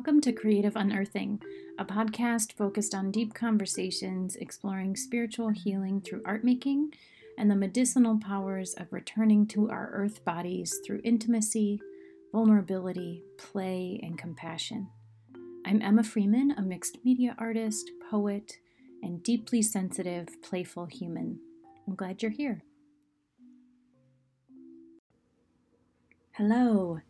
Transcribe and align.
Welcome 0.00 0.22
to 0.22 0.32
Creative 0.32 0.76
Unearthing, 0.76 1.42
a 1.78 1.84
podcast 1.84 2.54
focused 2.54 2.94
on 2.94 3.10
deep 3.10 3.34
conversations 3.34 4.34
exploring 4.36 4.96
spiritual 4.96 5.50
healing 5.50 6.00
through 6.00 6.22
art 6.24 6.42
making 6.42 6.94
and 7.36 7.50
the 7.50 7.54
medicinal 7.54 8.18
powers 8.18 8.72
of 8.78 8.94
returning 8.94 9.46
to 9.48 9.68
our 9.68 9.90
earth 9.92 10.24
bodies 10.24 10.80
through 10.86 11.02
intimacy, 11.04 11.82
vulnerability, 12.32 13.22
play, 13.36 14.00
and 14.02 14.16
compassion. 14.16 14.88
I'm 15.66 15.82
Emma 15.82 16.02
Freeman, 16.02 16.52
a 16.52 16.62
mixed 16.62 17.04
media 17.04 17.34
artist, 17.38 17.90
poet, 18.10 18.54
and 19.02 19.22
deeply 19.22 19.60
sensitive, 19.60 20.28
playful 20.40 20.86
human. 20.86 21.38
I'm 21.86 21.94
glad 21.94 22.22
you're 22.22 22.30
here. 22.30 22.62
Hello. 26.32 27.00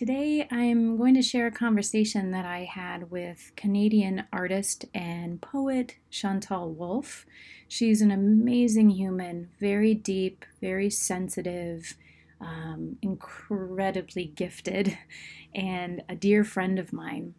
Today, 0.00 0.48
I'm 0.50 0.96
going 0.96 1.12
to 1.12 1.20
share 1.20 1.48
a 1.48 1.50
conversation 1.50 2.30
that 2.30 2.46
I 2.46 2.60
had 2.60 3.10
with 3.10 3.52
Canadian 3.54 4.24
artist 4.32 4.86
and 4.94 5.42
poet 5.42 5.96
Chantal 6.08 6.72
Wolfe. 6.72 7.26
She's 7.68 8.00
an 8.00 8.10
amazing 8.10 8.88
human, 8.88 9.50
very 9.60 9.92
deep, 9.92 10.46
very 10.58 10.88
sensitive, 10.88 11.98
um, 12.40 12.96
incredibly 13.02 14.24
gifted, 14.24 14.96
and 15.54 16.02
a 16.08 16.14
dear 16.14 16.44
friend 16.44 16.78
of 16.78 16.94
mine. 16.94 17.34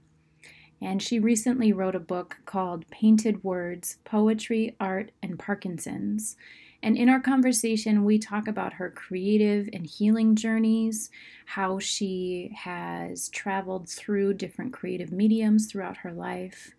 And 0.80 1.02
she 1.02 1.18
recently 1.18 1.74
wrote 1.74 1.96
a 1.96 2.00
book 2.00 2.42
called 2.46 2.88
Painted 2.92 3.44
Words 3.44 3.98
Poetry, 4.04 4.76
Art, 4.80 5.10
and 5.24 5.40
Parkinson's. 5.40 6.36
And 6.84 6.98
in 6.98 7.10
our 7.10 7.20
conversation, 7.20 8.04
we 8.04 8.18
talk 8.18 8.48
about 8.48 8.74
her 8.74 8.90
creative 8.90 9.70
and 9.72 9.86
healing 9.86 10.36
journeys, 10.36 11.12
how 11.46 11.78
she 11.78 12.52
has 12.58 13.30
traveled 13.30 13.88
through 13.88 14.34
different 14.34 14.74
creative 14.74 15.12
mediums 15.12 15.68
throughout 15.68 15.98
her 15.98 16.12
life, 16.12 16.74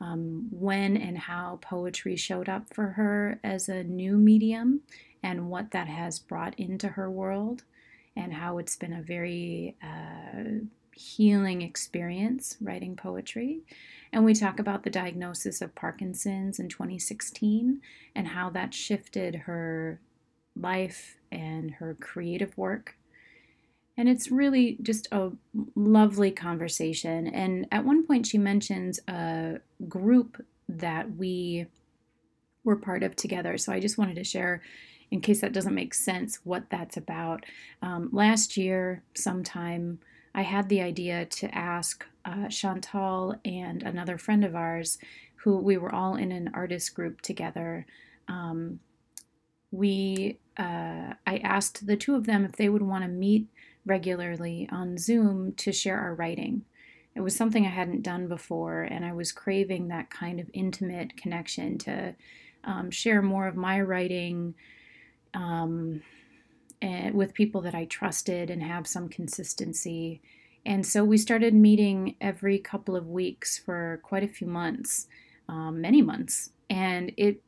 um, 0.00 0.48
when 0.50 0.96
and 0.96 1.16
how 1.16 1.58
poetry 1.62 2.16
showed 2.16 2.48
up 2.50 2.72
for 2.74 2.88
her 2.88 3.40
as 3.42 3.68
a 3.68 3.82
new 3.82 4.18
medium, 4.18 4.82
and 5.22 5.48
what 5.48 5.70
that 5.70 5.88
has 5.88 6.18
brought 6.18 6.58
into 6.58 6.88
her 6.88 7.10
world, 7.10 7.62
and 8.14 8.34
how 8.34 8.58
it's 8.58 8.76
been 8.76 8.92
a 8.92 9.02
very 9.02 9.74
uh, 9.82 10.66
healing 10.96 11.60
experience 11.60 12.56
writing 12.60 12.96
poetry. 12.96 13.60
And 14.12 14.24
we 14.24 14.32
talk 14.32 14.58
about 14.58 14.82
the 14.82 14.90
diagnosis 14.90 15.60
of 15.60 15.74
Parkinson's 15.74 16.58
in 16.58 16.70
2016 16.70 17.82
and 18.14 18.28
how 18.28 18.48
that 18.50 18.72
shifted 18.72 19.34
her 19.34 20.00
life 20.58 21.18
and 21.30 21.72
her 21.72 21.96
creative 22.00 22.56
work. 22.56 22.96
And 23.98 24.08
it's 24.08 24.30
really 24.30 24.78
just 24.82 25.06
a 25.12 25.32
lovely 25.74 26.30
conversation. 26.30 27.26
And 27.26 27.66
at 27.70 27.84
one 27.84 28.06
point, 28.06 28.26
she 28.26 28.38
mentions 28.38 28.98
a 29.06 29.60
group 29.88 30.42
that 30.68 31.16
we 31.16 31.66
were 32.64 32.76
part 32.76 33.02
of 33.02 33.16
together. 33.16 33.58
So 33.58 33.72
I 33.72 33.80
just 33.80 33.98
wanted 33.98 34.16
to 34.16 34.24
share, 34.24 34.62
in 35.10 35.20
case 35.20 35.42
that 35.42 35.52
doesn't 35.52 35.74
make 35.74 35.92
sense, 35.92 36.40
what 36.44 36.70
that's 36.70 36.96
about. 36.96 37.44
Um, 37.82 38.08
last 38.12 38.56
year, 38.56 39.02
sometime, 39.14 39.98
I 40.36 40.42
had 40.42 40.68
the 40.68 40.82
idea 40.82 41.24
to 41.24 41.52
ask 41.54 42.04
uh, 42.26 42.48
Chantal 42.48 43.36
and 43.44 43.82
another 43.82 44.18
friend 44.18 44.44
of 44.44 44.54
ours, 44.54 44.98
who 45.36 45.56
we 45.56 45.78
were 45.78 45.92
all 45.94 46.14
in 46.16 46.30
an 46.30 46.50
artist 46.52 46.94
group 46.94 47.22
together. 47.22 47.86
Um, 48.28 48.80
we, 49.70 50.38
uh, 50.58 51.14
I 51.26 51.38
asked 51.42 51.86
the 51.86 51.96
two 51.96 52.14
of 52.14 52.26
them 52.26 52.44
if 52.44 52.52
they 52.52 52.68
would 52.68 52.82
want 52.82 53.02
to 53.04 53.08
meet 53.08 53.46
regularly 53.86 54.68
on 54.70 54.98
Zoom 54.98 55.52
to 55.54 55.72
share 55.72 55.98
our 55.98 56.14
writing. 56.14 56.66
It 57.14 57.20
was 57.20 57.34
something 57.34 57.64
I 57.64 57.70
hadn't 57.70 58.02
done 58.02 58.28
before, 58.28 58.82
and 58.82 59.06
I 59.06 59.14
was 59.14 59.32
craving 59.32 59.88
that 59.88 60.10
kind 60.10 60.38
of 60.38 60.50
intimate 60.52 61.16
connection 61.16 61.78
to 61.78 62.14
um, 62.62 62.90
share 62.90 63.22
more 63.22 63.46
of 63.46 63.56
my 63.56 63.80
writing. 63.80 64.54
Um, 65.32 66.02
and 66.82 67.14
with 67.14 67.34
people 67.34 67.60
that 67.62 67.74
I 67.74 67.86
trusted 67.86 68.50
and 68.50 68.62
have 68.62 68.86
some 68.86 69.08
consistency. 69.08 70.20
And 70.64 70.84
so 70.84 71.04
we 71.04 71.16
started 71.16 71.54
meeting 71.54 72.16
every 72.20 72.58
couple 72.58 72.96
of 72.96 73.08
weeks 73.08 73.58
for 73.58 74.00
quite 74.02 74.24
a 74.24 74.28
few 74.28 74.46
months, 74.46 75.06
um, 75.48 75.80
many 75.80 76.02
months, 76.02 76.50
and 76.68 77.12
it 77.16 77.42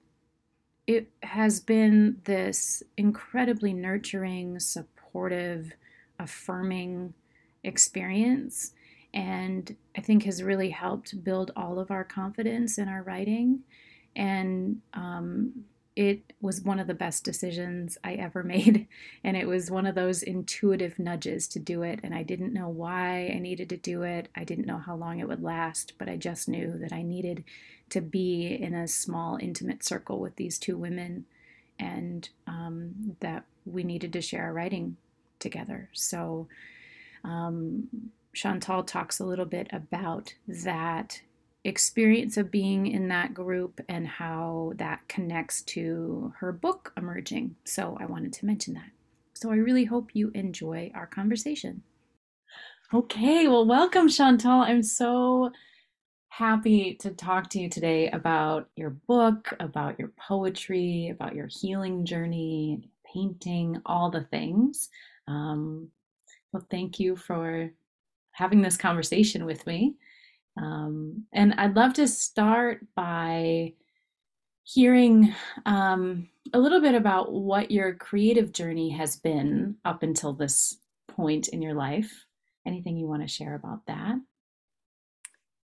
it 0.86 1.10
has 1.22 1.60
been 1.60 2.16
this 2.24 2.82
incredibly 2.96 3.74
nurturing, 3.74 4.58
supportive, 4.58 5.72
affirming 6.18 7.12
experience, 7.62 8.72
and 9.12 9.76
I 9.96 10.00
think 10.00 10.22
has 10.22 10.42
really 10.42 10.70
helped 10.70 11.22
build 11.22 11.50
all 11.56 11.78
of 11.78 11.90
our 11.90 12.04
confidence 12.04 12.78
in 12.78 12.88
our 12.88 13.02
writing, 13.02 13.64
and 14.16 14.80
um, 14.94 15.64
it 15.98 16.32
was 16.40 16.60
one 16.60 16.78
of 16.78 16.86
the 16.86 16.94
best 16.94 17.24
decisions 17.24 17.98
I 18.04 18.14
ever 18.14 18.42
made. 18.44 18.86
And 19.24 19.36
it 19.36 19.48
was 19.48 19.70
one 19.70 19.84
of 19.84 19.96
those 19.96 20.22
intuitive 20.22 20.96
nudges 20.98 21.48
to 21.48 21.58
do 21.58 21.82
it. 21.82 21.98
And 22.04 22.14
I 22.14 22.22
didn't 22.22 22.54
know 22.54 22.68
why 22.68 23.32
I 23.34 23.40
needed 23.40 23.68
to 23.70 23.76
do 23.76 24.04
it. 24.04 24.28
I 24.36 24.44
didn't 24.44 24.66
know 24.66 24.78
how 24.78 24.94
long 24.94 25.18
it 25.18 25.26
would 25.26 25.42
last, 25.42 25.94
but 25.98 26.08
I 26.08 26.16
just 26.16 26.48
knew 26.48 26.78
that 26.78 26.92
I 26.92 27.02
needed 27.02 27.42
to 27.90 28.00
be 28.00 28.46
in 28.46 28.74
a 28.74 28.86
small, 28.86 29.38
intimate 29.40 29.82
circle 29.82 30.20
with 30.20 30.36
these 30.36 30.56
two 30.56 30.76
women 30.76 31.24
and 31.80 32.28
um, 32.46 33.16
that 33.18 33.44
we 33.66 33.82
needed 33.82 34.12
to 34.12 34.22
share 34.22 34.44
our 34.44 34.52
writing 34.52 34.96
together. 35.40 35.88
So, 35.92 36.46
um, 37.24 37.88
Chantal 38.32 38.84
talks 38.84 39.18
a 39.18 39.24
little 39.24 39.46
bit 39.46 39.68
about 39.72 40.34
that 40.46 41.22
experience 41.68 42.36
of 42.36 42.50
being 42.50 42.86
in 42.86 43.08
that 43.08 43.34
group 43.34 43.80
and 43.88 44.06
how 44.06 44.72
that 44.76 45.06
connects 45.08 45.62
to 45.62 46.32
her 46.38 46.52
book 46.52 46.92
emerging. 46.96 47.56
So 47.64 47.96
I 48.00 48.06
wanted 48.06 48.32
to 48.34 48.46
mention 48.46 48.74
that. 48.74 48.90
So 49.34 49.52
I 49.52 49.56
really 49.56 49.84
hope 49.84 50.10
you 50.14 50.30
enjoy 50.34 50.90
our 50.94 51.06
conversation. 51.06 51.82
Okay, 52.92 53.46
well, 53.46 53.66
welcome, 53.66 54.08
Chantal. 54.08 54.62
I'm 54.62 54.82
so 54.82 55.52
happy 56.28 56.94
to 56.94 57.10
talk 57.10 57.50
to 57.50 57.60
you 57.60 57.68
today 57.68 58.08
about 58.10 58.68
your 58.76 58.90
book, 58.90 59.52
about 59.60 59.98
your 59.98 60.12
poetry, 60.18 61.10
about 61.10 61.34
your 61.34 61.48
healing 61.48 62.04
journey, 62.04 62.88
painting, 63.12 63.80
all 63.86 64.10
the 64.10 64.22
things. 64.30 64.88
Um, 65.26 65.88
well, 66.52 66.66
thank 66.70 66.98
you 66.98 67.14
for 67.16 67.70
having 68.32 68.62
this 68.62 68.76
conversation 68.76 69.44
with 69.44 69.66
me. 69.66 69.96
Um, 70.58 71.24
and 71.32 71.54
I'd 71.54 71.76
love 71.76 71.94
to 71.94 72.08
start 72.08 72.84
by 72.96 73.74
hearing 74.64 75.34
um, 75.66 76.28
a 76.52 76.58
little 76.58 76.80
bit 76.80 76.94
about 76.94 77.32
what 77.32 77.70
your 77.70 77.94
creative 77.94 78.52
journey 78.52 78.90
has 78.90 79.16
been 79.16 79.76
up 79.84 80.02
until 80.02 80.32
this 80.32 80.78
point 81.08 81.48
in 81.48 81.62
your 81.62 81.74
life. 81.74 82.26
Anything 82.66 82.96
you 82.96 83.06
want 83.06 83.22
to 83.22 83.28
share 83.28 83.54
about 83.54 83.86
that? 83.86 84.16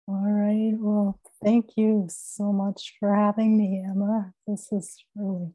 All 0.07 0.29
right. 0.29 0.73
Well, 0.77 1.19
thank 1.43 1.77
you 1.77 2.07
so 2.09 2.51
much 2.51 2.95
for 2.99 3.15
having 3.15 3.57
me, 3.57 3.85
Emma. 3.87 4.33
This 4.47 4.71
is 4.71 4.97
really, 5.15 5.53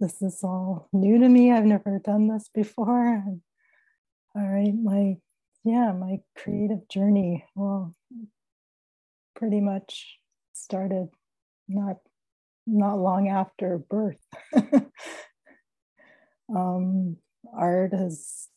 this 0.00 0.22
is 0.22 0.40
all 0.42 0.88
new 0.92 1.18
to 1.18 1.28
me. 1.28 1.52
I've 1.52 1.66
never 1.66 2.00
done 2.02 2.26
this 2.26 2.48
before. 2.52 3.22
all 4.34 4.48
right, 4.48 4.74
my, 4.74 5.18
yeah, 5.62 5.92
my 5.92 6.20
creative 6.36 6.88
journey. 6.88 7.44
Well, 7.54 7.94
pretty 9.36 9.60
much 9.60 10.18
started 10.52 11.08
not 11.68 11.98
not 12.66 12.98
long 12.98 13.28
after 13.28 13.78
birth. 13.78 14.24
um, 16.54 17.16
art 17.56 17.92
has 17.92 18.48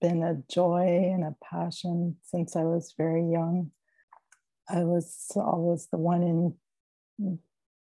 been 0.00 0.22
a 0.22 0.42
joy 0.52 1.10
and 1.14 1.24
a 1.24 1.34
passion 1.42 2.16
since 2.22 2.54
I 2.54 2.64
was 2.64 2.92
very 2.98 3.30
young. 3.30 3.70
I 4.68 4.84
was 4.84 5.30
always 5.36 5.88
the 5.90 5.96
one 5.96 6.22
in 6.22 7.38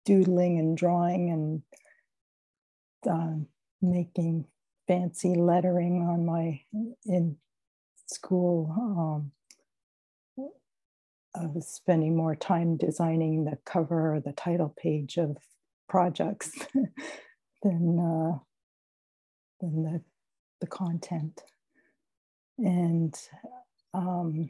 doodling 0.05 0.59
and 0.59 0.77
drawing 0.77 1.31
and 1.31 1.61
uh, 3.09 3.43
making 3.81 4.45
fancy 4.87 5.35
lettering 5.35 6.03
on 6.03 6.25
my 6.25 6.61
in 7.05 7.37
school 8.05 8.73
um, 8.77 9.31
I 11.39 11.45
was 11.45 11.67
spending 11.67 12.15
more 12.15 12.35
time 12.35 12.77
designing 12.77 13.45
the 13.45 13.57
cover 13.65 14.15
or 14.15 14.19
the 14.19 14.31
title 14.31 14.73
page 14.77 15.17
of 15.17 15.37
projects 15.87 16.51
than 17.63 17.99
uh, 17.99 18.39
than 19.61 19.83
the 19.83 20.01
the 20.61 20.67
content. 20.67 21.41
And 22.57 23.13
um, 23.93 24.49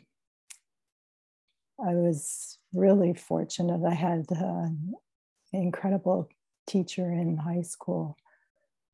I 1.80 1.94
was 1.94 2.58
really 2.74 3.14
fortunate. 3.14 3.86
I 3.86 3.94
had 3.94 4.26
an 4.32 4.94
incredible 5.52 6.30
teacher 6.68 7.12
in 7.12 7.38
high 7.38 7.64
school. 7.64 8.18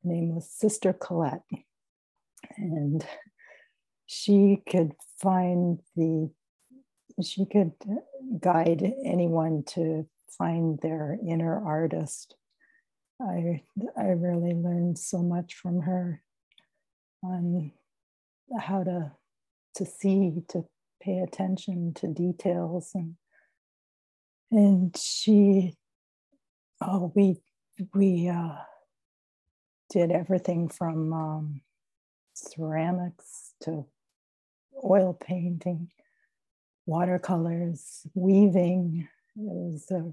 Her 0.02 0.10
name 0.10 0.34
was 0.34 0.50
Sister 0.50 0.92
Colette, 0.92 1.44
and 2.56 3.06
she 4.06 4.62
could 4.68 4.92
find 5.20 5.80
the 5.94 6.30
she 7.22 7.46
could 7.46 7.72
guide 8.40 8.82
anyone 9.04 9.62
to 9.68 10.06
find 10.36 10.78
their 10.80 11.18
inner 11.26 11.64
artist. 11.64 12.36
I 13.20 13.62
I 13.96 14.06
really 14.06 14.54
learned 14.54 14.98
so 14.98 15.22
much 15.22 15.54
from 15.54 15.82
her 15.82 16.22
on 17.22 17.72
how 18.58 18.82
to 18.82 19.12
to 19.76 19.86
see, 19.86 20.42
to 20.48 20.64
pay 21.00 21.18
attention 21.18 21.94
to 21.94 22.06
details 22.08 22.90
and 22.94 23.16
and 24.50 24.96
she 24.96 25.76
oh 26.80 27.12
we 27.14 27.36
we 27.94 28.28
uh, 28.28 28.56
did 29.90 30.10
everything 30.10 30.68
from 30.68 31.12
um, 31.12 31.60
ceramics 32.34 33.54
to 33.62 33.84
oil 34.84 35.12
painting 35.12 35.88
watercolors 36.86 38.06
weaving 38.14 39.08
it 39.36 39.40
was 39.40 39.90
a 39.90 40.12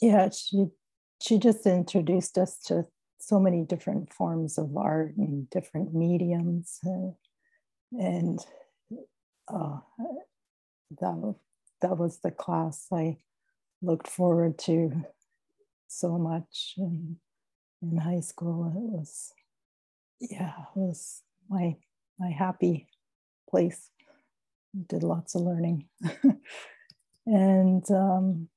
yeah 0.00 0.28
she 0.30 0.66
she 1.22 1.38
just 1.38 1.66
introduced 1.66 2.38
us 2.38 2.58
to 2.58 2.84
so 3.18 3.38
many 3.38 3.64
different 3.64 4.12
forms 4.12 4.58
of 4.58 4.76
art 4.76 5.14
and 5.16 5.48
different 5.50 5.94
mediums 5.94 6.80
uh, 6.86 7.10
and 7.92 8.40
uh, 9.48 9.78
that 11.00 11.34
that 11.80 11.96
was 11.96 12.18
the 12.18 12.30
class 12.30 12.86
I 12.92 13.18
looked 13.82 14.08
forward 14.08 14.58
to 14.58 15.04
so 15.88 16.18
much 16.18 16.74
in, 16.76 17.16
in 17.82 17.96
high 17.96 18.20
school. 18.20 18.66
It 18.66 18.98
was 18.98 19.32
yeah, 20.20 20.52
it 20.76 20.78
was 20.78 21.22
my 21.48 21.76
my 22.18 22.30
happy 22.30 22.88
place. 23.48 23.90
Did 24.88 25.02
lots 25.02 25.34
of 25.34 25.42
learning, 25.42 25.86
and 27.26 27.84
um, 27.90 28.48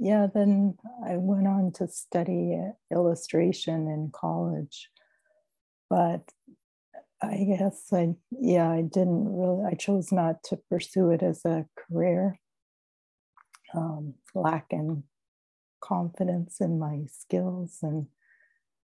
yeah, 0.00 0.28
then 0.32 0.76
I 1.04 1.16
went 1.16 1.48
on 1.48 1.72
to 1.74 1.88
study 1.88 2.56
illustration 2.92 3.88
in 3.88 4.10
college. 4.12 4.88
But 5.90 6.30
I 7.20 7.44
guess 7.48 7.92
I, 7.92 8.14
yeah, 8.30 8.70
I 8.70 8.82
didn't 8.82 9.36
really, 9.36 9.64
I 9.64 9.74
chose 9.74 10.12
not 10.12 10.42
to 10.44 10.58
pursue 10.70 11.10
it 11.10 11.22
as 11.22 11.44
a 11.44 11.66
career. 11.76 12.38
Um, 13.74 14.14
lacking 14.34 15.02
confidence 15.80 16.60
in 16.60 16.78
my 16.78 17.02
skills 17.10 17.78
and 17.82 18.06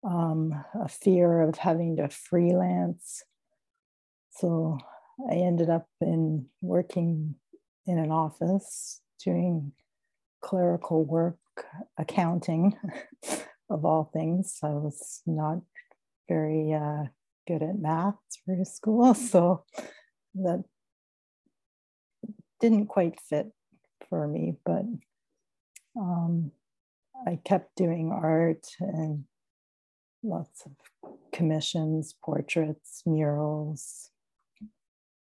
um, 0.04 0.64
a 0.74 0.88
fear 0.88 1.40
of 1.40 1.56
having 1.58 1.96
to 1.96 2.08
freelance. 2.08 3.22
So 4.30 4.78
I 5.18 5.34
ended 5.34 5.70
up 5.70 5.88
in 6.00 6.46
working 6.60 7.36
in 7.86 7.98
an 7.98 8.10
office 8.10 9.00
doing 9.24 9.72
clerical 10.42 11.04
work, 11.04 11.38
accounting 11.96 12.76
of 13.70 13.84
all 13.84 14.10
things. 14.12 14.58
I 14.62 14.70
was 14.70 15.22
not 15.26 15.58
very 16.28 16.72
uh, 16.72 17.04
good 17.48 17.62
at 17.62 17.78
math 17.78 18.16
through 18.44 18.64
school, 18.64 19.14
so 19.14 19.64
that 20.34 20.64
didn't 22.60 22.86
quite 22.86 23.20
fit 23.20 23.52
for 24.08 24.28
me. 24.28 24.56
But 24.64 24.84
um, 25.98 26.52
I 27.26 27.38
kept 27.44 27.74
doing 27.76 28.12
art 28.12 28.66
and 28.80 29.24
lots 30.22 30.64
of 30.66 30.72
commissions, 31.32 32.14
portraits, 32.22 33.02
murals, 33.06 34.10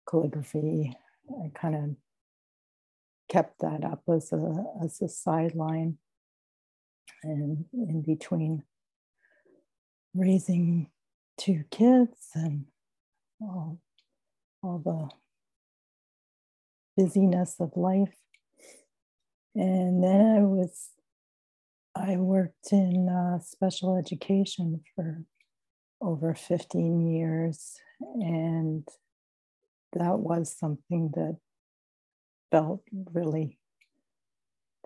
calligraphy. 0.10 0.94
I 1.30 1.52
kind 1.54 1.76
of 1.76 1.96
kept 3.30 3.60
that 3.60 3.84
up 3.84 4.02
as 4.12 4.34
a 4.34 4.66
as 4.84 5.02
a 5.02 5.08
sideline 5.08 5.98
and 7.24 7.66
in 7.74 8.02
between 8.02 8.64
raising 10.16 10.90
two 11.38 11.64
kids 11.70 12.30
and 12.34 12.66
all, 13.40 13.80
all 14.64 14.80
the 14.80 15.10
busyness 17.02 17.56
of 17.60 17.72
life 17.76 18.16
and 19.56 20.04
then 20.04 20.38
i 20.38 20.42
was 20.42 20.90
i 21.96 22.16
worked 22.16 22.72
in 22.72 23.08
uh, 23.08 23.40
special 23.40 23.96
education 23.96 24.82
for 24.96 25.24
over 26.02 26.34
15 26.34 27.08
years 27.08 27.76
and 28.16 28.88
that 29.94 30.20
was 30.20 30.56
something 30.58 31.12
that 31.14 31.38
felt 32.52 32.82
really 33.14 33.58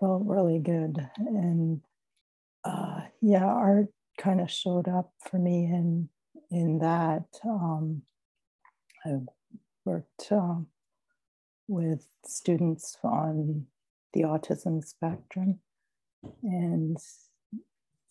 felt 0.00 0.22
really 0.26 0.58
good. 0.58 1.08
And 1.18 1.80
uh, 2.64 3.00
yeah 3.20 3.44
art 3.44 3.88
kind 4.18 4.40
of 4.40 4.50
showed 4.50 4.88
up 4.88 5.12
for 5.20 5.38
me 5.38 5.64
in 5.64 6.08
in 6.50 6.78
that 6.78 7.26
um, 7.44 8.02
i 9.04 9.10
worked 9.84 10.30
um, 10.30 10.66
with 11.68 12.06
students 12.24 12.96
on 13.02 13.66
the 14.12 14.22
autism 14.22 14.82
spectrum 14.84 15.58
and 16.42 16.96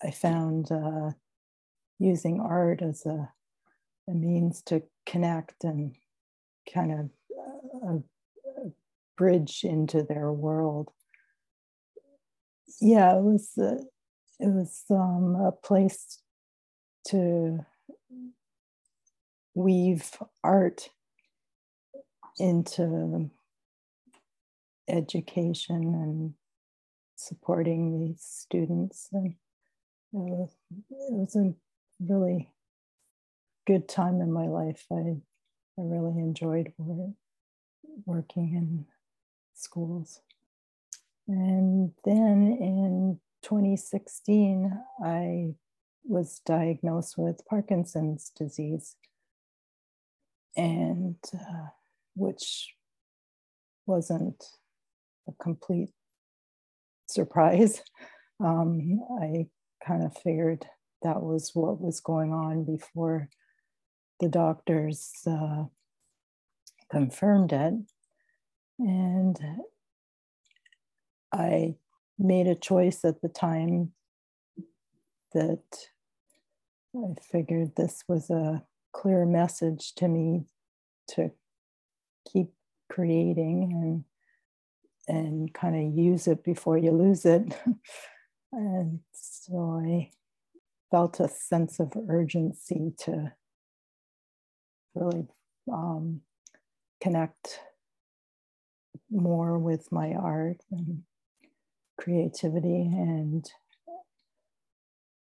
i 0.03 0.11
found 0.11 0.71
uh, 0.71 1.11
using 1.99 2.39
art 2.39 2.81
as 2.81 3.05
a, 3.05 3.29
a 4.09 4.13
means 4.13 4.61
to 4.61 4.81
connect 5.05 5.63
and 5.63 5.95
kind 6.71 6.91
of 6.91 7.09
a 7.87 8.69
bridge 9.17 9.61
into 9.63 10.03
their 10.03 10.31
world. 10.31 10.89
Yeah, 12.81 13.17
it 13.17 13.21
was 13.21 13.51
uh, 13.57 13.83
it 14.39 14.47
was 14.47 14.83
um, 14.89 15.35
a 15.35 15.51
place 15.51 16.21
to 17.07 17.65
weave 19.55 20.09
art 20.43 20.89
into 22.39 23.29
education 24.87 25.75
and 25.75 26.33
supporting 27.15 27.99
these 27.99 28.21
students 28.21 29.07
and 29.13 29.27
it 29.27 29.35
was, 30.13 30.49
it 30.71 31.13
was 31.13 31.35
a 31.35 31.53
really 32.01 32.51
good 33.65 33.87
time 33.87 34.19
in 34.19 34.31
my 34.31 34.47
life 34.47 34.85
i 34.91 35.15
i 35.77 35.81
really 35.81 36.19
enjoyed 36.19 36.73
working 38.05 38.53
in 38.53 38.85
schools. 39.53 40.21
And 41.27 41.91
then 42.03 42.57
in 42.59 43.19
2016, 43.43 44.71
I 45.03 45.53
was 46.03 46.41
diagnosed 46.45 47.17
with 47.17 47.45
Parkinson's 47.45 48.31
disease, 48.35 48.95
and 50.55 51.15
uh, 51.33 51.67
which 52.15 52.73
wasn't 53.85 54.43
a 55.27 55.31
complete 55.41 55.91
surprise. 57.07 57.81
Um, 58.39 58.99
I 59.21 59.45
kind 59.87 60.03
of 60.03 60.17
figured 60.17 60.65
that 61.03 61.21
was 61.21 61.51
what 61.53 61.79
was 61.79 62.01
going 62.01 62.33
on 62.33 62.65
before 62.65 63.29
the 64.23 64.29
doctors 64.29 65.11
uh, 65.27 65.65
confirmed 66.89 67.51
it. 67.51 67.73
And 68.79 69.39
I 71.33 71.75
made 72.17 72.47
a 72.47 72.55
choice 72.55 73.03
at 73.03 73.21
the 73.21 73.27
time 73.27 73.91
that 75.33 75.63
I 76.95 77.15
figured 77.21 77.75
this 77.75 78.03
was 78.07 78.29
a 78.29 78.63
clear 78.93 79.25
message 79.25 79.93
to 79.95 80.07
me 80.07 80.45
to 81.09 81.31
keep 82.31 82.51
creating 82.89 83.73
and 83.73 84.03
and 85.05 85.53
kind 85.53 85.75
of 85.75 85.97
use 85.97 86.27
it 86.27 86.45
before 86.45 86.77
you 86.77 86.91
lose 86.91 87.25
it. 87.25 87.53
and 88.53 88.99
so 89.11 89.81
I 89.85 90.11
felt 90.91 91.19
a 91.19 91.27
sense 91.27 91.81
of 91.81 91.91
urgency 92.07 92.93
to 92.99 93.33
really 94.95 95.25
um, 95.71 96.21
connect 97.01 97.59
more 99.09 99.57
with 99.59 99.91
my 99.91 100.13
art 100.13 100.57
and 100.71 101.03
creativity. 101.99 102.81
And 102.81 103.45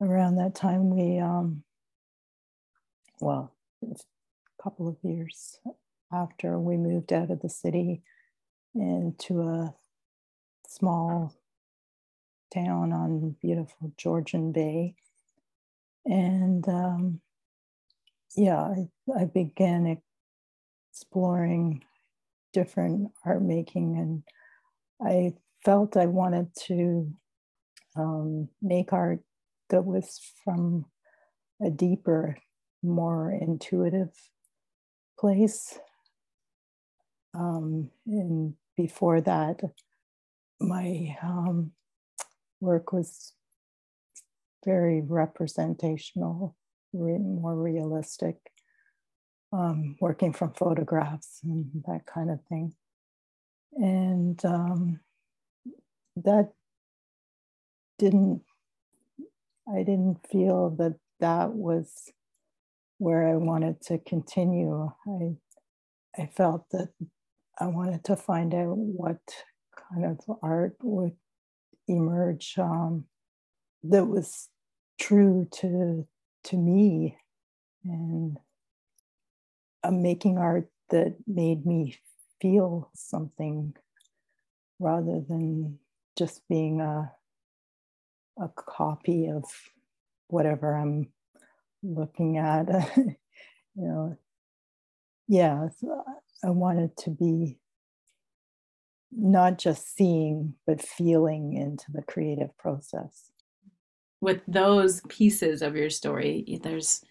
around 0.01 0.37
that 0.37 0.55
time, 0.55 0.91
we, 0.91 1.19
um, 1.19 1.63
well, 3.21 3.53
a 3.83 3.95
couple 4.63 4.89
of 4.89 4.97
years 5.03 5.59
after 6.13 6.59
we 6.59 6.77
moved 6.77 7.13
out 7.13 7.31
of 7.31 7.41
the 7.41 7.49
city 7.49 8.03
into 8.75 9.43
a 9.43 9.75
small 10.69 11.35
town 12.53 12.93
on 12.93 13.37
beautiful 13.41 13.93
Georgian 13.97 14.53
Bay. 14.53 14.95
And 16.05 16.67
um, 16.69 17.21
yeah, 18.37 18.61
I, 18.61 18.89
I 19.19 19.25
began 19.25 19.99
exploring 20.93 21.83
different 22.53 23.11
art 23.25 23.43
making, 23.43 23.99
and 23.99 24.23
I 25.01 25.35
felt 25.65 25.97
I 25.97 26.07
wanted 26.07 26.55
to 26.67 27.13
um, 27.97 28.49
make 28.63 28.93
art 28.93 29.21
that 29.71 29.85
was 29.85 30.21
from 30.45 30.87
a 31.61 31.71
deeper, 31.71 32.37
more 32.83 33.31
intuitive 33.33 34.11
place. 35.19 35.79
Um, 37.35 37.91
and 38.07 38.55
before 38.77 39.21
that, 39.23 39.61
my 40.61 41.17
um, 41.23 41.73
work 42.61 42.93
was 42.93 43.33
very 44.65 45.01
representational, 45.01 46.57
more 46.97 47.55
realistic, 47.55 48.37
um, 49.53 49.97
working 50.01 50.33
from 50.33 50.53
photographs 50.53 51.41
and 51.45 51.71
that 51.87 52.07
kind 52.07 52.31
of 52.31 52.41
thing. 52.49 52.75
And 53.73 54.43
um, 54.45 55.01
that 56.17 56.53
didn't, 57.99 58.43
I 59.69 59.79
didn't 59.79 60.27
feel 60.31 60.71
that 60.79 60.97
that 61.21 61.53
was 61.53 62.11
where 62.99 63.29
I 63.29 63.37
wanted 63.37 63.81
to 63.83 63.99
continue. 63.99 64.91
I, 65.07 65.37
I 66.19 66.27
felt 66.27 66.71
that 66.71 66.91
I 67.59 67.67
wanted 67.67 68.05
to 68.05 68.17
find 68.17 68.55
out 68.55 68.77
what 68.77 69.21
kind 69.91 70.05
of 70.05 70.39
art 70.43 70.77
would 70.83 71.17
emerge 71.89 72.55
um, 72.59 73.05
that 73.83 74.07
was 74.07 74.49
true 74.99 75.47
to 75.53 76.07
to 76.47 76.57
me 76.57 77.17
and 77.85 78.39
I'm 79.83 80.03
making 80.03 80.39
art 80.39 80.69
that 80.91 81.17
made 81.27 81.67
me 81.67 81.99
feel 82.41 82.91
something 82.95 83.75
rather 84.79 85.21
than 85.29 85.79
just 86.17 86.47
being 86.49 86.81
a 86.81 87.13
a 88.39 88.51
copy 88.55 89.29
of 89.29 89.45
whatever 90.29 90.77
I'm 90.77 91.09
looking 91.83 92.37
at 92.37 92.69
you 92.97 93.17
know 93.75 94.17
yeah 95.27 95.69
I 96.45 96.51
wanted 96.51 96.97
to 96.99 97.11
be 97.11 97.59
not 99.17 99.59
just 99.59 99.97
seeing, 99.97 100.55
but 100.67 100.83
feeling 100.83 101.55
into 101.55 101.91
the 101.93 102.03
creative 102.03 102.57
process. 102.59 103.31
With 104.21 104.41
those 104.49 105.01
pieces 105.09 105.63
of 105.63 105.77
your 105.77 105.91
story, 105.91 106.59
there's, 106.63 107.05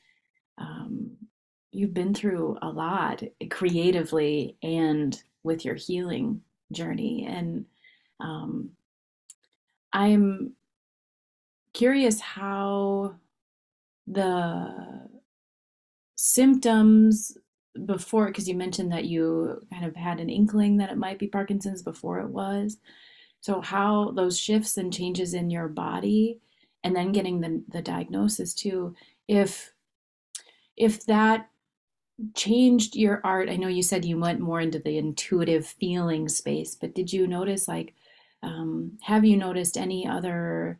um, 0.57 1.11
you've 1.71 1.93
been 1.93 2.13
through 2.13 2.57
a 2.61 2.69
lot 2.69 3.21
creatively 3.49 4.57
and 4.63 5.21
with 5.43 5.65
your 5.65 5.75
healing 5.75 6.41
journey. 6.71 7.25
And 7.29 7.65
um, 8.19 8.71
I'm 9.93 10.53
curious 11.73 12.19
how 12.19 13.15
the 14.07 15.07
symptoms 16.15 17.37
before 17.85 18.27
because 18.27 18.47
you 18.47 18.55
mentioned 18.55 18.91
that 18.91 19.05
you 19.05 19.61
kind 19.71 19.85
of 19.85 19.95
had 19.95 20.19
an 20.19 20.29
inkling 20.29 20.77
that 20.77 20.91
it 20.91 20.97
might 20.97 21.19
be 21.19 21.27
Parkinson's 21.27 21.83
before 21.83 22.19
it 22.19 22.29
was. 22.29 22.77
So 23.41 23.61
how 23.61 24.11
those 24.11 24.39
shifts 24.39 24.77
and 24.77 24.91
changes 24.91 25.33
in 25.33 25.49
your 25.49 25.67
body 25.67 26.39
and 26.85 26.95
then 26.95 27.11
getting 27.11 27.41
the 27.41 27.61
the 27.69 27.81
diagnosis 27.81 28.53
too 28.53 28.95
if 29.27 29.73
if 30.77 31.05
that 31.05 31.49
changed 32.33 32.95
your 32.95 33.19
art 33.25 33.49
i 33.49 33.57
know 33.57 33.67
you 33.67 33.83
said 33.83 34.05
you 34.05 34.17
went 34.17 34.39
more 34.39 34.61
into 34.61 34.79
the 34.79 34.97
intuitive 34.97 35.67
feeling 35.67 36.29
space 36.29 36.75
but 36.75 36.95
did 36.95 37.11
you 37.11 37.27
notice 37.27 37.67
like 37.67 37.93
um, 38.43 38.97
have 39.01 39.25
you 39.25 39.35
noticed 39.35 39.75
any 39.75 40.07
other 40.07 40.79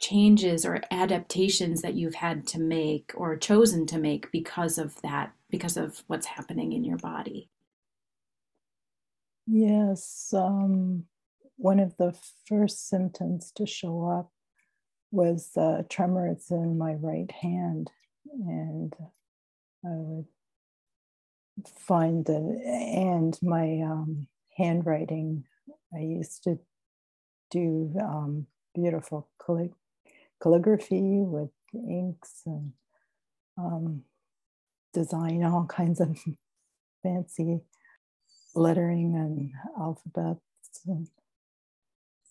changes 0.00 0.64
or 0.64 0.82
adaptations 0.90 1.82
that 1.82 1.94
you've 1.94 2.14
had 2.14 2.46
to 2.48 2.58
make 2.58 3.12
or 3.14 3.36
chosen 3.36 3.86
to 3.86 3.98
make 3.98 4.30
because 4.32 4.78
of 4.78 5.00
that 5.02 5.32
because 5.50 5.76
of 5.76 6.02
what's 6.06 6.26
happening 6.26 6.72
in 6.72 6.84
your 6.84 6.96
body? 6.96 7.48
Yes. 9.46 10.32
Um, 10.36 11.04
one 11.56 11.80
of 11.80 11.96
the 11.96 12.16
first 12.46 12.88
symptoms 12.88 13.52
to 13.56 13.66
show 13.66 14.08
up 14.08 14.30
was 15.10 15.50
uh, 15.56 15.82
tremors 15.88 16.46
in 16.50 16.78
my 16.78 16.94
right 16.94 17.30
hand. 17.30 17.90
And 18.46 18.94
I 19.84 19.88
would 19.88 20.26
find 21.78 22.24
that, 22.26 22.62
and 22.64 23.38
my 23.42 23.80
um, 23.84 24.28
handwriting, 24.56 25.44
I 25.94 26.00
used 26.00 26.44
to 26.44 26.58
do 27.50 27.92
um, 28.00 28.46
beautiful 28.74 29.28
callig- 29.40 29.74
calligraphy 30.42 31.22
with 31.24 31.50
inks 31.74 32.42
and 32.46 32.72
um, 33.58 34.02
design 34.92 35.42
all 35.44 35.66
kinds 35.66 36.00
of 36.00 36.18
fancy 37.02 37.60
lettering 38.54 39.14
and 39.16 39.50
alphabets. 39.78 40.40
And 40.86 41.08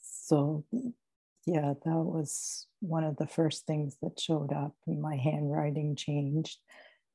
so, 0.01 0.65
yeah, 1.45 1.73
that 1.83 1.95
was 1.95 2.67
one 2.81 3.03
of 3.03 3.17
the 3.17 3.27
first 3.27 3.65
things 3.65 3.97
that 4.01 4.19
showed 4.19 4.53
up. 4.53 4.75
My 4.87 5.15
handwriting 5.15 5.95
changed, 5.95 6.57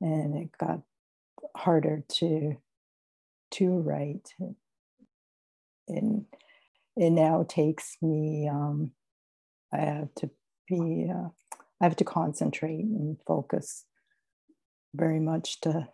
and 0.01 0.37
it 0.37 0.51
got 0.59 0.81
harder 1.57 2.05
to 2.09 2.57
to 3.53 3.79
write. 3.79 4.35
And 5.89 6.25
it 6.97 7.11
now 7.11 7.45
takes 7.49 7.97
me. 8.03 8.49
Um, 8.49 8.93
I 9.73 9.79
have 9.79 10.15
to 10.17 10.31
be. 10.69 11.11
Uh, 11.11 11.29
I 11.81 11.85
have 11.85 11.97
to 11.97 12.05
concentrate 12.05 12.85
and 12.85 13.19
focus 13.27 13.85
very 14.95 15.21
much 15.21 15.61
to 15.63 15.89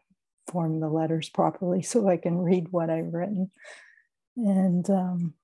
form 0.50 0.80
the 0.80 0.88
letters 0.88 1.28
properly 1.28 1.82
so 1.82 2.08
I 2.08 2.16
can 2.16 2.38
read 2.38 2.68
what 2.70 2.90
I've 2.90 3.12
written. 3.12 3.50
And 4.36 4.88
um, 4.88 5.34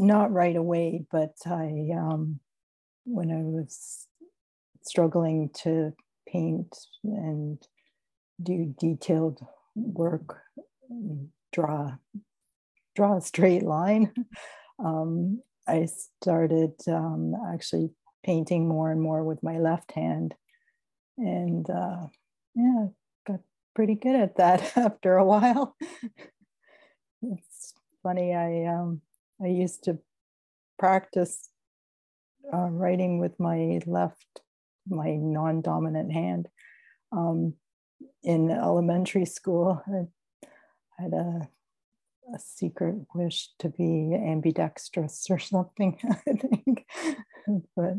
not 0.00 0.32
right 0.32 0.56
away, 0.56 1.04
but 1.10 1.34
I, 1.46 1.88
um, 1.96 2.40
when 3.04 3.30
I 3.30 3.42
was 3.42 4.06
struggling 4.82 5.50
to 5.62 5.92
paint 6.28 6.76
and 7.04 7.58
do 8.42 8.74
detailed 8.78 9.40
work, 9.74 10.38
draw, 11.52 11.92
draw 12.94 13.16
a 13.16 13.20
straight 13.20 13.62
line, 13.62 14.12
um, 14.78 15.42
I 15.68 15.86
started 16.20 16.74
um, 16.88 17.34
actually 17.52 17.90
painting 18.24 18.68
more 18.68 18.90
and 18.90 19.00
more 19.00 19.24
with 19.24 19.42
my 19.42 19.58
left 19.58 19.92
hand 19.92 20.34
and 21.18 21.68
uh, 21.70 22.06
yeah, 22.54 22.86
got 23.26 23.40
pretty 23.74 23.94
good 23.94 24.16
at 24.16 24.36
that 24.36 24.72
after 24.76 25.16
a 25.16 25.24
while. 25.24 25.76
it's 27.22 27.74
funny. 28.02 28.34
I 28.34 28.66
um, 28.66 29.00
I 29.42 29.48
used 29.48 29.84
to 29.84 29.98
practice 30.78 31.50
uh, 32.52 32.68
writing 32.70 33.18
with 33.18 33.38
my 33.38 33.80
left, 33.86 34.40
my 34.88 35.16
non-dominant 35.16 36.12
hand. 36.12 36.48
Um, 37.12 37.54
in 38.22 38.50
elementary 38.50 39.24
school, 39.24 39.82
I 39.86 41.02
had 41.02 41.12
a 41.12 41.48
a 42.34 42.38
secret 42.38 42.96
wish 43.14 43.50
to 43.60 43.68
be 43.68 44.12
ambidextrous 44.14 45.26
or 45.30 45.38
something, 45.38 45.96
I 46.10 46.32
think. 46.32 46.86
but 47.76 47.94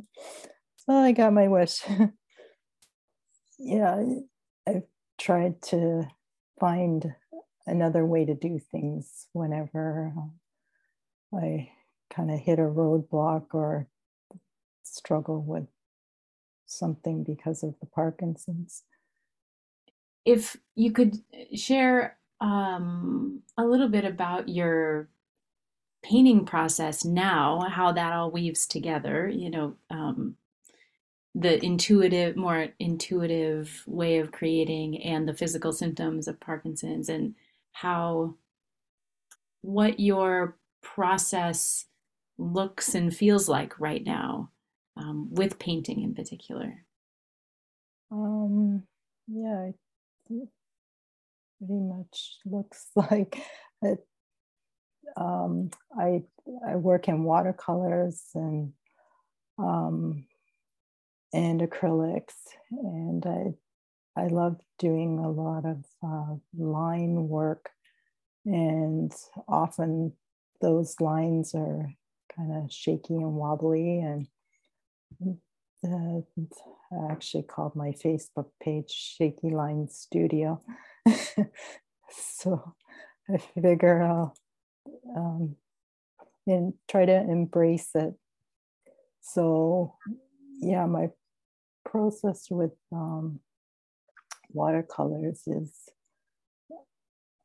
so 0.75 0.94
I 0.94 1.13
got 1.13 1.34
my 1.34 1.48
wish 1.48 1.82
yeah, 3.60 4.03
I've 4.67 4.84
tried 5.17 5.62
to 5.63 6.08
find 6.60 7.13
another 7.65 8.06
way 8.06 8.25
to 8.25 8.36
do 8.36 8.60
things 8.60 9.27
whenever 9.34 10.13
I 11.34 11.72
kind 12.10 12.31
of 12.31 12.39
hit 12.39 12.60
a 12.60 12.63
roadblock 12.63 13.48
or 13.53 13.88
struggle 14.84 15.41
with 15.41 15.67
something 16.65 17.24
because 17.24 17.63
of 17.63 17.75
the 17.79 17.86
Parkinson's. 17.86 18.84
If 20.25 20.57
you 20.75 20.91
could 20.91 21.17
share 21.53 22.17
um, 22.41 23.41
a 23.57 23.63
little 23.65 23.89
bit 23.89 24.05
about 24.05 24.50
your 24.50 25.10
painting 26.03 26.46
process 26.46 27.03
now, 27.03 27.62
how 27.69 27.91
that 27.93 28.13
all 28.13 28.31
weaves 28.31 28.65
together, 28.65 29.27
you 29.27 29.50
know, 29.50 29.75
um, 29.89 30.36
the 31.36 31.63
intuitive, 31.63 32.36
more 32.36 32.69
intuitive 32.79 33.84
way 33.86 34.17
of 34.17 34.31
creating 34.31 35.01
and 35.03 35.27
the 35.27 35.34
physical 35.34 35.72
symptoms 35.72 36.27
of 36.27 36.39
Parkinson's 36.39 37.10
and 37.10 37.36
how 37.74 38.36
what 39.62 40.00
your 40.00 40.57
process 40.96 41.86
looks 42.38 42.96
and 42.96 43.15
feels 43.15 43.50
like 43.50 43.79
right 43.79 44.06
now 44.06 44.51
um, 44.96 45.27
with 45.32 45.60
painting 45.60 46.01
in 46.01 46.13
particular. 46.15 46.86
Um, 48.12 48.84
yeah, 49.27 49.72
it 50.29 50.50
pretty 51.60 51.82
much 51.82 52.38
looks 52.46 52.88
like 52.96 53.41
it, 53.82 54.06
um, 55.15 55.70
I 55.98 56.24
I 56.67 56.75
work 56.75 57.08
in 57.08 57.24
watercolors 57.24 58.22
and 58.34 58.74
um, 59.58 60.25
and 61.34 61.62
acrylics, 61.62 62.36
and 62.72 63.25
I 63.25 64.22
I 64.22 64.27
love 64.27 64.60
doing 64.79 65.20
a 65.20 65.29
lot 65.29 65.65
of 65.65 65.86
uh, 66.03 66.36
line 66.58 67.27
work, 67.27 67.70
and 68.46 69.13
often 69.48 70.13
those 70.61 70.99
lines 70.99 71.53
are 71.53 71.93
kind 72.35 72.51
of 72.53 72.71
shaky 72.71 73.15
and 73.15 73.33
wobbly, 73.33 73.99
and 73.99 74.27
uh, 75.83 76.21
I 76.91 77.11
actually 77.11 77.43
called 77.43 77.75
my 77.75 77.91
Facebook 77.91 78.47
page 78.61 78.91
Shaky 78.91 79.49
Line 79.49 79.87
Studio. 79.89 80.61
so 82.09 82.73
I 83.29 83.37
figure 83.37 84.03
I'll 84.03 84.35
um, 85.15 85.55
try 86.89 87.05
to 87.05 87.15
embrace 87.15 87.89
it. 87.95 88.13
So, 89.21 89.95
yeah, 90.59 90.85
my 90.85 91.09
process 91.85 92.47
with 92.49 92.71
um, 92.91 93.39
watercolors 94.49 95.43
is 95.47 95.73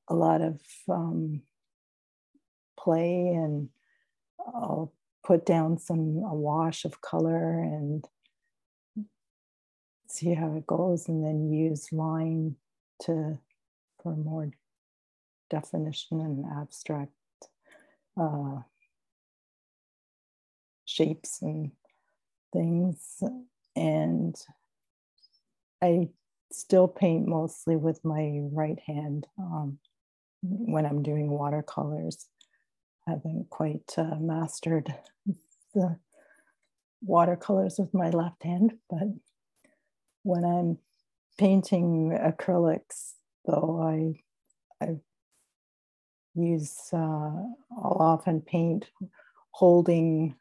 a 0.08 0.14
lot 0.14 0.40
of 0.40 0.60
um, 0.88 1.42
play, 2.82 3.28
and 3.28 3.68
I'll 4.46 4.92
put 5.24 5.46
down 5.46 5.78
some 5.78 6.22
a 6.26 6.34
wash 6.34 6.84
of 6.84 7.00
color 7.00 7.60
and 7.60 8.04
see 10.08 10.34
how 10.34 10.54
it 10.56 10.66
goes, 10.66 11.08
and 11.08 11.24
then 11.24 11.52
use 11.52 11.92
line 11.92 12.56
to 13.02 13.38
for 14.02 14.16
more 14.16 14.50
definition 15.48 16.20
and 16.20 16.44
abstract 16.60 17.12
uh, 18.20 18.60
shapes 20.84 21.40
and 21.42 21.70
things. 22.52 23.22
And 23.76 24.34
I 25.80 26.08
still 26.52 26.88
paint 26.88 27.26
mostly 27.26 27.76
with 27.76 28.04
my 28.04 28.40
right 28.52 28.78
hand 28.86 29.26
um, 29.38 29.78
when 30.42 30.84
I'm 30.84 31.02
doing 31.02 31.30
watercolors. 31.30 32.26
Haven't 33.06 33.50
quite 33.50 33.92
uh, 33.98 34.16
mastered 34.20 34.94
the 35.74 35.98
watercolors 37.02 37.76
with 37.78 37.92
my 37.92 38.10
left 38.10 38.44
hand, 38.44 38.78
but 38.88 39.08
when 40.22 40.44
I'm 40.44 40.78
painting 41.38 42.16
acrylics, 42.22 43.14
though, 43.46 43.80
I 43.82 44.22
I 44.84 44.96
use 46.34 46.88
uh, 46.92 46.96
I'll 46.96 47.98
often 48.00 48.40
paint 48.40 48.90
holding 49.50 50.36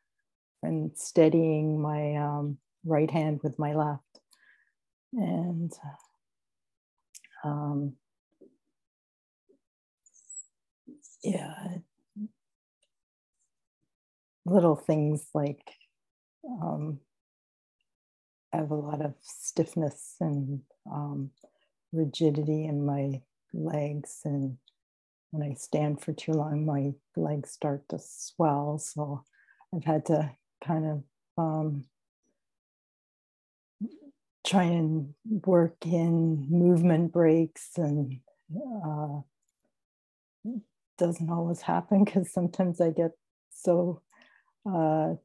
and 0.63 0.91
steadying 0.96 1.82
my 1.82 2.15
um, 2.15 2.58
right 2.86 3.10
hand 3.10 3.41
with 3.44 3.58
my 3.58 3.74
left, 3.74 4.20
and 5.13 5.74
um, 7.44 7.94
yeah, 11.24 11.77
little 14.45 14.75
things 14.75 15.27
like 15.33 15.62
um, 16.48 17.00
I 18.53 18.57
have 18.57 18.71
a 18.71 18.75
lot 18.75 19.01
of 19.03 19.13
stiffness 19.21 20.15
and 20.19 20.62
um, 20.91 21.31
rigidity 21.93 22.65
in 22.65 22.86
my 22.86 23.21
legs 23.53 24.21
and 24.25 24.58
when 25.32 25.49
I 25.49 25.54
stand 25.54 26.01
for 26.01 26.13
too 26.13 26.34
long, 26.34 26.65
my 26.65 26.91
legs 27.15 27.51
start 27.51 27.88
to 27.89 27.99
swell. 27.99 28.77
So 28.77 29.23
I've 29.73 29.86
had 29.86 30.06
to 30.08 30.32
kind 30.63 30.86
of 30.86 31.04
um, 31.38 31.86
try 34.45 34.63
and 34.63 35.13
work 35.25 35.77
in 35.86 36.47
movement 36.49 37.13
breaks 37.13 37.69
and 37.77 38.19
uh, 38.54 39.21
doesn't 40.97 41.30
always 41.30 41.62
happen 41.62 42.04
because 42.04 42.32
sometimes 42.32 42.82
I 42.82 42.91
get 42.91 43.12
so 43.49 44.01
uh, 44.65 45.15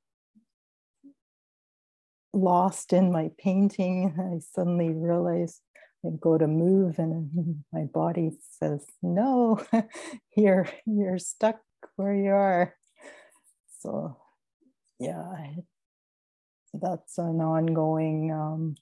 lost 2.32 2.92
in 2.92 3.12
my 3.12 3.30
painting. 3.38 4.14
I 4.34 4.38
suddenly 4.38 4.90
realize 4.90 5.60
I 6.04 6.10
go 6.20 6.38
to 6.38 6.46
move 6.46 6.98
and 6.98 7.64
my 7.72 7.84
body 7.84 8.30
says, 8.58 8.86
no, 9.02 9.60
you're, 10.36 10.68
you're 10.86 11.18
stuck 11.18 11.60
where 11.96 12.14
you 12.14 12.30
are. 12.30 12.74
So 13.80 14.16
yeah, 14.98 15.32
that's 16.74 17.18
an 17.18 17.40
ongoing, 17.40 18.32
um, 18.32 18.74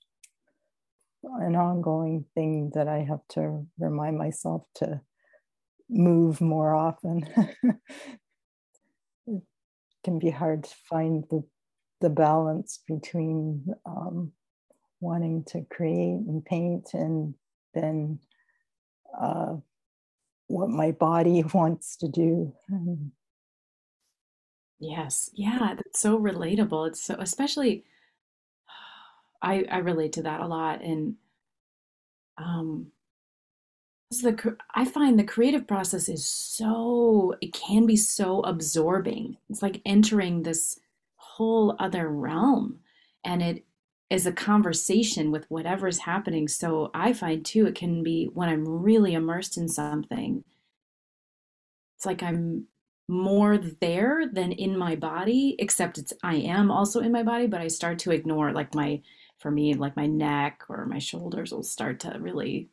an 1.23 1.57
ongoing 1.57 2.25
thing 2.35 2.73
that 2.75 2.89
I 2.89 2.99
have 2.99 3.27
to 3.31 3.67
remind 3.79 4.19
myself 4.19 4.63
to 4.77 5.01
move 5.89 6.41
more 6.41 6.75
often. 6.75 7.27
Can 10.05 10.19
be 10.19 10.31
hard 10.31 10.65
to 10.65 10.75
find 10.89 11.25
the, 11.31 11.43
the 12.01 12.11
balance 12.11 12.81
between 12.87 13.67
um, 13.87 14.33
wanting 15.01 15.45
to 15.45 15.65
create 15.71 16.21
and 16.27 16.45
paint 16.45 16.91
and 16.93 17.35
then 17.75 18.19
uh, 19.21 19.55
what 20.47 20.69
my 20.69 20.93
body 20.93 21.43
wants 21.55 21.97
to 21.97 22.09
do. 22.09 22.53
Yes, 24.79 25.31
yeah, 25.35 25.75
that's 25.77 26.01
so 26.01 26.19
relatable. 26.19 26.89
It's 26.89 27.03
so, 27.03 27.17
especially, 27.19 27.85
I 29.43 29.65
I 29.71 29.79
relate 29.79 30.13
to 30.15 30.23
that 30.23 30.41
a 30.41 30.47
lot, 30.47 30.83
and 30.83 31.15
um, 32.37 32.89
the 34.11 34.57
I 34.75 34.85
find 34.85 35.19
the 35.19 35.25
creative 35.25 35.67
process 35.67 36.09
is 36.09 36.25
so 36.27 37.35
it 37.41 37.53
can 37.53 37.87
be 37.87 37.97
so 37.97 38.41
absorbing. 38.41 39.37
It's 39.51 39.63
like 39.63 39.83
entering 39.85 40.43
this 40.43 40.79
whole 41.17 41.75
other 41.79 42.09
realm, 42.09 42.81
and 43.25 43.43
it 43.43 43.65
is 44.11 44.27
a 44.27 44.33
conversation 44.33 45.33
with 45.33 45.51
whatever's 45.51 45.99
happening. 45.99 46.47
So 46.49 46.91
I 46.95 47.13
find 47.13 47.45
too, 47.45 47.67
it 47.67 47.75
can 47.75 48.03
be 48.03 48.27
when 48.33 48.49
I'm 48.49 48.67
really 48.67 49.15
immersed 49.15 49.57
in 49.57 49.69
something, 49.69 50.45
it's 51.97 52.07
like 52.07 52.23
I'm 52.23 52.67
more 53.09 53.59
there 53.59 54.27
than 54.33 54.53
in 54.53 54.79
my 54.79 54.97
body, 54.97 55.57
except 55.59 55.99
it's 55.99 56.13
I 56.23 56.37
am 56.37 56.71
also 56.71 57.01
in 57.01 57.13
my 57.13 57.23
body, 57.23 57.47
but 57.47 57.61
I 57.61 57.69
start 57.69 57.99
to 58.01 58.13
ignore 58.13 58.53
like 58.53 58.75
my 58.75 59.03
for 59.39 59.51
me, 59.51 59.75
like 59.75 59.97
my 59.97 60.07
neck 60.07 60.63
or 60.69 60.87
my 60.87 60.99
shoulders 60.99 61.53
will 61.53 61.63
start 61.63 62.01
to 62.01 62.17
really, 62.19 62.69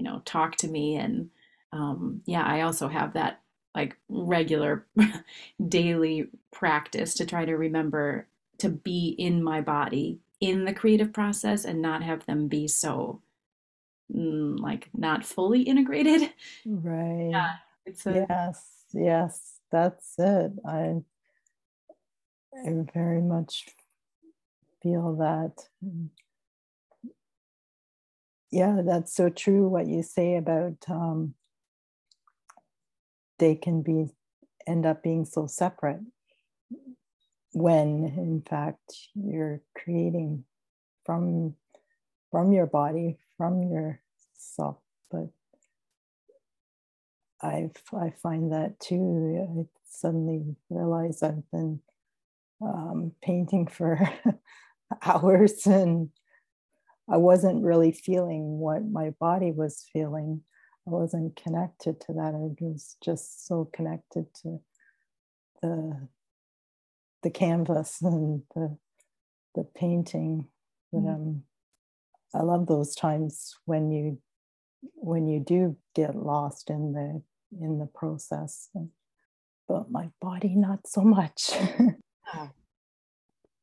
you 0.00 0.04
know, 0.04 0.22
talk 0.24 0.56
to 0.56 0.66
me. 0.66 0.96
And 0.96 1.28
um, 1.74 2.22
yeah, 2.24 2.42
I 2.42 2.62
also 2.62 2.88
have 2.88 3.12
that 3.12 3.42
like 3.74 3.98
regular 4.08 4.86
daily 5.68 6.28
practice 6.50 7.12
to 7.14 7.26
try 7.26 7.44
to 7.44 7.54
remember 7.54 8.26
to 8.58 8.70
be 8.70 9.14
in 9.18 9.44
my 9.44 9.60
body 9.60 10.18
in 10.40 10.64
the 10.64 10.72
creative 10.72 11.12
process 11.12 11.66
and 11.66 11.82
not 11.82 12.02
have 12.02 12.24
them 12.24 12.48
be 12.48 12.66
so 12.66 13.20
mm, 14.10 14.58
like 14.58 14.88
not 14.96 15.24
fully 15.24 15.62
integrated. 15.62 16.32
Right. 16.64 17.28
Yeah. 17.30 17.52
It's 17.84 18.06
a, 18.06 18.26
yes, 18.28 18.84
yes, 18.94 19.60
that's 19.70 20.14
it. 20.18 20.52
I 20.66 21.02
I 22.54 22.70
very 22.94 23.20
much 23.20 23.66
feel 24.82 25.14
that. 25.16 25.68
Yeah, 28.50 28.82
that's 28.84 29.14
so 29.14 29.30
true 29.30 29.68
what 29.68 29.86
you 29.86 30.02
say 30.02 30.36
about 30.36 30.76
um, 30.88 31.34
they 33.38 33.54
can 33.56 33.82
be 33.82 34.06
end 34.66 34.86
up 34.86 35.02
being 35.02 35.24
so 35.24 35.46
separate 35.46 36.00
when 37.52 38.04
in 38.16 38.42
fact 38.48 38.94
you're 39.14 39.60
creating 39.76 40.44
from 41.04 41.54
from 42.30 42.52
your 42.52 42.66
body 42.66 43.18
from 43.36 43.62
yourself 43.64 44.78
but 45.10 45.28
i 47.42 47.70
i 47.98 48.10
find 48.22 48.52
that 48.52 48.78
too 48.80 49.46
i 49.58 49.66
suddenly 49.88 50.56
realize 50.70 51.22
i've 51.22 51.50
been 51.50 51.80
um, 52.62 53.12
painting 53.22 53.66
for 53.66 53.98
hours 55.04 55.66
and 55.66 56.10
i 57.10 57.16
wasn't 57.16 57.64
really 57.64 57.92
feeling 57.92 58.58
what 58.58 58.84
my 58.84 59.10
body 59.20 59.52
was 59.52 59.86
feeling 59.92 60.42
i 60.86 60.90
wasn't 60.90 61.34
connected 61.36 62.00
to 62.00 62.12
that 62.12 62.34
i 62.34 62.64
was 62.64 62.96
just 63.02 63.46
so 63.46 63.68
connected 63.72 64.26
to 64.34 64.60
the 65.62 66.08
the 67.22 67.30
canvas 67.30 68.00
and 68.02 68.42
the 68.54 68.76
the 69.54 69.64
painting. 69.74 70.46
But 70.92 71.02
mm. 71.02 71.14
um, 71.14 71.42
I 72.34 72.42
love 72.42 72.66
those 72.66 72.94
times 72.94 73.56
when 73.64 73.90
you 73.90 74.18
when 74.94 75.26
you 75.26 75.40
do 75.40 75.76
get 75.94 76.14
lost 76.14 76.70
in 76.70 76.92
the 76.92 77.22
in 77.60 77.78
the 77.78 77.86
process. 77.86 78.68
But 79.68 79.90
my 79.90 80.10
body, 80.20 80.54
not 80.56 80.86
so 80.86 81.02
much. 81.02 81.50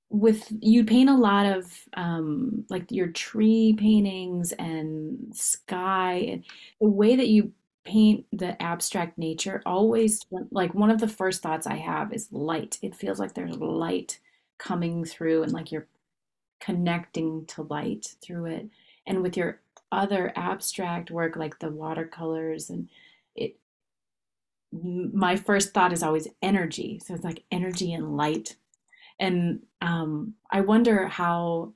With 0.09 0.51
you 0.61 0.85
paint 0.85 1.09
a 1.09 1.15
lot 1.15 1.45
of 1.45 1.71
um, 1.95 2.65
like 2.69 2.91
your 2.91 3.07
tree 3.07 3.75
paintings 3.77 4.53
and 4.53 5.35
sky, 5.35 6.13
and 6.31 6.45
the 6.79 6.87
way 6.87 7.15
that 7.15 7.27
you 7.27 7.51
paint 7.83 8.25
the 8.33 8.61
abstract 8.61 9.17
nature 9.17 9.61
always 9.65 10.21
like 10.51 10.73
one 10.73 10.89
of 10.89 10.99
the 10.99 11.07
first 11.07 11.41
thoughts 11.41 11.65
I 11.67 11.75
have 11.75 12.13
is 12.13 12.27
light. 12.31 12.77
It 12.81 12.95
feels 12.95 13.19
like 13.19 13.33
there's 13.33 13.57
light 13.57 14.19
coming 14.57 15.05
through 15.05 15.43
and 15.43 15.53
like 15.53 15.71
you're 15.71 15.87
connecting 16.59 17.45
to 17.47 17.61
light 17.63 18.15
through 18.21 18.45
it. 18.47 18.69
And 19.05 19.21
with 19.21 19.37
your 19.37 19.61
other 19.91 20.33
abstract 20.35 21.11
work 21.11 21.37
like 21.37 21.59
the 21.59 21.69
watercolors 21.69 22.69
and 22.69 22.89
it 23.35 23.57
my 24.73 25.35
first 25.37 25.73
thought 25.73 25.93
is 25.93 26.03
always 26.03 26.27
energy. 26.41 26.99
So 26.99 27.13
it's 27.13 27.23
like 27.23 27.43
energy 27.51 27.93
and 27.93 28.17
light. 28.17 28.57
And 29.19 29.61
um, 29.81 30.35
I 30.51 30.61
wonder 30.61 31.07
how 31.07 31.73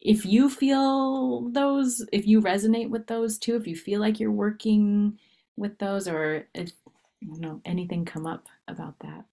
if 0.00 0.24
you 0.24 0.50
feel 0.50 1.50
those, 1.50 2.04
if 2.12 2.26
you 2.26 2.40
resonate 2.40 2.90
with 2.90 3.06
those 3.06 3.38
too, 3.38 3.56
if 3.56 3.66
you 3.66 3.76
feel 3.76 4.00
like 4.00 4.20
you're 4.20 4.30
working 4.32 5.18
with 5.56 5.78
those, 5.78 6.06
or 6.08 6.46
if 6.54 6.72
you 7.20 7.40
know 7.40 7.60
anything 7.64 8.04
come 8.04 8.26
up 8.26 8.46
about 8.68 8.98
that. 9.00 9.24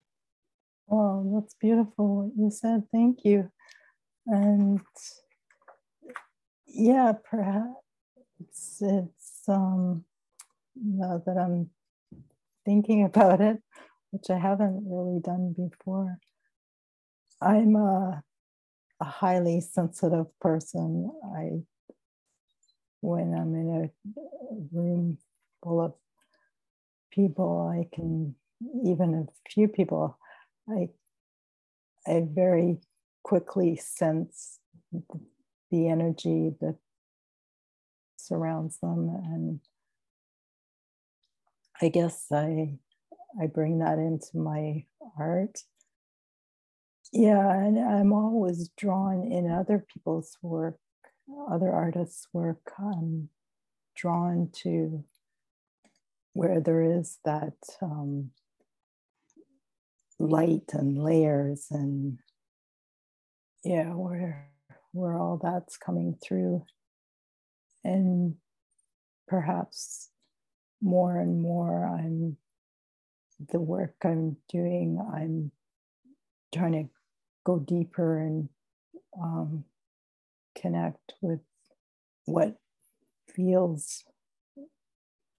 Oh, 0.90 1.40
that's 1.42 1.56
beautiful 1.56 2.24
what 2.24 2.32
you 2.38 2.52
said. 2.52 2.84
Thank 2.92 3.26
you. 3.26 3.52
And 4.28 4.82
yeah, 6.68 7.14
perhaps 7.30 7.76
it's, 8.40 8.82
it's 8.82 9.42
um, 9.48 10.06
now 10.76 11.22
that 11.26 11.38
I'm 11.38 11.70
thinking 12.66 13.06
about 13.06 13.42
it, 13.42 13.62
which 14.12 14.30
I 14.30 14.38
haven't 14.40 14.84
really 14.88 15.20
done 15.22 15.54
before. 15.58 16.20
I'm 17.44 17.76
a 17.78 18.20
a 19.02 19.06
highly 19.06 19.62
sensitive 19.62 20.28
person. 20.42 21.12
I, 21.38 21.62
when 23.02 23.34
I'm 23.34 23.56
in 23.56 23.92
a 23.92 24.78
room 24.78 25.20
full 25.64 25.82
of 25.82 25.94
people, 27.12 27.70
I 27.70 27.96
can, 27.96 28.36
even 28.86 29.16
a 29.16 29.52
few 29.52 29.68
people, 29.68 30.18
I, 30.70 30.90
I 32.08 32.28
very 32.30 32.80
quickly 33.24 33.78
sense 33.78 34.60
the 35.72 35.90
energy 35.90 36.54
that 36.62 36.78
surrounds 38.18 38.80
them. 38.82 39.10
And 39.10 39.60
I 41.82 41.90
guess 41.90 42.28
I, 42.32 42.80
I 43.42 43.48
bring 43.48 43.80
that 43.80 44.00
into 44.00 44.38
my 44.38 44.86
art 45.20 45.60
yeah, 47.14 47.54
and 47.54 47.78
I'm 47.78 48.12
always 48.12 48.70
drawn 48.76 49.24
in 49.32 49.52
other 49.52 49.86
people's 49.94 50.36
work, 50.42 50.80
other 51.50 51.72
artists' 51.72 52.28
work. 52.34 52.72
I'm 52.80 53.30
drawn 53.96 54.50
to 54.64 55.04
where 56.34 56.60
there 56.60 56.82
is 56.82 57.20
that 57.24 57.54
um, 57.84 58.32
light 60.18 60.72
and 60.74 61.04
layers, 61.04 61.68
and 61.70 62.18
yeah, 63.64 63.94
where 63.94 64.50
where 64.92 65.16
all 65.16 65.40
that's 65.42 65.78
coming 65.78 66.18
through, 66.20 66.66
and 67.84 68.36
perhaps 69.28 70.10
more 70.82 71.20
and 71.20 71.40
more, 71.40 71.86
I'm 71.86 72.38
the 73.52 73.60
work 73.60 73.98
I'm 74.04 74.38
doing. 74.50 75.00
I'm 75.14 75.52
trying 76.52 76.72
to 76.74 76.90
go 77.44 77.60
deeper 77.60 78.18
and 78.20 78.50
um, 79.22 79.66
connect 80.56 81.14
with 81.22 81.40
what 82.26 82.56
feels 83.36 84.04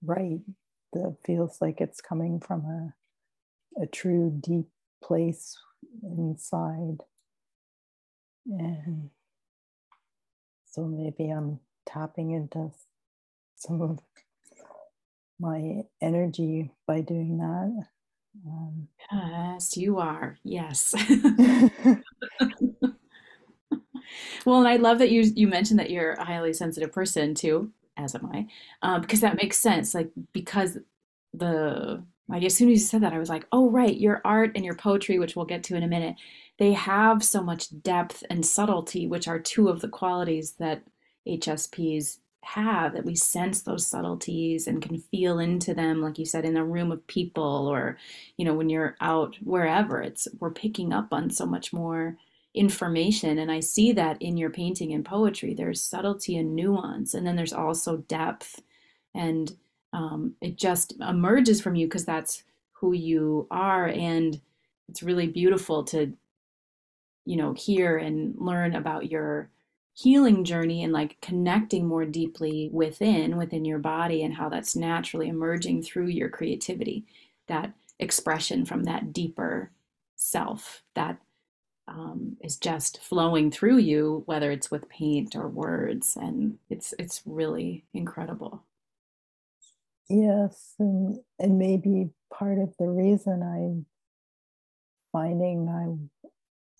right, 0.03 0.39
that 0.93 1.17
feels 1.25 1.57
like 1.61 1.81
it's 1.81 2.01
coming 2.01 2.39
from 2.39 2.65
a, 2.65 3.83
a 3.83 3.87
true 3.87 4.31
deep 4.39 4.67
place 5.03 5.57
inside. 6.03 6.99
And 8.47 9.09
so 10.69 10.85
maybe 10.85 11.29
I'm 11.31 11.59
tapping 11.85 12.31
into 12.31 12.71
some 13.55 13.81
of 13.81 13.99
my 15.39 15.83
energy 16.01 16.71
by 16.87 17.01
doing 17.01 17.37
that. 17.37 17.94
Um, 18.47 18.87
yes, 19.11 19.77
you 19.77 19.99
are. 19.99 20.37
Yes. 20.43 20.93
well, 24.45 24.59
and 24.59 24.67
I 24.67 24.77
love 24.77 24.99
that 24.99 25.11
you 25.11 25.21
you 25.35 25.47
mentioned 25.47 25.79
that 25.79 25.89
you're 25.89 26.13
a 26.13 26.25
highly 26.25 26.53
sensitive 26.53 26.91
person 26.91 27.33
too, 27.35 27.71
as 27.97 28.15
am 28.15 28.29
I, 28.31 28.47
um, 28.81 29.01
because 29.01 29.21
that 29.21 29.37
makes 29.37 29.57
sense. 29.57 29.93
Like 29.93 30.09
because 30.33 30.77
the 31.33 32.03
like 32.27 32.43
as 32.43 32.55
soon 32.55 32.69
as 32.69 32.79
you 32.81 32.85
said 32.85 33.01
that, 33.01 33.13
I 33.13 33.19
was 33.19 33.29
like, 33.29 33.45
oh 33.51 33.69
right, 33.69 33.95
your 33.95 34.21
art 34.25 34.51
and 34.55 34.65
your 34.65 34.75
poetry, 34.75 35.19
which 35.19 35.35
we'll 35.35 35.45
get 35.45 35.63
to 35.65 35.75
in 35.75 35.83
a 35.83 35.87
minute, 35.87 36.15
they 36.57 36.73
have 36.73 37.23
so 37.23 37.41
much 37.43 37.67
depth 37.81 38.23
and 38.29 38.45
subtlety, 38.45 39.07
which 39.07 39.27
are 39.27 39.39
two 39.39 39.69
of 39.69 39.81
the 39.81 39.89
qualities 39.89 40.53
that 40.59 40.83
HSPs 41.25 42.19
have 42.45 42.93
that 42.93 43.05
we 43.05 43.15
sense 43.15 43.61
those 43.61 43.87
subtleties 43.87 44.67
and 44.67 44.81
can 44.81 44.99
feel 44.99 45.39
into 45.39 45.73
them 45.73 46.01
like 46.01 46.19
you 46.19 46.25
said 46.25 46.45
in 46.45 46.57
a 46.57 46.65
room 46.65 46.91
of 46.91 47.05
people 47.07 47.67
or 47.67 47.97
you 48.37 48.45
know 48.45 48.53
when 48.53 48.69
you're 48.69 48.95
out 49.01 49.35
wherever 49.43 50.01
it's 50.01 50.27
we're 50.39 50.51
picking 50.51 50.93
up 50.93 51.07
on 51.11 51.29
so 51.29 51.45
much 51.45 51.73
more 51.73 52.17
information. 52.55 53.37
And 53.37 53.51
i 53.51 53.59
see 53.59 53.91
that 53.91 54.21
in 54.21 54.37
your 54.37 54.49
painting 54.49 54.93
and 54.93 55.05
poetry 55.05 55.53
there's 55.53 55.81
subtlety 55.81 56.37
and 56.37 56.55
nuance 56.55 57.13
and 57.13 57.27
then 57.27 57.35
there's 57.35 57.53
also 57.53 57.97
depth. 57.97 58.61
And 59.13 59.55
um, 59.93 60.35
it 60.41 60.57
just 60.57 60.93
emerges 60.99 61.61
from 61.61 61.75
you 61.75 61.87
because 61.87 62.05
that's 62.05 62.43
who 62.73 62.93
you 62.93 63.47
are 63.51 63.87
and 63.87 64.39
it's 64.89 65.03
really 65.03 65.27
beautiful 65.27 65.83
to 65.85 66.13
you 67.25 67.37
know 67.37 67.53
hear 67.53 67.97
and 67.97 68.35
learn 68.37 68.75
about 68.75 69.09
your 69.09 69.49
healing 69.95 70.43
journey 70.43 70.83
and 70.83 70.91
like 70.91 71.17
connecting 71.21 71.87
more 71.87 72.05
deeply 72.05 72.69
within 72.73 73.37
within 73.37 73.63
your 73.63 73.79
body 73.79 74.23
and 74.23 74.33
how 74.33 74.49
that's 74.49 74.75
naturally 74.75 75.29
emerging 75.29 75.81
through 75.81 76.07
your 76.07 76.29
creativity 76.29 77.05
that 77.47 77.73
expression 77.99 78.65
from 78.65 78.83
that 78.83 79.13
deeper 79.13 79.71
self 80.17 80.83
that 80.95 81.17
um, 81.87 82.35
is 82.41 82.57
just 82.57 83.01
flowing 83.01 83.49
through 83.51 83.77
you 83.77 84.23
whether 84.25 84.51
it's 84.51 84.69
with 84.69 84.89
paint 84.89 85.33
or 85.35 85.47
words 85.47 86.17
and 86.19 86.57
it's 86.69 86.93
it's 86.99 87.21
really 87.25 87.85
incredible. 87.93 88.63
Yes 90.09 90.75
and 90.77 91.19
and 91.39 91.57
maybe 91.57 92.09
part 92.33 92.59
of 92.59 92.75
the 92.77 92.87
reason 92.87 93.41
i'm 93.41 93.85
finding 95.11 95.69
i'm 95.69 96.09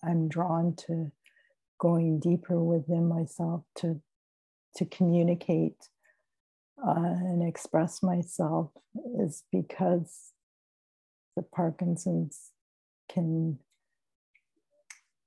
i'm 0.04 0.28
drawn 0.28 0.74
to 0.76 1.10
going 1.78 2.20
deeper 2.20 2.62
within 2.62 3.08
myself 3.08 3.62
to 3.76 4.00
to 4.76 4.84
communicate 4.84 5.88
uh, 6.86 6.94
and 6.94 7.46
express 7.46 8.02
myself 8.02 8.70
is 9.18 9.44
because 9.50 10.32
the 11.34 11.42
Parkinson's 11.42 12.50
can, 13.08 13.58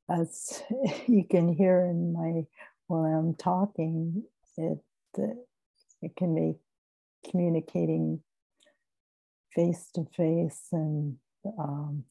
as 0.10 0.64
you 1.08 1.24
can 1.24 1.54
hear 1.54 1.82
in 1.82 2.14
my 2.14 2.46
while 2.88 3.06
I'm 3.06 3.36
talking, 3.36 4.24
it 4.58 4.80
it 6.02 6.16
can 6.16 6.34
make 6.34 6.58
communicating 7.30 8.22
face 9.54 9.90
to 9.94 10.06
face 10.16 10.68
and 10.72 11.18
um, 11.58 12.04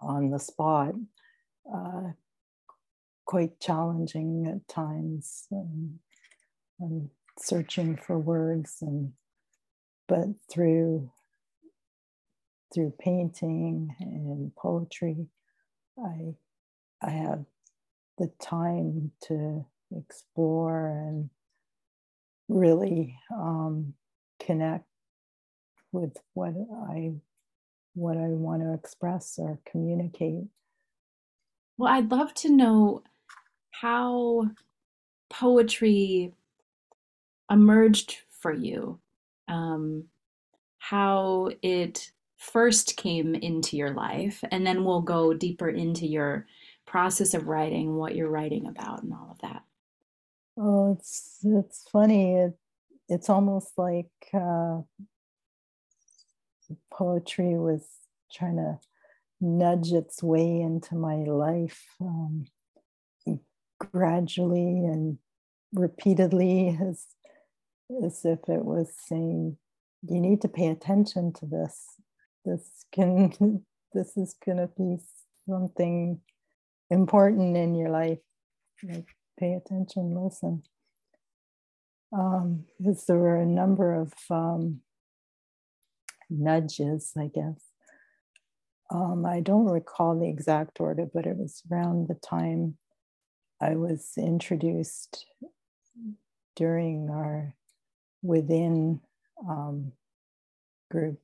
on 0.00 0.30
the 0.30 0.38
spot 0.38 0.94
uh, 1.72 2.10
quite 3.26 3.60
challenging 3.60 4.46
at 4.46 4.66
times. 4.72 5.46
and 5.50 5.98
I'm 6.80 7.10
searching 7.38 7.96
for 7.96 8.18
words, 8.18 8.78
and 8.80 9.12
but 10.08 10.28
through 10.50 11.10
through 12.72 12.92
painting 12.98 13.94
and 14.00 14.54
poetry, 14.56 15.26
I 15.98 16.34
I 17.02 17.10
have 17.10 17.44
the 18.18 18.30
time 18.40 19.12
to 19.22 19.66
explore 19.96 20.88
and 20.88 21.30
really 22.48 23.18
um, 23.34 23.94
connect 24.40 24.86
with 25.92 26.16
what 26.34 26.54
I 26.90 27.12
what 27.94 28.16
I 28.16 28.28
want 28.28 28.62
to 28.62 28.74
express 28.74 29.38
or 29.38 29.58
communicate. 29.70 30.44
Well, 31.78 31.92
I'd 31.92 32.10
love 32.10 32.34
to 32.34 32.50
know 32.50 33.02
how 33.80 34.48
poetry 35.28 36.32
emerged 37.50 38.18
for 38.30 38.52
you. 38.52 38.98
Um, 39.48 40.04
how 40.78 41.50
it 41.62 42.12
first 42.36 42.96
came 42.96 43.34
into 43.34 43.76
your 43.76 43.90
life, 43.90 44.42
and 44.50 44.66
then 44.66 44.84
we'll 44.84 45.02
go 45.02 45.34
deeper 45.34 45.68
into 45.68 46.06
your 46.06 46.46
process 46.86 47.34
of 47.34 47.48
writing, 47.48 47.96
what 47.96 48.14
you're 48.14 48.30
writing 48.30 48.66
about, 48.66 49.02
and 49.02 49.12
all 49.12 49.28
of 49.32 49.38
that. 49.40 49.62
Oh, 50.56 50.92
it's 50.92 51.38
it's 51.44 51.88
funny. 51.90 52.34
It, 52.34 52.58
it's 53.08 53.28
almost 53.28 53.72
like 53.76 54.10
uh, 54.32 54.80
poetry 56.92 57.56
was 57.58 57.86
trying 58.32 58.56
to 58.56 58.78
nudge 59.40 59.92
its 59.92 60.22
way 60.22 60.60
into 60.60 60.94
my 60.94 61.16
life 61.16 61.84
um, 62.00 62.46
gradually 63.78 64.84
and 64.84 65.18
repeatedly, 65.72 66.78
as 66.80 67.06
as 68.04 68.24
if 68.24 68.40
it 68.48 68.64
was 68.64 68.92
saying, 69.08 69.58
"You 70.02 70.20
need 70.20 70.40
to 70.42 70.48
pay 70.48 70.68
attention 70.68 71.32
to 71.34 71.46
this. 71.46 72.00
This 72.44 72.84
can 72.92 73.64
this 73.92 74.16
is 74.16 74.34
going 74.44 74.58
to 74.58 74.70
be 74.76 74.98
something 75.48 76.20
important 76.90 77.56
in 77.56 77.74
your 77.74 77.90
life. 77.90 78.18
Like, 78.82 79.08
pay 79.38 79.54
attention, 79.54 80.14
listen." 80.14 80.62
Um, 82.12 82.64
because 82.78 83.04
there 83.06 83.18
were 83.18 83.36
a 83.36 83.46
number 83.46 83.94
of 83.94 84.12
um, 84.30 84.80
nudges, 86.30 87.12
I 87.18 87.28
guess. 87.34 87.60
Um, 88.90 89.26
I 89.26 89.40
don't 89.40 89.66
recall 89.66 90.18
the 90.18 90.28
exact 90.28 90.80
order, 90.80 91.06
but 91.12 91.26
it 91.26 91.36
was 91.36 91.62
around 91.70 92.08
the 92.08 92.14
time 92.14 92.78
I 93.60 93.76
was 93.76 94.12
introduced 94.18 95.24
during 96.56 97.08
our 97.10 97.54
within 98.22 99.00
um, 99.48 99.92
group. 100.90 101.20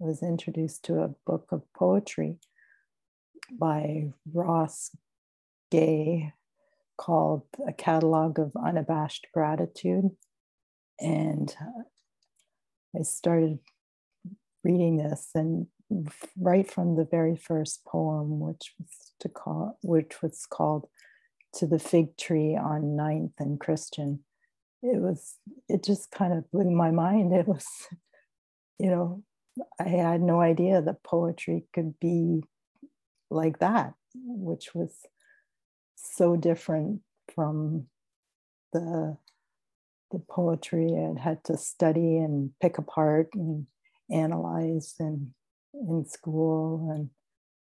I 0.00 0.04
was 0.04 0.22
introduced 0.22 0.84
to 0.84 1.00
a 1.00 1.14
book 1.26 1.48
of 1.52 1.62
poetry 1.74 2.38
by 3.50 4.12
Ross 4.32 4.96
Gay 5.70 6.32
called 6.96 7.42
A 7.66 7.72
Catalog 7.72 8.38
of 8.38 8.52
Unabashed 8.56 9.26
Gratitude. 9.34 10.10
And 10.98 11.54
I 12.98 13.02
started 13.02 13.58
reading 14.64 14.96
this 14.96 15.30
and 15.34 15.66
right 16.38 16.70
from 16.70 16.96
the 16.96 17.04
very 17.04 17.36
first 17.36 17.84
poem, 17.84 18.40
which 18.40 18.72
was 18.78 19.12
to 19.20 19.28
call 19.28 19.78
which 19.82 20.22
was 20.22 20.46
called 20.46 20.88
To 21.54 21.66
the 21.66 21.78
Fig 21.78 22.16
Tree 22.16 22.56
on 22.56 22.96
Ninth 22.96 23.32
and 23.38 23.58
Christian, 23.58 24.20
it 24.82 25.00
was 25.00 25.36
it 25.68 25.82
just 25.82 26.10
kind 26.10 26.32
of 26.32 26.50
blew 26.50 26.70
my 26.70 26.90
mind. 26.90 27.32
It 27.32 27.48
was, 27.48 27.66
you 28.78 28.90
know, 28.90 29.22
I 29.80 29.88
had 29.88 30.20
no 30.20 30.40
idea 30.40 30.82
that 30.82 31.02
poetry 31.02 31.64
could 31.72 31.98
be 31.98 32.42
like 33.30 33.58
that, 33.58 33.94
which 34.14 34.74
was 34.74 34.94
so 35.96 36.36
different 36.36 37.00
from 37.34 37.86
the 38.72 39.16
the 40.10 40.18
poetry 40.18 40.94
I'd 40.96 41.18
had 41.18 41.44
to 41.44 41.58
study 41.58 42.16
and 42.18 42.50
pick 42.60 42.78
apart 42.78 43.28
and 43.34 43.66
analyze 44.10 44.94
and 44.98 45.32
in 45.74 46.06
school. 46.06 46.90
And 46.94 47.10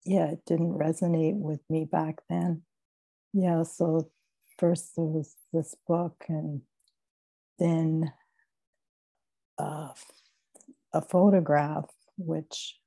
yeah 0.05 0.31
it 0.31 0.45
didn't 0.45 0.77
resonate 0.77 1.35
with 1.35 1.61
me 1.69 1.85
back 1.85 2.19
then 2.29 2.63
yeah 3.33 3.63
so 3.63 4.09
first 4.57 4.95
there 4.95 5.05
was 5.05 5.35
this 5.53 5.75
book 5.87 6.23
and 6.27 6.61
then 7.59 8.11
uh, 9.57 9.89
a 10.93 11.01
photograph 11.01 11.89
which 12.17 12.77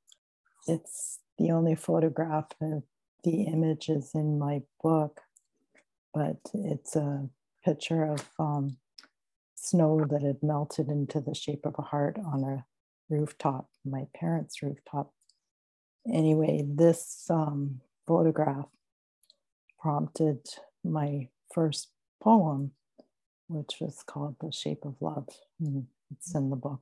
it's 0.67 1.21
the 1.39 1.51
only 1.51 1.75
photograph 1.75 2.47
of 2.61 2.83
the 3.25 3.43
images 3.43 4.11
in 4.15 4.39
my 4.39 4.61
book 4.83 5.21
but 6.13 6.37
it's 6.55 6.95
a 6.95 7.29
picture 7.65 8.05
of 8.05 8.29
um, 8.39 8.77
snow 9.57 10.07
that 10.11 10.23
had 10.23 10.43
melted 10.43 10.89
into 10.89 11.21
the 11.21 11.35
shape 11.35 11.65
of 11.65 11.75
a 11.79 11.83
heart 11.83 12.19
on 12.25 12.45
a 12.45 12.65
rooftop, 13.09 13.69
my 13.85 14.05
parents' 14.15 14.63
rooftop. 14.63 15.13
Anyway, 16.13 16.65
this 16.67 17.25
um, 17.31 17.81
photograph 18.07 18.69
prompted 19.85 20.41
my 20.83 21.29
first 21.55 21.91
poem, 22.23 22.73
which 23.49 23.77
was 23.81 24.03
called 24.07 24.37
The 24.41 24.51
Shape 24.51 24.85
of 24.87 24.97
Love. 25.03 25.29
It's 26.11 26.35
in 26.35 26.51
the 26.51 26.57
book. 26.57 26.81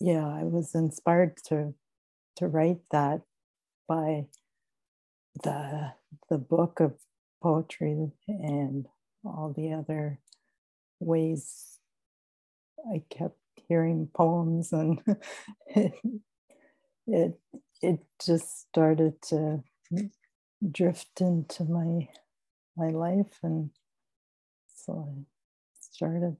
Yeah, 0.00 0.26
I 0.26 0.44
was 0.44 0.74
inspired 0.74 1.36
to 1.48 1.74
to 2.36 2.48
write 2.48 2.80
that 2.92 3.22
by 3.88 4.26
the 5.42 5.92
the 6.30 6.38
book 6.38 6.80
of 6.80 6.94
poetry 7.42 8.12
and 8.28 8.86
all 9.24 9.54
the 9.56 9.72
other 9.74 10.20
ways 11.00 11.80
I 12.92 13.02
kept 13.10 13.38
hearing 13.68 14.08
poems 14.14 14.72
and 14.72 15.00
it, 15.68 15.92
it 17.08 17.40
it 17.82 18.00
just 18.24 18.68
started 18.68 19.22
to 19.30 19.62
drift 20.70 21.20
into 21.20 21.64
my 21.64 22.08
my 22.76 22.90
life 22.90 23.38
and 23.42 23.70
so 24.74 25.08
I 25.08 25.22
started 25.80 26.36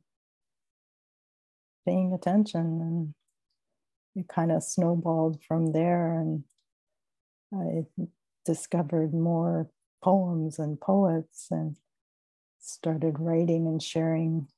paying 1.87 2.13
attention 2.13 2.81
and 2.81 3.15
it 4.17 4.29
kind 4.29 4.51
of 4.53 4.63
snowballed 4.63 5.43
from 5.43 5.73
there 5.73 6.19
and 6.19 6.45
I 7.53 7.85
discovered 8.45 9.15
more 9.15 9.71
poems 10.03 10.59
and 10.59 10.81
poets 10.81 11.49
and 11.51 11.77
started 12.61 13.19
writing 13.19 13.67
and 13.67 13.83
sharing 13.83 14.49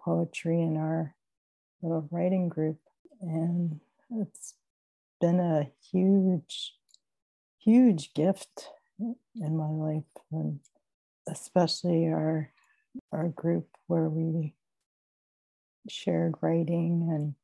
poetry 0.00 0.60
in 0.60 0.76
our 0.76 1.14
little 1.82 2.08
writing 2.10 2.48
group. 2.48 2.78
And 3.20 3.80
it's 4.10 4.54
been 5.20 5.40
a 5.40 5.70
huge, 5.90 6.74
huge 7.58 8.14
gift 8.14 8.68
in 8.98 9.56
my 9.56 9.68
life, 9.68 10.04
and 10.32 10.60
especially 11.28 12.06
our 12.06 12.50
our 13.12 13.28
group 13.28 13.68
where 13.86 14.08
we 14.08 14.54
shared 15.88 16.34
writing 16.40 17.08
and 17.10 17.34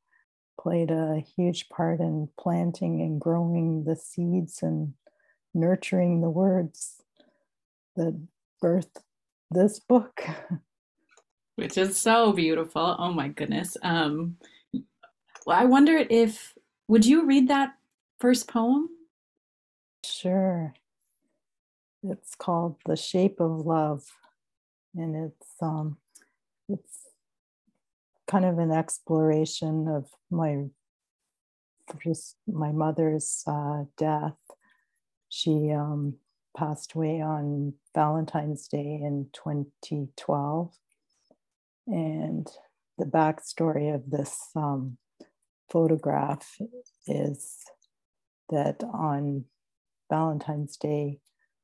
played 0.60 0.90
a 0.90 1.22
huge 1.36 1.68
part 1.68 2.00
in 2.00 2.28
planting 2.38 3.00
and 3.00 3.20
growing 3.20 3.84
the 3.84 3.96
seeds 3.96 4.62
and 4.62 4.94
nurturing 5.54 6.20
the 6.20 6.30
words 6.30 7.02
that 7.96 8.20
birthed 8.62 9.02
this 9.50 9.80
book. 9.80 10.22
which 11.60 11.76
is 11.76 11.96
so 11.98 12.32
beautiful. 12.32 12.96
Oh 12.98 13.12
my 13.12 13.28
goodness. 13.28 13.76
Um, 13.82 14.36
well, 15.44 15.58
I 15.58 15.66
wonder 15.66 16.06
if 16.08 16.54
would 16.88 17.04
you 17.04 17.26
read 17.26 17.48
that 17.48 17.74
first 18.18 18.48
poem? 18.48 18.88
Sure. 20.04 20.72
It's 22.02 22.34
called 22.34 22.76
"The 22.86 22.96
Shape 22.96 23.40
of 23.40 23.66
Love," 23.66 24.04
and 24.94 25.14
it's 25.16 25.54
um, 25.60 25.98
it's 26.68 27.08
kind 28.26 28.44
of 28.44 28.58
an 28.58 28.70
exploration 28.70 29.88
of 29.88 30.08
my 30.30 30.66
just 32.02 32.36
my 32.46 32.72
mother's 32.72 33.42
uh, 33.46 33.84
death. 33.96 34.38
She 35.28 35.70
um, 35.72 36.14
passed 36.56 36.94
away 36.94 37.20
on 37.20 37.74
Valentine's 37.94 38.66
Day 38.68 39.00
in 39.02 39.28
2012 39.32 40.74
and 41.86 42.48
the 42.98 43.04
backstory 43.04 43.92
of 43.94 44.10
this 44.10 44.50
um, 44.54 44.96
photograph 45.70 46.56
is 47.06 47.64
that 48.50 48.82
on 48.84 49.44
Valentine's 50.08 50.76
Day, 50.76 51.18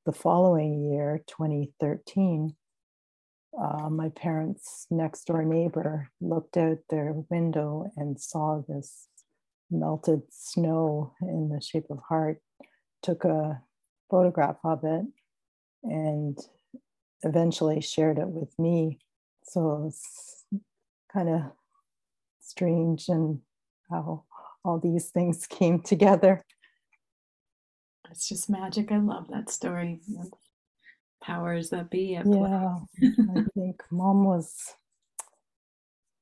the 0.07 0.13
following 0.13 0.85
year, 0.93 1.21
2013, 1.27 2.55
uh, 3.61 3.91
my 3.91 4.09
parents' 4.11 4.87
next 4.89 5.25
door 5.27 5.45
neighbor 5.45 6.09
looked 6.21 6.57
out 6.57 6.79
their 6.89 7.13
window 7.29 7.91
and 7.97 8.21
saw 8.21 8.63
this 8.69 9.09
melted 9.69 10.23
snow 10.31 11.13
in 11.21 11.49
the 11.49 11.61
shape 11.61 11.87
of 11.91 11.99
heart, 12.09 12.41
took 13.03 13.25
a 13.25 13.61
photograph 14.09 14.59
of 14.63 14.85
it, 14.85 15.05
and 15.83 16.39
eventually 17.25 17.81
shared 17.81 18.19
it 18.19 18.29
with 18.29 18.57
me 18.61 19.01
so 19.43 19.87
it's 19.89 20.45
kind 21.13 21.29
of 21.29 21.43
strange 22.41 23.09
and 23.09 23.41
how 23.91 24.23
all 24.65 24.79
these 24.79 25.11
things 25.11 25.47
came 25.49 25.81
together. 25.81 26.45
It's 28.11 28.29
just 28.29 28.51
magic. 28.51 28.93
I 28.93 28.99
love 28.99 29.29
that 29.29 29.51
story. 29.51 30.01
Powers 31.23 31.71
that 31.71 31.91
be. 31.91 32.19
yeah, 32.25 32.77
I 33.01 33.45
think 33.55 33.83
mom 33.91 34.25
was 34.25 34.75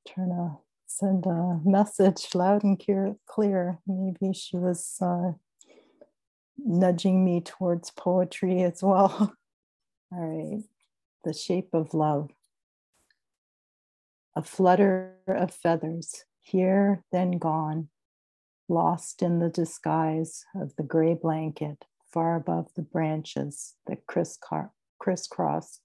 trying 0.07 0.29
to 0.29 0.57
send 0.87 1.25
a 1.25 1.59
message 1.63 2.27
loud 2.33 2.63
and 2.63 2.81
clear. 3.27 3.79
Maybe 3.85 4.33
she 4.33 4.57
was 4.57 4.97
uh, 5.01 5.33
nudging 6.57 7.23
me 7.23 7.41
towards 7.41 7.91
poetry 7.91 8.63
as 8.63 8.81
well. 8.81 9.35
All 10.11 10.19
right, 10.19 10.63
the 11.23 11.33
shape 11.33 11.69
of 11.73 11.93
love. 11.93 12.29
A 14.35 14.43
flutter 14.43 15.13
of 15.27 15.53
feathers, 15.53 16.25
here, 16.41 17.03
then 17.11 17.31
gone, 17.31 17.89
lost 18.67 19.21
in 19.21 19.39
the 19.39 19.49
disguise 19.49 20.45
of 20.55 20.75
the 20.75 20.83
gray 20.83 21.13
blanket 21.13 21.85
far 22.11 22.35
above 22.35 22.73
the 22.75 22.81
branches 22.81 23.75
that 23.87 24.05
crisscross, 24.07 25.79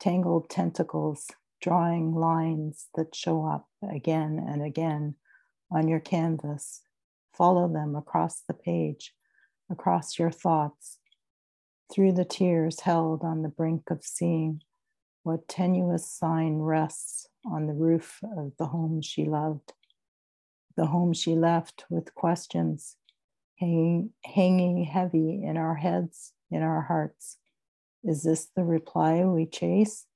tangled 0.00 0.48
tentacles 0.48 1.26
drawing 1.60 2.14
lines 2.14 2.88
that 2.94 3.14
show 3.14 3.44
up 3.44 3.68
again 3.92 4.44
and 4.46 4.62
again 4.62 5.14
on 5.70 5.88
your 5.88 6.00
canvas. 6.00 6.82
Follow 7.36 7.68
them 7.68 7.94
across 7.96 8.42
the 8.46 8.54
page, 8.54 9.12
across 9.70 10.18
your 10.18 10.30
thoughts, 10.30 10.98
through 11.92 12.12
the 12.12 12.24
tears 12.24 12.80
held 12.80 13.22
on 13.22 13.42
the 13.42 13.48
brink 13.48 13.90
of 13.90 14.04
seeing 14.04 14.62
what 15.22 15.48
tenuous 15.48 16.10
sign 16.10 16.58
rests 16.58 17.26
on 17.44 17.66
the 17.66 17.74
roof 17.74 18.20
of 18.36 18.52
the 18.58 18.66
home 18.66 19.02
she 19.02 19.24
loved, 19.24 19.72
the 20.78 20.86
home 20.86 21.12
she 21.12 21.34
left 21.34 21.84
with 21.90 22.14
questions 22.14 22.96
hanging, 23.56 24.10
hanging 24.24 24.84
heavy 24.84 25.42
in 25.44 25.58
our 25.58 25.74
heads, 25.74 26.32
in 26.50 26.62
our 26.62 26.80
hearts. 26.80 27.36
Is 28.02 28.22
this 28.22 28.48
the 28.56 28.64
reply 28.64 29.24
we 29.24 29.44
chase? 29.44 30.06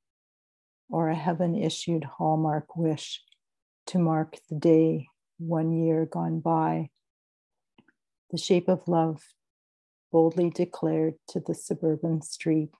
or 0.92 1.09
a 1.09 1.14
heaven 1.14 1.57
issued 1.57 2.05
hallmark 2.05 2.77
wish 2.77 3.22
to 3.87 3.98
mark 3.98 4.37
the 4.51 4.55
day 4.55 5.09
one 5.38 5.72
year 5.72 6.05
gone 6.05 6.38
by. 6.38 6.90
The 8.31 8.37
shape 8.37 8.68
of 8.68 8.87
love 8.87 9.22
boldly 10.12 10.51
declared 10.51 11.14
to 11.29 11.40
the 11.40 11.55
suburban 11.55 12.20
street 12.20 12.75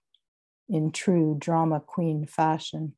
in 0.69 0.93
true 0.93 1.37
drama 1.39 1.81
queen 1.81 2.27
fashion. 2.27 2.95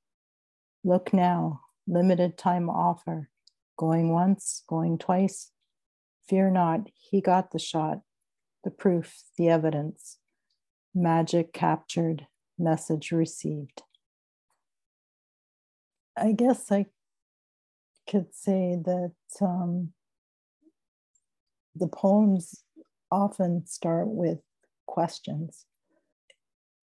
Look 0.83 1.15
now, 1.15 1.61
limited 1.87 2.37
time 2.37 2.69
offer, 2.69 3.31
going 3.77 4.11
once, 4.11 4.63
going 4.69 4.99
twice. 4.99 5.51
Fear 6.29 6.51
not, 6.51 6.89
he 6.95 7.21
got 7.21 7.51
the 7.51 7.59
shot, 7.59 8.01
the 8.63 8.71
proof, 8.71 9.23
the 9.37 9.49
evidence. 9.49 10.19
Magic 10.95 11.53
captured, 11.53 12.27
message 12.59 13.13
received. 13.13 13.83
I 16.17 16.33
guess 16.33 16.71
I 16.71 16.87
could 18.09 18.35
say 18.35 18.77
that 18.85 19.13
um, 19.41 19.93
the 21.75 21.89
poems 21.89 22.63
often 23.11 23.67
start 23.67 24.07
with 24.09 24.39
questions. 24.87 25.67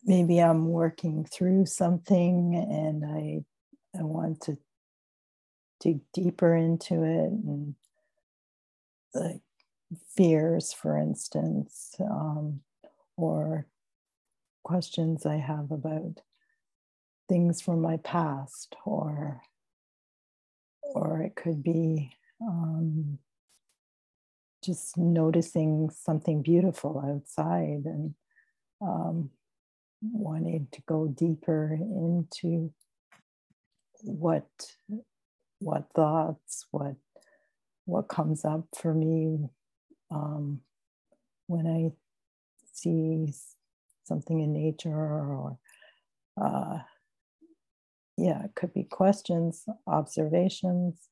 Maybe 0.04 0.40
I'm 0.40 0.68
working 0.68 1.26
through 1.26 1.68
something 1.68 2.56
and 2.56 3.06
I 3.06 3.46
I 3.98 4.04
want 4.04 4.42
to 4.42 4.58
dig 5.82 6.00
deeper 6.14 6.56
into 6.56 7.04
it 7.04 7.32
and 7.32 7.76
like 9.14 9.42
fears, 10.16 10.72
for 10.72 10.98
instance, 10.98 11.96
um, 12.00 12.62
or 13.18 13.66
questions 14.64 15.26
I 15.26 15.38
have 15.38 15.72
about 15.72 16.22
things 17.28 17.62
from 17.62 17.82
my 17.82 17.98
past 17.98 18.76
or 18.86 19.42
or 20.84 21.22
it 21.22 21.36
could 21.36 21.64
be 21.64 22.12
um, 22.42 23.18
just 24.64 24.98
noticing 24.98 25.90
something 25.90 26.42
beautiful 26.42 27.02
outside 27.06 27.86
and 27.86 28.14
um, 28.82 29.30
wanting 30.02 30.68
to 30.72 30.82
go 30.82 31.08
deeper 31.08 31.78
into 31.80 32.74
what 34.04 34.50
what 35.62 35.86
thoughts 35.96 36.66
what 36.72 36.96
what 37.86 38.08
comes 38.10 38.46
up 38.46 38.66
for 38.76 38.94
me 38.94 39.50
um, 40.12 40.62
when 41.48 41.68
I 41.68 41.92
see 42.74 43.34
something 44.04 44.40
in 44.42 44.54
nature 44.54 44.90
or 44.90 45.58
uh, 46.42 46.80
yeah, 48.18 48.44
it 48.46 48.56
could 48.56 48.74
be 48.74 48.84
questions, 48.84 49.66
observations, 49.88 51.10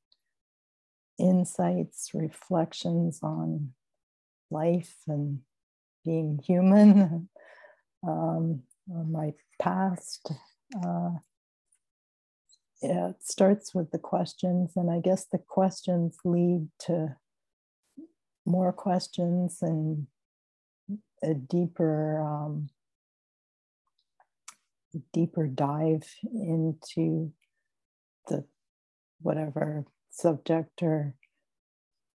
insights, 1.19 2.11
reflections 2.13 3.19
on 3.23 3.73
life 4.51 4.95
and 5.07 5.39
being 6.05 6.39
human, 6.45 7.29
um, 8.07 8.63
my 8.87 9.33
past. 9.59 10.31
Uh, 10.75 11.11
yeah, 12.81 13.09
it 13.09 13.23
starts 13.23 13.73
with 13.73 13.91
the 13.91 13.99
questions, 13.99 14.71
and 14.75 14.89
I 14.89 14.99
guess 14.99 15.25
the 15.25 15.37
questions 15.37 16.17
lead 16.23 16.69
to 16.85 17.15
more 18.45 18.71
questions 18.71 19.59
and 19.61 20.07
a 21.21 21.33
deeper 21.33 22.21
um, 22.21 22.69
deeper 25.13 25.45
dive 25.47 26.07
into 26.23 27.31
the 28.27 28.45
whatever 29.21 29.85
subject 30.09 30.81
or 30.81 31.15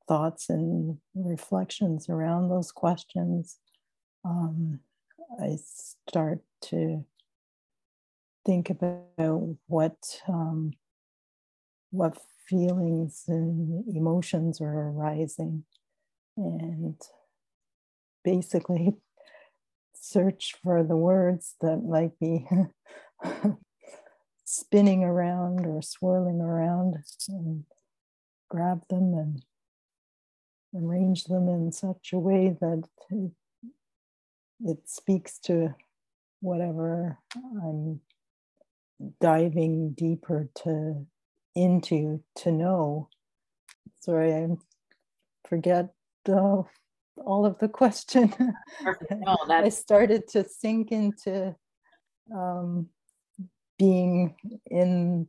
thoughts 0.07 0.49
and 0.49 0.97
reflections 1.15 2.09
around 2.09 2.49
those 2.49 2.71
questions, 2.71 3.57
um, 4.25 4.79
I 5.41 5.57
start 5.63 6.41
to 6.63 7.05
think 8.45 8.69
about 8.69 9.57
what 9.67 10.21
um, 10.27 10.73
what 11.91 12.17
feelings 12.47 13.23
and 13.27 13.83
emotions 13.95 14.61
are 14.61 14.89
arising, 14.89 15.63
and 16.37 17.01
basically 18.23 18.95
search 19.93 20.55
for 20.63 20.83
the 20.83 20.95
words 20.95 21.55
that 21.61 21.83
might 21.83 22.17
be 22.19 22.47
spinning 24.45 25.03
around 25.03 25.65
or 25.65 25.81
swirling 25.81 26.41
around 26.41 26.95
and 27.27 27.63
grab 28.49 28.81
them 28.89 29.13
and 29.13 29.43
arrange 30.75 31.25
them 31.25 31.47
in 31.47 31.71
such 31.71 32.11
a 32.13 32.19
way 32.19 32.55
that 32.59 32.83
it, 33.11 33.31
it 34.61 34.89
speaks 34.89 35.37
to 35.39 35.75
whatever 36.41 37.19
I'm 37.35 38.01
diving 39.19 39.91
deeper 39.91 40.49
to 40.63 41.05
into 41.55 42.21
to 42.37 42.51
know. 42.51 43.09
Sorry, 43.99 44.33
I 44.33 44.47
forget 45.47 45.93
uh, 46.27 46.63
all 47.17 47.45
of 47.45 47.57
the 47.59 47.69
question. 47.69 48.33
No, 49.11 49.37
I 49.49 49.69
started 49.69 50.27
to 50.29 50.47
sink 50.47 50.91
into 50.91 51.55
um, 52.33 52.87
being 53.77 54.35
in 54.71 55.27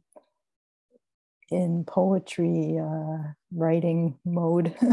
in 1.51 1.85
poetry 1.85 2.79
uh, 2.79 3.33
writing 3.53 4.19
mode. 4.25 4.75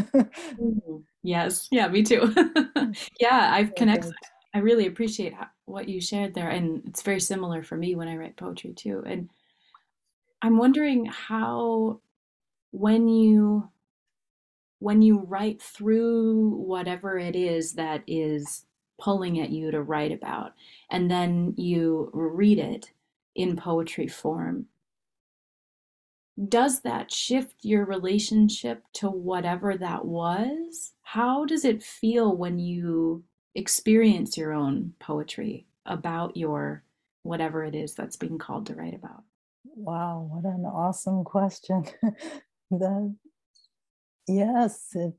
Mm-hmm. 0.60 0.98
yes, 1.22 1.68
yeah, 1.72 1.88
me 1.88 2.02
too. 2.02 2.34
yeah, 3.20 3.52
I've 3.54 3.76
connected. 3.76 4.14
I 4.58 4.62
really 4.62 4.88
appreciate 4.88 5.36
what 5.66 5.88
you 5.88 6.02
shared 6.02 6.34
there, 6.34 6.50
and 6.50 6.82
it's 6.88 7.04
very 7.04 7.20
similar 7.20 7.62
for 7.62 7.78
me 7.78 7.94
when 7.96 8.08
I 8.08 8.16
write 8.16 8.38
poetry 8.38 8.74
too. 8.74 9.04
And 9.06 9.30
I'm 10.42 10.58
wondering 10.58 11.06
how, 11.06 12.00
when 12.72 13.08
you 13.08 13.70
when 14.80 15.04
you 15.04 15.20
write 15.20 15.62
through 15.62 16.50
whatever 16.50 17.20
it 17.20 17.36
is 17.36 17.74
that 17.74 18.02
is 18.08 18.66
pulling 19.00 19.40
at 19.40 19.52
you 19.52 19.70
to 19.70 19.84
write 19.84 20.12
about, 20.12 20.54
and 20.90 21.12
then 21.12 21.54
you 21.56 22.10
read 22.12 22.58
it 22.58 22.92
in 23.36 23.56
poetry 23.58 24.08
form, 24.08 24.66
does 26.50 26.82
that 26.82 27.12
shift 27.12 27.58
your 27.62 27.86
relationship 27.86 28.84
to 28.94 29.08
whatever 29.08 29.78
that 29.78 30.06
was? 30.06 30.94
How 31.04 31.46
does 31.46 31.64
it 31.64 31.84
feel 31.84 32.36
when 32.36 32.58
you 32.58 33.24
experience 33.58 34.38
your 34.38 34.54
own 34.54 34.94
poetry 35.00 35.68
about 35.86 36.38
your 36.38 36.84
whatever 37.24 37.64
it 37.64 37.76
is 37.76 37.96
that's 37.96 38.16
being 38.16 38.38
called 38.38 38.68
to 38.68 38.76
write 38.76 38.96
about? 38.96 39.24
Wow, 39.66 40.30
what 40.32 40.46
an 40.46 40.66
awesome 40.66 41.24
question. 41.24 41.86
that 42.72 43.16
yes, 44.28 44.88
it 44.94 45.14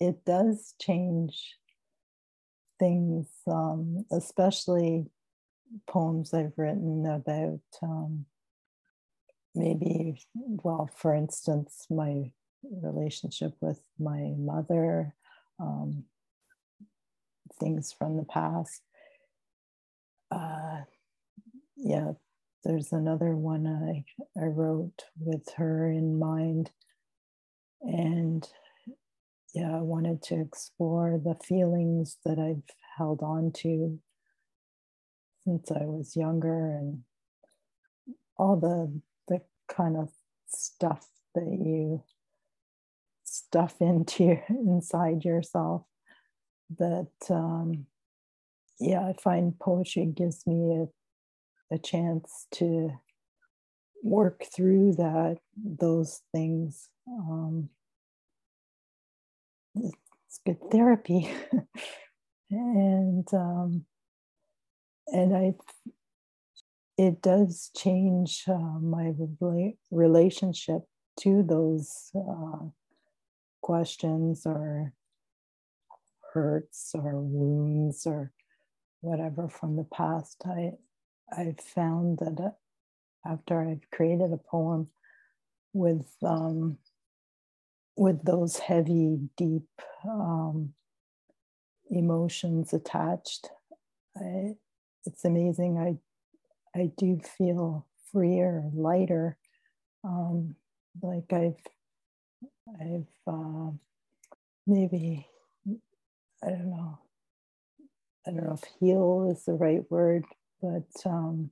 it 0.00 0.24
does 0.24 0.74
change 0.80 1.56
things, 2.78 3.26
um, 3.46 4.04
especially 4.12 5.06
poems 5.86 6.32
I've 6.32 6.52
written 6.56 7.06
about 7.06 7.60
um, 7.82 8.24
maybe, 9.54 10.22
well, 10.34 10.88
for 10.94 11.14
instance, 11.14 11.86
my 11.90 12.30
relationship 12.62 13.54
with 13.60 13.80
my 13.98 14.34
mother, 14.36 15.14
um, 15.58 16.04
things 17.58 17.94
from 17.96 18.16
the 18.16 18.24
past. 18.24 18.82
Uh, 20.30 20.82
yeah, 21.76 22.12
there's 22.64 22.92
another 22.92 23.34
one 23.36 23.66
I, 23.66 24.04
I 24.40 24.46
wrote 24.46 25.04
with 25.18 25.48
her 25.56 25.90
in 25.90 26.18
mind. 26.18 26.70
And 27.82 28.46
yeah, 29.54 29.76
I 29.76 29.80
wanted 29.80 30.22
to 30.24 30.40
explore 30.40 31.20
the 31.22 31.36
feelings 31.44 32.18
that 32.24 32.38
I've 32.38 32.62
held 32.96 33.22
on 33.22 33.52
to 33.58 33.98
since 35.44 35.70
I 35.70 35.84
was 35.84 36.16
younger 36.16 36.76
and 36.76 37.02
all 38.36 38.56
the 38.56 39.00
the 39.28 39.40
kind 39.68 39.96
of 39.96 40.10
stuff 40.48 41.08
that 41.34 41.44
you 41.44 42.02
stuff 43.24 43.76
into 43.80 44.38
inside 44.48 45.24
yourself 45.24 45.82
that 46.78 47.10
um, 47.30 47.86
yeah 48.78 49.00
i 49.00 49.12
find 49.14 49.58
poetry 49.58 50.06
gives 50.06 50.46
me 50.46 50.86
a, 51.70 51.74
a 51.74 51.78
chance 51.78 52.46
to 52.50 52.90
work 54.02 54.44
through 54.54 54.94
that 54.94 55.38
those 55.56 56.22
things 56.32 56.88
um, 57.08 57.68
it's 60.28 60.40
good 60.44 60.70
therapy. 60.70 61.30
And 62.50 63.28
um, 63.34 63.84
and 65.08 65.36
i 65.36 65.52
it 66.96 67.20
does 67.20 67.70
change 67.76 68.44
uh, 68.48 68.78
my 68.80 69.12
relationship 69.90 70.80
to 71.20 71.42
those 71.42 72.10
uh, 72.16 72.64
questions 73.60 74.46
or 74.46 74.94
hurts 76.32 76.92
or 76.94 77.20
wounds 77.20 78.06
or 78.06 78.32
whatever 79.00 79.48
from 79.48 79.76
the 79.76 79.84
past. 79.84 80.42
I 80.46 80.72
I 81.30 81.54
found 81.74 82.18
that 82.18 82.40
uh, 82.42 82.50
after 83.30 83.60
I've 83.60 83.90
created 83.90 84.32
a 84.32 84.38
poem 84.38 84.88
with 85.72 86.06
um, 86.22 86.78
with 87.96 88.24
those 88.24 88.58
heavy, 88.58 89.18
deep 89.36 89.68
um, 90.08 90.72
emotions 91.90 92.72
attached, 92.72 93.48
I, 94.16 94.54
it's 95.04 95.24
amazing. 95.24 95.78
I 95.78 95.98
I 96.78 96.90
do 96.96 97.18
feel 97.36 97.86
freer, 98.12 98.64
lighter. 98.74 99.36
Um, 100.04 100.54
like 101.02 101.32
I've, 101.32 101.56
I've 102.80 103.06
uh, 103.26 103.70
maybe, 104.66 105.26
I 106.44 106.50
don't 106.50 106.70
know, 106.70 106.98
I 108.26 108.30
don't 108.30 108.44
know 108.44 108.58
if 108.62 108.68
heal 108.78 109.28
is 109.30 109.44
the 109.44 109.52
right 109.52 109.82
word, 109.90 110.24
but 110.62 110.88
um, 111.04 111.50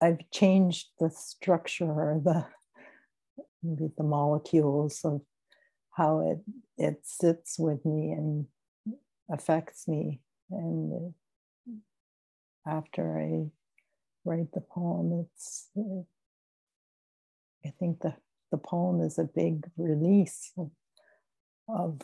I've 0.00 0.30
changed 0.30 0.88
the 0.98 1.10
structure 1.10 1.84
or 1.84 2.20
the 2.22 2.46
maybe 3.62 3.90
the 3.96 4.04
molecules 4.04 5.00
of 5.04 5.22
how 5.92 6.20
it 6.20 6.40
it 6.76 7.00
sits 7.04 7.58
with 7.58 7.84
me 7.84 8.12
and 8.12 8.46
affects 9.30 9.86
me. 9.88 10.20
And 10.50 11.14
after 12.66 13.18
I 13.18 13.50
write 14.24 14.52
the 14.52 14.60
poem. 14.60 15.26
It's, 15.26 15.68
I 17.64 17.72
think 17.78 18.00
the, 18.00 18.14
the 18.50 18.58
poem 18.58 19.00
is 19.00 19.18
a 19.18 19.24
big 19.24 19.66
release 19.76 20.52
of, 20.56 20.70
of 21.68 22.00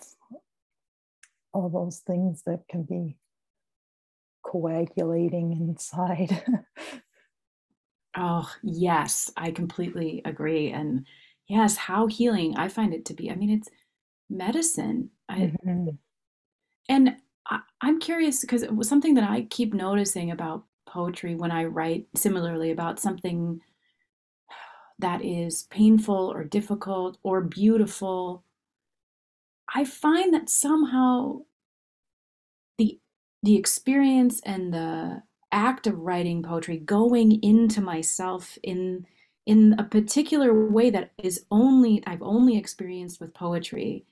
all 1.53 1.69
those 1.69 1.99
things 1.99 2.43
that 2.47 2.61
can 2.69 2.85
be 2.85 3.17
coagulating 4.43 5.53
inside. 5.53 6.43
oh, 8.17 8.51
yes, 8.63 9.31
I 9.37 9.51
completely 9.51 10.23
agree. 10.25 10.71
And 10.71 11.07
yes, 11.49 11.77
how 11.77 12.07
healing 12.07 12.57
I 12.57 12.69
find 12.69 12.95
it 12.95 13.05
to 13.07 13.15
be. 13.15 13.31
I 13.31 13.35
mean, 13.35 13.51
it's 13.51 13.69
medicine. 14.29 15.11
I, 15.29 15.53
mm-hmm. 15.65 15.89
And 16.89 17.17
I, 17.47 17.61
I'm 17.81 18.01
curious 18.01 18.41
because 18.41 18.63
it 18.63 18.75
was 18.75 18.89
something 18.89 19.15
that 19.15 19.29
I 19.29 19.43
keep 19.51 19.75
noticing 19.75 20.31
about 20.31 20.65
poetry 20.87 21.35
when 21.35 21.51
I 21.51 21.65
write 21.65 22.07
similarly 22.15 22.71
about 22.71 22.99
something 23.01 23.61
that 24.99 25.25
is 25.25 25.65
painful 25.65 26.31
or 26.33 26.45
difficult 26.45 27.19
or 27.23 27.41
beautiful, 27.43 28.45
I 29.75 29.85
find 29.85 30.35
that 30.35 30.49
somehow 30.49 31.43
the 32.79 32.99
the 33.43 33.57
experience 33.57 34.41
and 34.45 34.73
the 34.73 35.23
act 35.53 35.87
of 35.87 35.99
writing 35.99 36.43
poetry, 36.43 36.79
going 36.79 37.43
into 37.43 37.81
myself 37.81 38.59
in 38.63 39.07
in 39.47 39.75
a 39.79 39.85
particular 39.85 40.69
way 40.69 40.91
that 40.91 41.13
is 41.23 41.45
only 41.51 42.03
I've 42.07 42.23
only 42.23 42.57
experienced 42.57 43.21
with 43.21 43.35
poetry. 43.35 44.05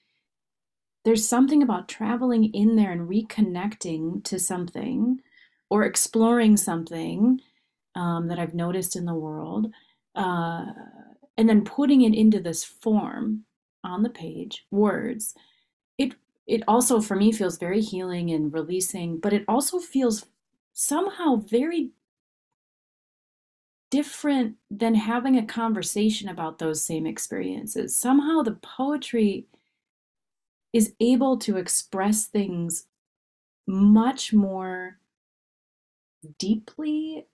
There's 1.05 1.27
something 1.27 1.63
about 1.63 1.89
traveling 1.89 2.53
in 2.55 2.77
there 2.77 2.93
and 2.93 3.09
reconnecting 3.09 4.25
to 4.25 4.39
something 4.39 5.21
or 5.71 5.85
exploring 5.85 6.57
something 6.57 7.41
um, 7.95 8.29
that 8.29 8.39
I've 8.39 8.55
noticed 8.55 8.97
in 8.97 9.05
the 9.07 9.15
world, 9.15 9.73
uh, 10.15 10.67
and 11.37 11.49
then 11.49 11.65
putting 11.65 12.03
it 12.03 12.15
into 12.15 12.41
this 12.41 12.65
form 12.65 13.45
on 13.85 14.03
the 14.03 14.11
page, 14.11 14.67
words, 14.71 15.35
it 16.49 16.63
also 16.67 17.01
for 17.01 17.15
me 17.15 17.31
feels 17.31 17.59
very 17.59 17.83
healing 17.83 18.31
and 18.31 18.53
releasing, 18.53 19.19
but 19.19 19.35
it 19.35 19.45
also 19.47 19.79
feels 19.79 20.25
somehow 20.73 21.37
very 21.37 21.91
different 23.91 24.57
than 24.71 24.95
having 24.95 25.37
a 25.37 25.47
conversation 25.47 26.29
about 26.29 26.59
those 26.59 26.83
same 26.83 27.07
experiences. 27.07 27.97
Somehow 27.97 28.43
the 28.43 28.59
poetry 28.63 29.47
is 30.73 30.95
able 31.01 31.37
to 31.39 31.59
express 31.59 32.27
things 32.27 32.87
much 33.67 34.33
more 34.33 34.99
deeply 36.39 37.27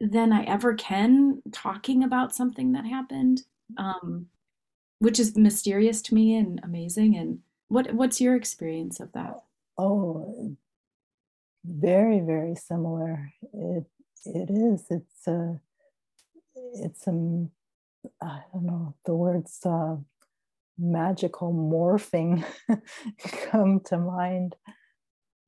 than 0.00 0.32
I 0.32 0.44
ever 0.44 0.74
can 0.74 1.42
talking 1.52 2.02
about 2.02 2.34
something 2.34 2.72
that 2.72 2.86
happened, 2.86 3.42
um, 3.76 4.26
which 5.00 5.20
is 5.20 5.36
mysterious 5.36 6.00
to 6.02 6.14
me 6.14 6.36
and 6.36 6.60
amazing. 6.62 7.16
And 7.16 7.40
what 7.68 7.92
what's 7.94 8.20
your 8.20 8.34
experience 8.34 9.00
of 9.00 9.12
that? 9.12 9.40
Oh, 9.76 10.56
very 11.64 12.20
very 12.20 12.54
similar. 12.54 13.32
It 13.52 13.84
it 14.24 14.50
is. 14.50 14.86
It's 14.90 15.26
a 15.26 15.60
it's 16.74 17.06
a 17.06 17.46
I 18.22 18.40
don't 18.52 18.64
know 18.64 18.94
the 19.04 19.14
words 19.14 19.60
uh, 19.64 19.96
magical 20.78 21.52
morphing 21.52 22.44
come 23.50 23.80
to 23.86 23.98
mind. 23.98 24.56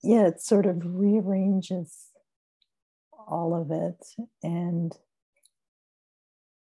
Yeah, 0.02 0.28
it 0.28 0.40
sort 0.40 0.66
of 0.66 0.82
rearranges 0.84 2.06
all 3.28 3.54
of 3.54 3.70
it 3.70 4.04
and 4.42 4.96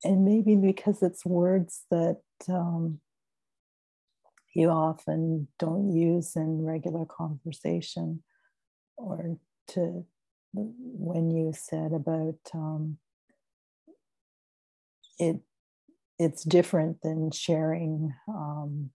and 0.03 0.23
maybe 0.23 0.55
because 0.55 1.01
it's 1.01 1.25
words 1.25 1.83
that 1.89 2.21
um, 2.47 2.99
you 4.55 4.69
often 4.69 5.47
don't 5.59 5.93
use 5.95 6.35
in 6.35 6.63
regular 6.63 7.05
conversation 7.05 8.23
or 8.97 9.37
to 9.67 10.05
when 10.53 11.29
you 11.31 11.51
said 11.53 11.91
about 11.93 12.39
um, 12.53 12.97
it 15.19 15.41
it's 16.17 16.43
different 16.43 17.01
than 17.01 17.29
sharing 17.31 18.13
um, 18.29 18.89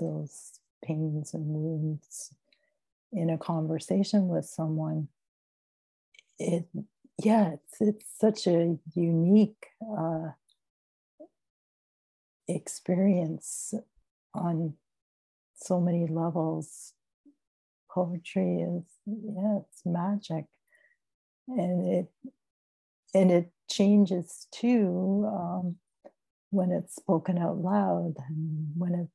those 0.00 0.52
pains 0.84 1.34
and 1.34 1.46
wounds 1.46 2.34
in 3.12 3.28
a 3.28 3.38
conversation 3.38 4.28
with 4.28 4.46
someone 4.46 5.08
it 6.38 6.66
yeah, 7.22 7.52
it's 7.52 7.80
it's 7.80 8.06
such 8.18 8.46
a 8.46 8.76
unique 8.94 9.66
uh, 9.98 10.30
experience 12.48 13.74
on 14.34 14.74
so 15.62 15.80
many 15.80 16.06
levels. 16.06 16.92
Poetry 17.90 18.62
is 18.62 18.84
yeah, 19.06 19.58
it's 19.60 19.82
magic, 19.84 20.46
and 21.48 21.86
it 21.86 22.06
and 23.14 23.30
it 23.30 23.50
changes 23.70 24.46
too 24.52 25.28
um, 25.30 25.76
when 26.50 26.70
it's 26.70 26.94
spoken 26.96 27.38
out 27.38 27.58
loud 27.58 28.14
and 28.28 28.72
when 28.76 28.94
it's 28.94 29.12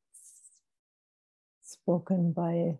spoken 1.63 2.31
by 2.31 2.77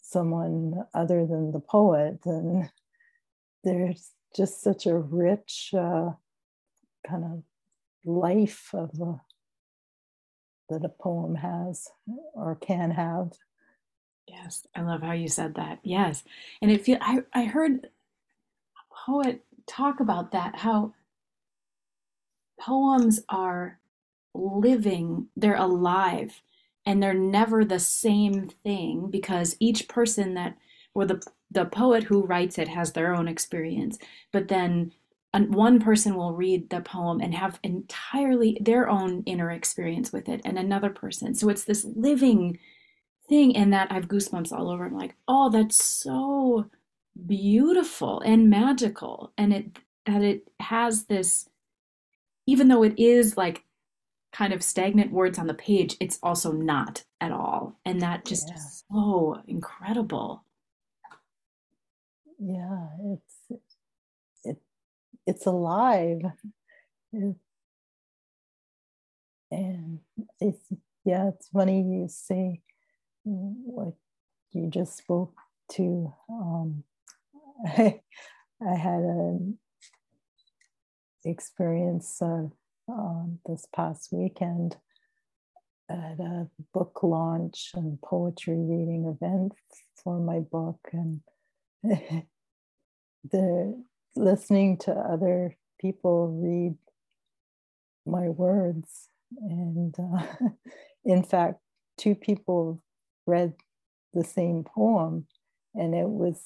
someone 0.00 0.74
other 0.94 1.26
than 1.26 1.52
the 1.52 1.60
poet 1.60 2.18
and 2.24 2.70
there's 3.64 4.12
just 4.34 4.62
such 4.62 4.86
a 4.86 4.96
rich 4.96 5.70
uh, 5.76 6.10
kind 7.06 7.24
of 7.24 7.42
life 8.04 8.70
of 8.72 8.90
a, 9.00 9.20
that 10.68 10.84
a 10.84 10.88
poem 10.88 11.36
has 11.36 11.88
or 12.34 12.56
can 12.56 12.90
have. 12.90 13.32
Yes, 14.26 14.66
I 14.74 14.82
love 14.82 15.02
how 15.02 15.12
you 15.12 15.28
said 15.28 15.54
that. 15.54 15.78
Yes, 15.82 16.24
and 16.60 16.70
it 16.70 16.84
feel 16.84 16.98
I 17.00 17.22
I 17.32 17.44
heard 17.44 17.86
a 17.86 19.10
poet 19.10 19.44
talk 19.66 20.00
about 20.00 20.32
that 20.32 20.56
how 20.56 20.94
poems 22.60 23.20
are 23.28 23.78
living, 24.34 25.28
they're 25.36 25.56
alive, 25.56 26.42
and 26.86 27.02
they're 27.02 27.14
never 27.14 27.64
the 27.64 27.78
same 27.78 28.48
thing 28.48 29.08
because 29.10 29.56
each 29.60 29.88
person 29.88 30.34
that 30.34 30.56
or 30.94 31.06
the 31.06 31.22
the 31.50 31.64
poet 31.64 32.04
who 32.04 32.26
writes 32.26 32.58
it 32.58 32.68
has 32.68 32.92
their 32.92 33.14
own 33.14 33.28
experience, 33.28 33.98
but 34.32 34.48
then 34.48 34.92
one 35.34 35.80
person 35.80 36.16
will 36.16 36.32
read 36.32 36.70
the 36.70 36.80
poem 36.80 37.20
and 37.20 37.34
have 37.34 37.60
entirely 37.62 38.58
their 38.60 38.88
own 38.88 39.22
inner 39.26 39.50
experience 39.50 40.12
with 40.12 40.28
it, 40.28 40.40
and 40.44 40.58
another 40.58 40.90
person. 40.90 41.34
So 41.34 41.48
it's 41.48 41.64
this 41.64 41.84
living 41.84 42.58
thing, 43.28 43.56
and 43.56 43.72
that 43.72 43.90
I 43.90 43.94
have 43.94 44.08
goosebumps 44.08 44.52
all 44.52 44.70
over. 44.70 44.86
I'm 44.86 44.96
like, 44.96 45.14
oh, 45.28 45.50
that's 45.50 45.82
so 45.82 46.70
beautiful 47.26 48.20
and 48.20 48.50
magical, 48.50 49.32
and 49.38 49.52
it 49.52 49.78
that 50.06 50.22
it 50.22 50.48
has 50.60 51.04
this, 51.04 51.48
even 52.46 52.68
though 52.68 52.82
it 52.82 52.98
is 52.98 53.36
like 53.36 53.64
kind 54.32 54.52
of 54.52 54.62
stagnant 54.62 55.12
words 55.12 55.38
on 55.38 55.46
the 55.46 55.54
page, 55.54 55.96
it's 56.00 56.18
also 56.22 56.52
not 56.52 57.04
at 57.20 57.32
all, 57.32 57.78
and 57.84 58.00
that 58.02 58.24
just 58.24 58.48
yeah. 58.48 58.54
is 58.54 58.84
so 58.90 59.42
incredible 59.46 60.44
yeah 62.38 62.86
it's 63.14 63.34
it 63.50 63.60
it's 65.28 65.46
alive. 65.46 66.22
It, 67.12 67.36
and 69.50 70.00
it's 70.40 70.72
yeah 71.04 71.28
it's 71.28 71.48
funny 71.48 71.80
you 71.80 72.06
say 72.08 72.60
what 73.24 73.94
you 74.52 74.68
just 74.68 74.96
spoke 74.96 75.34
to 75.70 76.12
um 76.28 76.82
i, 77.66 78.00
I 78.66 78.74
had 78.74 79.00
an 79.00 79.58
experience 81.24 82.20
uh, 82.20 82.48
this 83.46 83.66
past 83.74 84.08
weekend 84.12 84.76
at 85.88 86.18
a 86.20 86.48
book 86.74 87.00
launch 87.02 87.70
and 87.74 88.00
poetry 88.02 88.58
reading 88.58 89.06
event 89.06 89.52
for 90.02 90.18
my 90.18 90.40
book 90.40 90.80
and 90.92 91.20
the 93.30 93.84
listening 94.16 94.78
to 94.78 94.92
other 94.92 95.56
people 95.80 96.28
read 96.42 96.76
my 98.06 98.28
words. 98.28 99.08
And 99.40 99.94
uh, 99.98 100.22
in 101.04 101.22
fact 101.22 101.60
two 101.98 102.14
people 102.14 102.82
read 103.26 103.54
the 104.14 104.24
same 104.24 104.64
poem 104.64 105.26
and 105.74 105.94
it 105.94 106.08
was 106.08 106.42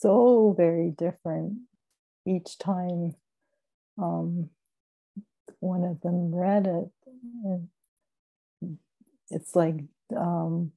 so 0.00 0.54
very 0.56 0.90
different 0.90 1.58
each 2.26 2.58
time 2.58 3.14
um, 4.00 4.48
one 5.60 5.84
of 5.84 6.00
them 6.00 6.34
read 6.34 6.66
it. 6.66 6.88
And 7.44 7.68
it's 9.30 9.54
like 9.54 9.76
um, 10.16 10.72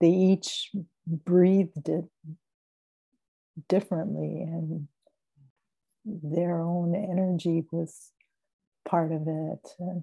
they 0.00 0.08
each 0.08 0.70
breathed 1.06 1.88
it 1.88 2.04
differently 3.68 4.42
and 4.42 4.88
their 6.04 6.60
own 6.60 6.94
energy 6.94 7.64
was 7.70 8.12
part 8.84 9.12
of 9.12 9.22
it. 9.26 9.74
And 9.78 10.02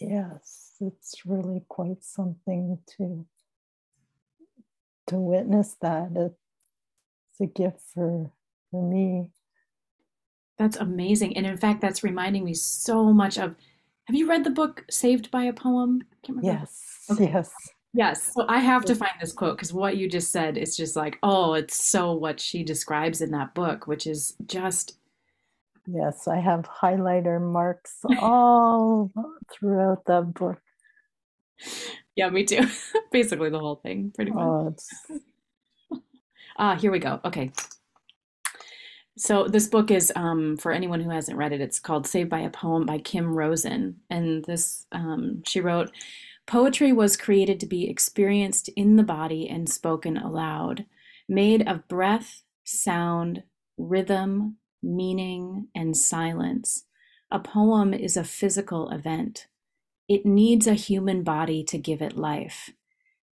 yes 0.00 0.72
it's 0.80 1.22
really 1.24 1.62
quite 1.68 2.02
something 2.02 2.78
to 2.96 3.26
to 5.06 5.16
witness 5.16 5.76
that. 5.80 6.10
It's 6.16 7.40
a 7.40 7.46
gift 7.46 7.80
for 7.92 8.30
for 8.70 8.88
me. 8.88 9.28
That's 10.58 10.76
amazing. 10.76 11.36
And 11.36 11.46
in 11.46 11.56
fact 11.56 11.80
that's 11.80 12.02
reminding 12.02 12.44
me 12.44 12.54
so 12.54 13.12
much 13.12 13.38
of 13.38 13.56
have 14.04 14.16
you 14.16 14.28
read 14.28 14.44
the 14.44 14.50
book 14.50 14.84
saved 14.90 15.30
by 15.30 15.44
a 15.44 15.52
poem? 15.52 16.02
Yes 16.42 17.04
okay. 17.10 17.30
yes 17.32 17.52
Yes. 17.94 18.32
So 18.32 18.46
I 18.48 18.58
have 18.58 18.84
to 18.86 18.94
find 18.94 19.12
this 19.20 19.32
quote 19.32 19.56
because 19.56 19.72
what 19.72 19.96
you 19.96 20.08
just 20.08 20.32
said 20.32 20.56
is 20.56 20.76
just 20.76 20.96
like, 20.96 21.18
oh, 21.22 21.54
it's 21.54 21.82
so 21.82 22.12
what 22.14 22.40
she 22.40 22.62
describes 22.62 23.20
in 23.20 23.30
that 23.32 23.54
book, 23.54 23.86
which 23.86 24.06
is 24.06 24.34
just. 24.46 24.96
Yes, 25.86 26.26
I 26.28 26.38
have 26.38 26.68
highlighter 26.68 27.40
marks 27.40 27.96
all 28.20 29.10
throughout 29.50 30.04
the 30.06 30.22
book. 30.22 30.60
Yeah, 32.16 32.30
me 32.30 32.44
too. 32.44 32.66
Basically, 33.12 33.50
the 33.50 33.58
whole 33.58 33.76
thing, 33.76 34.12
pretty 34.14 34.30
much. 34.30 34.42
Oh, 34.42 34.68
it's... 34.68 34.90
Ah, 36.58 36.76
here 36.76 36.92
we 36.92 36.98
go. 36.98 37.18
Okay. 37.24 37.50
So 39.16 39.48
this 39.48 39.68
book 39.68 39.90
is 39.90 40.12
um, 40.16 40.58
for 40.58 40.70
anyone 40.70 41.00
who 41.00 41.08
hasn't 41.08 41.38
read 41.38 41.52
it. 41.52 41.62
It's 41.62 41.80
called 41.80 42.06
"Saved 42.06 42.28
by 42.28 42.40
a 42.40 42.50
Poem" 42.50 42.84
by 42.84 42.98
Kim 42.98 43.34
Rosen, 43.34 43.96
and 44.10 44.44
this 44.44 44.86
um, 44.92 45.42
she 45.46 45.60
wrote. 45.60 45.90
Poetry 46.46 46.92
was 46.92 47.16
created 47.16 47.60
to 47.60 47.66
be 47.66 47.88
experienced 47.88 48.68
in 48.70 48.96
the 48.96 49.02
body 49.02 49.48
and 49.48 49.68
spoken 49.68 50.16
aloud, 50.16 50.84
made 51.28 51.66
of 51.66 51.88
breath, 51.88 52.42
sound, 52.64 53.42
rhythm, 53.78 54.56
meaning, 54.82 55.68
and 55.74 55.96
silence. 55.96 56.84
A 57.30 57.38
poem 57.38 57.94
is 57.94 58.16
a 58.16 58.24
physical 58.24 58.90
event. 58.90 59.46
It 60.08 60.26
needs 60.26 60.66
a 60.66 60.74
human 60.74 61.22
body 61.22 61.64
to 61.64 61.78
give 61.78 62.02
it 62.02 62.16
life. 62.16 62.70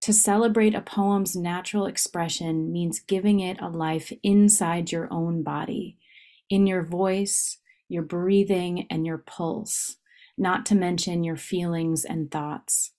To 0.01 0.14
celebrate 0.14 0.76
a 0.76 0.82
poem's 0.82 1.36
natural 1.36 1.86
expression 1.86 2.72
means 2.72 3.01
giving 3.01 3.41
it 3.41 3.60
a 3.60 3.68
life 3.68 4.14
inside 4.24 4.93
your 4.93 5.12
own 5.12 5.43
body, 5.43 5.97
in 6.49 6.68
your 6.68 6.84
voice, 6.84 7.57
your 7.89 8.03
breathing, 8.03 8.88
and 8.89 9.05
your 9.05 9.18
pulse, 9.18 9.97
not 10.38 10.66
to 10.68 10.76
mention 10.76 11.26
your 11.26 11.36
feelings 11.36 12.05
and 12.05 12.32
thoughts. 12.32 12.93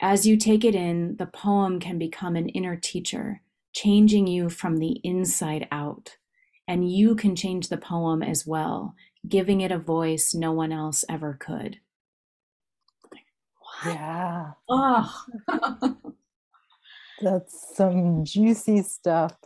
As 0.00 0.26
you 0.26 0.36
take 0.38 0.64
it 0.64 0.74
in, 0.74 1.16
the 1.16 1.26
poem 1.26 1.78
can 1.78 1.98
become 1.98 2.34
an 2.34 2.48
inner 2.48 2.74
teacher, 2.74 3.42
changing 3.74 4.26
you 4.26 4.48
from 4.48 4.78
the 4.78 4.98
inside 5.04 5.68
out. 5.70 6.16
And 6.66 6.90
you 6.90 7.14
can 7.14 7.36
change 7.36 7.68
the 7.68 7.76
poem 7.76 8.22
as 8.22 8.46
well, 8.46 8.94
giving 9.28 9.60
it 9.60 9.70
a 9.70 9.78
voice 9.78 10.34
no 10.34 10.52
one 10.52 10.72
else 10.72 11.04
ever 11.08 11.36
could. 11.38 11.80
What? 13.82 13.94
Yeah. 13.94 14.52
Oh. 14.68 15.24
that's 17.20 17.76
some 17.76 18.24
juicy 18.24 18.82
stuff. 18.82 19.36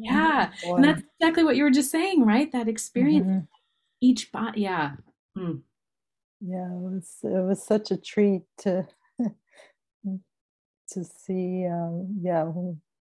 Yeah. 0.00 0.50
Boy. 0.64 0.76
And 0.76 0.84
that's 0.84 1.02
exactly 1.20 1.44
what 1.44 1.54
you 1.54 1.62
were 1.62 1.70
just 1.70 1.90
saying, 1.92 2.26
right? 2.26 2.50
That 2.50 2.66
experience. 2.66 3.26
Mm-hmm. 3.26 3.44
Each 4.00 4.32
body. 4.32 4.62
Yeah. 4.62 4.92
Mm. 5.36 5.60
Yeah. 6.40 6.66
It 6.66 6.80
was, 6.80 7.16
it 7.22 7.46
was 7.46 7.62
such 7.62 7.90
a 7.92 7.96
treat 7.96 8.42
to 8.58 8.88
to 10.92 11.04
see, 11.04 11.66
um, 11.66 12.18
yeah, 12.22 12.44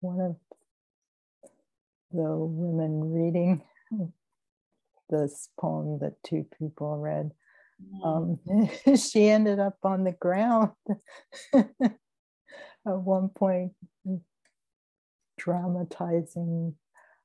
one 0.00 0.20
of 0.20 0.36
the 2.12 2.36
women 2.36 3.12
reading 3.12 3.62
this 5.10 5.48
poem 5.58 5.98
that 6.00 6.22
two 6.24 6.46
people 6.58 6.98
read. 6.98 7.30
Um, 8.04 8.38
she 8.96 9.28
ended 9.28 9.58
up 9.58 9.78
on 9.82 10.04
the 10.04 10.12
ground 10.12 10.70
at 11.54 11.64
one 12.84 13.28
point, 13.28 13.72
dramatizing 15.38 16.74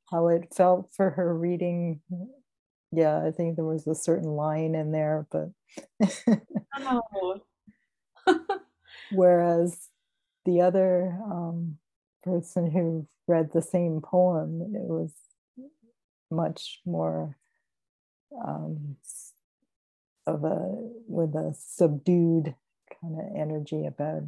how 0.10 0.28
it 0.30 0.54
felt 0.56 0.92
for 0.96 1.12
her 1.12 1.38
reading. 1.38 2.02
Yeah, 2.92 3.24
I 3.24 3.32
think 3.32 3.56
there 3.56 3.66
was 3.66 3.86
a 3.86 3.96
certain 3.96 4.30
line 4.30 4.74
in 4.74 4.92
there, 4.92 5.28
but 5.30 5.50
oh. 6.80 7.42
whereas 9.12 9.90
the 10.48 10.62
other 10.62 11.20
um, 11.30 11.78
person 12.24 12.72
who 12.72 13.06
read 13.28 13.50
the 13.54 13.62
same 13.62 14.00
poem, 14.02 14.62
it 14.74 14.88
was 14.88 15.14
much 16.32 16.80
more 16.86 17.36
um, 18.46 18.96
of 20.26 20.46
a 20.46 20.74
with 21.08 21.36
a 21.36 21.54
subdued 21.54 22.56
kind 23.02 23.20
of 23.20 23.26
energy 23.36 23.86
about 23.86 24.24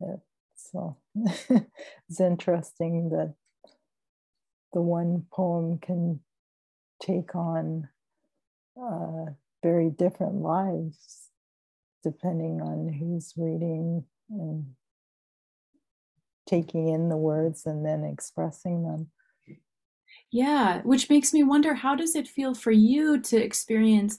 it. 0.00 0.20
So 0.56 0.98
it's 1.16 2.20
interesting 2.20 3.08
that 3.08 3.34
the 4.74 4.82
one 4.82 5.24
poem 5.32 5.78
can 5.78 6.20
take 7.02 7.34
on 7.34 7.88
uh, 8.80 9.32
very 9.62 9.88
different 9.88 10.34
lives 10.34 11.28
depending 12.02 12.60
on 12.60 12.92
who's 12.92 13.32
reading 13.36 14.04
and 14.30 14.66
taking 16.50 16.88
in 16.88 17.08
the 17.08 17.16
words 17.16 17.64
and 17.66 17.86
then 17.86 18.04
expressing 18.04 18.82
them. 18.82 19.10
Yeah, 20.32 20.82
which 20.82 21.08
makes 21.08 21.32
me 21.32 21.44
wonder 21.44 21.74
how 21.74 21.94
does 21.94 22.14
it 22.16 22.28
feel 22.28 22.54
for 22.54 22.70
you 22.72 23.20
to 23.22 23.36
experience 23.36 24.18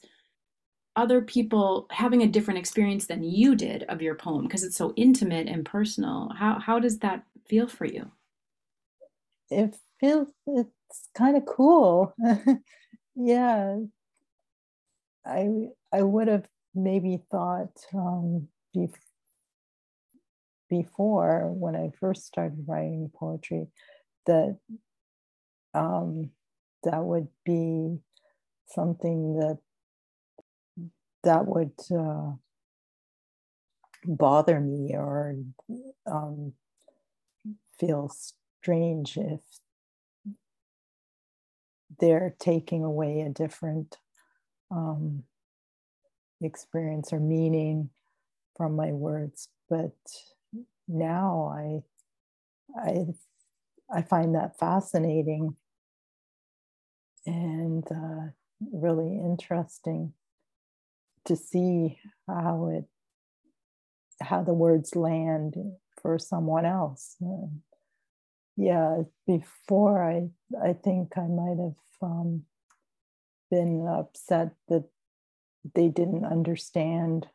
other 0.95 1.21
people 1.21 1.87
having 1.89 2.21
a 2.21 2.27
different 2.27 2.57
experience 2.57 3.07
than 3.07 3.23
you 3.23 3.55
did 3.55 3.83
of 3.83 4.01
your 4.01 4.15
poem 4.15 4.43
because 4.43 4.63
it's 4.63 4.75
so 4.75 4.93
intimate 4.95 5.47
and 5.47 5.65
personal. 5.65 6.31
How 6.37 6.59
how 6.59 6.79
does 6.79 6.99
that 6.99 7.23
feel 7.47 7.67
for 7.67 7.85
you? 7.85 8.11
It 9.49 9.75
feels 9.99 10.27
it's 10.47 11.09
kind 11.15 11.37
of 11.37 11.45
cool. 11.45 12.13
yeah. 13.15 13.77
I 15.25 15.49
I 15.93 16.01
would 16.01 16.27
have 16.27 16.47
maybe 16.73 17.21
thought 17.31 17.77
um, 17.93 18.47
before 20.71 21.51
when 21.51 21.75
I 21.75 21.91
first 21.99 22.25
started 22.25 22.63
writing 22.65 23.11
poetry 23.13 23.67
that 24.25 24.57
um, 25.73 26.31
that 26.83 27.03
would 27.03 27.27
be 27.45 27.99
something 28.67 29.37
that 29.37 29.57
that 31.23 31.45
would 31.45 31.73
uh, 31.95 32.31
bother 34.05 34.61
me 34.61 34.95
or 34.95 35.35
um, 36.05 36.53
feel 37.77 38.09
strange 38.61 39.17
if 39.17 39.41
they're 41.99 42.33
taking 42.39 42.85
away 42.85 43.19
a 43.21 43.29
different 43.29 43.97
um, 44.71 45.23
experience 46.41 47.11
or 47.11 47.19
meaning 47.19 47.89
from 48.55 48.75
my 48.75 48.91
words. 48.91 49.49
But 49.69 49.91
now 50.91 51.53
I, 51.55 51.83
I, 52.79 53.05
I 53.93 54.01
find 54.03 54.35
that 54.35 54.57
fascinating 54.59 55.55
and 57.25 57.83
uh, 57.91 58.31
really 58.71 59.15
interesting 59.15 60.13
to 61.25 61.35
see 61.35 61.99
how 62.27 62.67
it 62.67 62.85
how 64.21 64.43
the 64.43 64.53
words 64.53 64.95
land 64.95 65.55
for 66.01 66.19
someone 66.19 66.65
else. 66.65 67.15
And 67.21 67.61
yeah, 68.55 69.03
before 69.27 70.03
I 70.03 70.29
I 70.63 70.73
think 70.73 71.17
I 71.17 71.27
might 71.27 71.57
have 71.57 71.75
um, 72.01 72.43
been 73.49 73.87
upset 73.87 74.53
that 74.69 74.85
they 75.75 75.87
didn't 75.87 76.25
understand 76.25 77.27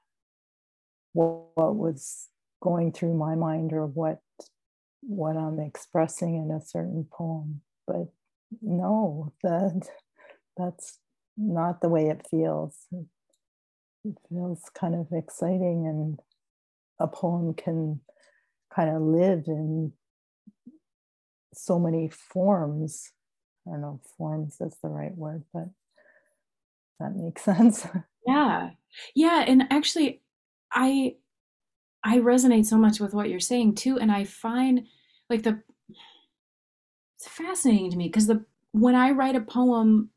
what, 1.12 1.46
what 1.54 1.76
was 1.76 2.28
going 2.60 2.92
through 2.92 3.14
my 3.14 3.34
mind 3.34 3.72
or 3.72 3.86
what 3.86 4.20
what 5.02 5.36
I'm 5.36 5.60
expressing 5.60 6.36
in 6.36 6.50
a 6.50 6.60
certain 6.60 7.06
poem. 7.10 7.60
But 7.86 8.08
no, 8.62 9.32
that 9.42 9.88
that's 10.56 10.98
not 11.36 11.80
the 11.80 11.88
way 11.88 12.08
it 12.08 12.26
feels. 12.30 12.86
It, 12.92 13.06
feels 14.28 14.62
kind 14.72 14.94
of 14.94 15.08
exciting, 15.10 15.84
and 15.86 16.20
a 17.00 17.08
poem 17.08 17.54
can 17.54 18.00
kind 18.72 18.88
of 18.88 19.02
live 19.02 19.44
in 19.48 19.92
so 21.52 21.80
many 21.80 22.08
forms. 22.08 23.10
I 23.66 23.72
don't 23.72 23.80
know 23.80 24.00
forms 24.16 24.60
is 24.60 24.76
the 24.80 24.88
right 24.88 25.16
word, 25.16 25.42
but 25.52 25.70
that 27.00 27.16
makes 27.16 27.42
sense. 27.44 27.86
Yeah. 28.26 28.70
Yeah. 29.14 29.44
And 29.46 29.64
actually, 29.70 30.22
I 30.72 31.16
I 32.06 32.18
resonate 32.18 32.66
so 32.66 32.78
much 32.78 33.00
with 33.00 33.14
what 33.14 33.28
you're 33.28 33.40
saying 33.40 33.74
too. 33.74 33.98
And 33.98 34.12
I 34.12 34.22
find 34.22 34.86
like 35.28 35.42
the 35.42 35.60
it's 37.16 37.26
fascinating 37.26 37.90
to 37.90 37.96
me 37.96 38.06
because 38.06 38.28
the 38.28 38.44
when 38.70 38.94
I 38.94 39.10
write 39.10 39.34
a 39.34 39.40
poem, 39.40 40.10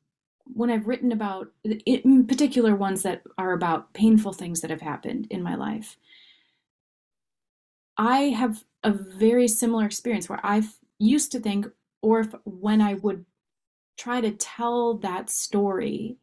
when 0.43 0.69
I've 0.69 0.87
written 0.87 1.11
about 1.11 1.47
in 1.63 2.27
particular 2.27 2.75
ones 2.75 3.01
that 3.01 3.23
are 3.39 3.53
about 3.53 3.93
painful 3.93 4.33
things 4.33 4.61
that 4.61 4.69
have 4.69 4.81
happened 4.81 5.25
in 5.31 5.41
my 5.41 5.55
life, 5.55 5.97
I 7.97 8.19
have 8.37 8.63
a 8.83 8.91
very 8.91 9.47
similar 9.47 9.85
experience 9.85 10.29
where 10.29 10.45
I 10.45 10.61
used 10.99 11.31
to 11.31 11.39
think, 11.39 11.65
or 12.03 12.19
if, 12.19 12.35
when 12.43 12.81
I 12.81 12.95
would 12.95 13.25
try 13.97 14.21
to 14.21 14.31
tell 14.31 14.93
that 14.97 15.31
story, 15.31 16.17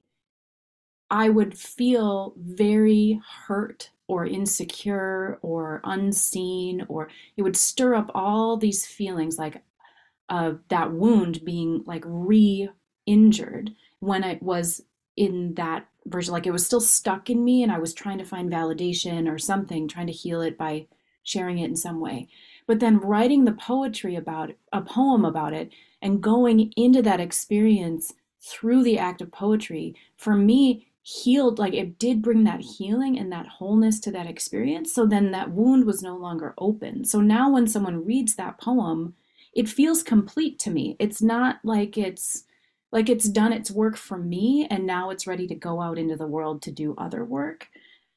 I 1.11 1.29
would 1.29 1.59
feel 1.59 2.35
very 2.37 3.21
hurt 3.47 3.91
or 4.09 4.27
insecure 4.27 5.39
or 5.43 5.81
unseen, 5.85 6.85
or 6.89 7.09
it 7.37 7.43
would 7.43 7.57
stir 7.57 7.95
up 7.95 8.11
all 8.15 8.57
these 8.57 8.87
feelings 8.87 9.39
like 9.39 9.63
uh, 10.29 10.53
that 10.69 10.93
wound 10.93 11.45
being 11.45 11.83
like 11.87 12.03
re 12.07 12.69
injured 13.07 13.71
when 14.01 14.25
it 14.25 14.43
was 14.43 14.83
in 15.17 15.55
that 15.55 15.87
version. 16.07 16.33
Like 16.33 16.47
it 16.47 16.53
was 16.53 16.67
still 16.67 16.81
stuck 16.81 17.31
in 17.31 17.45
me, 17.45 17.63
and 17.63 17.73
I 17.73 17.79
was 17.79 17.95
trying 17.95 18.19
to 18.19 18.25
find 18.25 18.51
validation 18.51 19.33
or 19.33 19.39
something, 19.39 19.89
trying 19.89 20.07
to 20.07 20.13
heal 20.13 20.41
it 20.41 20.59
by 20.59 20.87
sharing 21.23 21.59
it 21.59 21.69
in 21.71 21.77
some 21.77 22.01
way. 22.01 22.29
But 22.67 22.81
then 22.81 22.99
writing 22.99 23.45
the 23.45 23.53
poetry 23.53 24.17
about 24.17 24.53
a 24.73 24.83
poem 24.83 25.25
about 25.25 25.53
it, 25.53 25.71
and 26.03 26.23
going 26.23 26.73
into 26.77 27.03
that 27.03 27.21
experience 27.21 28.13
through 28.41 28.85
the 28.85 28.99
act 28.99 29.21
of 29.21 29.33
poetry, 29.33 29.97
for 30.17 30.37
me, 30.37 30.87
healed 31.07 31.57
like 31.57 31.73
it 31.73 32.01
did 32.01 32.21
bring 32.21 32.43
that 32.43 32.61
healing 32.61 33.17
and 33.17 33.31
that 33.31 33.47
wholeness 33.47 34.01
to 34.01 34.11
that 34.11 34.27
experience. 34.27 34.93
So 34.93 35.07
then 35.07 35.31
that 35.31 35.53
wound 35.53 35.85
was 35.85 36.03
no 36.03 36.17
longer 36.17 36.53
open. 36.59 37.05
So 37.05 37.21
now 37.21 37.49
when 37.49 37.69
someone 37.69 38.05
reads 38.05 38.35
that 38.35 38.59
poem 38.61 39.15
it 39.55 39.69
feels 39.69 40.03
complete 40.03 40.59
to 40.59 40.71
me. 40.71 40.97
It's 40.99 41.23
not 41.23 41.61
like 41.63 41.97
it's 41.97 42.45
like 42.91 43.09
it's 43.09 43.29
done 43.29 43.53
its 43.53 43.71
work 43.71 43.97
for 43.97 44.19
me 44.19 44.67
and 44.69 44.85
now 44.85 45.11
it's 45.11 45.29
ready 45.29 45.47
to 45.47 45.55
go 45.55 45.81
out 45.81 45.97
into 45.97 46.17
the 46.17 46.27
world 46.27 46.61
to 46.63 46.73
do 46.73 46.97
other 46.99 47.25
work. 47.25 47.69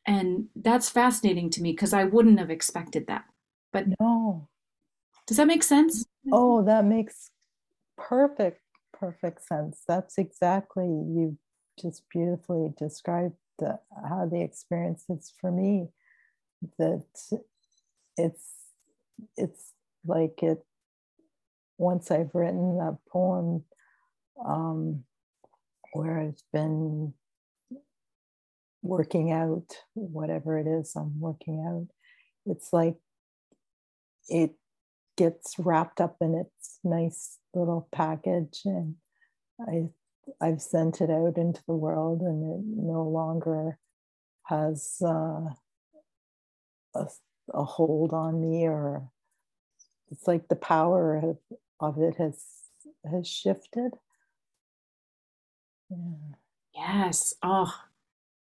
And 0.08 0.48
that's 0.56 0.90
fascinating 0.90 1.52
to 1.52 1.62
me 1.62 1.74
because 1.74 1.94
i 1.94 2.06
wouldn't 2.06 2.40
have 2.40 2.50
expected 2.50 3.06
that. 3.06 3.26
But 3.72 3.86
no. 4.00 4.50
does 5.28 5.38
that 5.38 5.46
make 5.46 5.62
sense? 5.62 6.06
Oh 6.32 6.64
that 6.64 6.86
makes 6.86 7.30
perfect 7.98 8.62
perfect 8.94 9.46
sense. 9.46 9.84
That's 9.88 10.18
exactly 10.18 10.88
you 10.88 11.38
just 11.80 12.04
beautifully 12.10 12.74
described 12.78 13.36
the, 13.58 13.80
how 14.08 14.26
the 14.26 14.42
experience 14.42 15.06
is 15.10 15.34
for 15.40 15.52
me 15.52 15.90
that 16.78 17.04
it's 18.18 18.54
it's 19.38 19.74
like 20.06 20.42
it 20.44 20.66
once 21.78 22.12
i've 22.12 22.34
written 22.34 22.80
a 22.80 22.98
poem 23.10 23.64
um, 24.46 25.04
where 25.94 26.20
i've 26.20 26.42
been 26.54 27.14
working 28.82 29.32
out 29.32 29.76
whatever 29.94 30.58
it 30.58 30.68
is 30.68 30.94
i'm 30.96 31.20
working 31.20 31.66
out 31.68 31.88
it's 32.46 32.72
like 32.72 32.96
it 34.30 34.54
gets 35.18 35.56
wrapped 35.60 36.00
up 36.00 36.16
in 36.22 36.34
its 36.34 36.80
nice 36.84 37.40
little 37.54 37.88
package 37.92 38.62
and 38.64 38.96
i 39.68 39.90
I've 40.42 40.62
sent 40.62 41.02
it 41.02 41.10
out 41.10 41.38
into 41.38 41.62
the 41.68 41.76
world 41.76 42.22
and 42.22 42.44
it 42.44 42.84
no 42.84 43.04
longer 43.04 43.78
has 44.44 44.98
uh, 45.04 45.54
a, 46.96 47.08
a, 47.54 47.64
hold 47.64 48.14
on 48.14 48.42
me 48.42 48.68
or 48.68 49.10
it's 50.12 50.28
like 50.28 50.48
the 50.48 50.56
power 50.56 51.18
of, 51.18 51.38
of 51.80 52.02
it 52.02 52.16
has 52.16 52.44
has 53.10 53.28
shifted. 53.28 53.92
Yeah. 55.90 55.98
Yes. 56.76 57.34
Oh, 57.44 57.74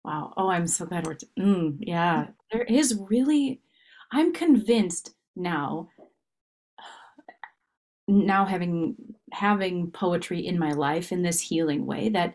wow. 0.05 0.35
Oh, 0.37 0.49
I'm 0.49 0.67
so 0.67 0.85
glad 0.87 1.07
we're. 1.07 1.17
Mm, 1.39 1.79
yeah. 1.81 2.29
There 2.53 2.63
is 2.63 3.01
really, 3.09 3.63
I'm 4.13 4.33
convinced 4.33 5.15
now 5.35 5.89
now 8.09 8.45
having 8.45 8.97
having 9.33 9.91
poetry 9.91 10.47
in 10.47 10.59
my 10.59 10.73
life 10.73 11.13
in 11.13 11.23
this 11.23 11.41
healing 11.41 11.87
way 11.87 12.09
that 12.09 12.35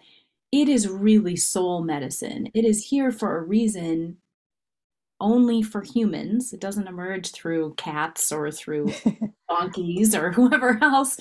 it 0.51 0.67
is 0.67 0.87
really 0.87 1.35
soul 1.35 1.81
medicine. 1.81 2.49
It 2.53 2.65
is 2.65 2.85
here 2.85 3.11
for 3.11 3.37
a 3.37 3.43
reason 3.43 4.17
only 5.21 5.61
for 5.61 5.81
humans. 5.81 6.51
It 6.51 6.59
doesn't 6.59 6.87
emerge 6.87 7.31
through 7.31 7.75
cats 7.75 8.31
or 8.31 8.51
through 8.51 8.91
donkeys 9.49 10.13
or 10.13 10.31
whoever 10.33 10.79
else. 10.81 11.17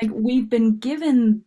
Like 0.00 0.10
we've 0.12 0.48
been 0.48 0.78
given 0.78 1.44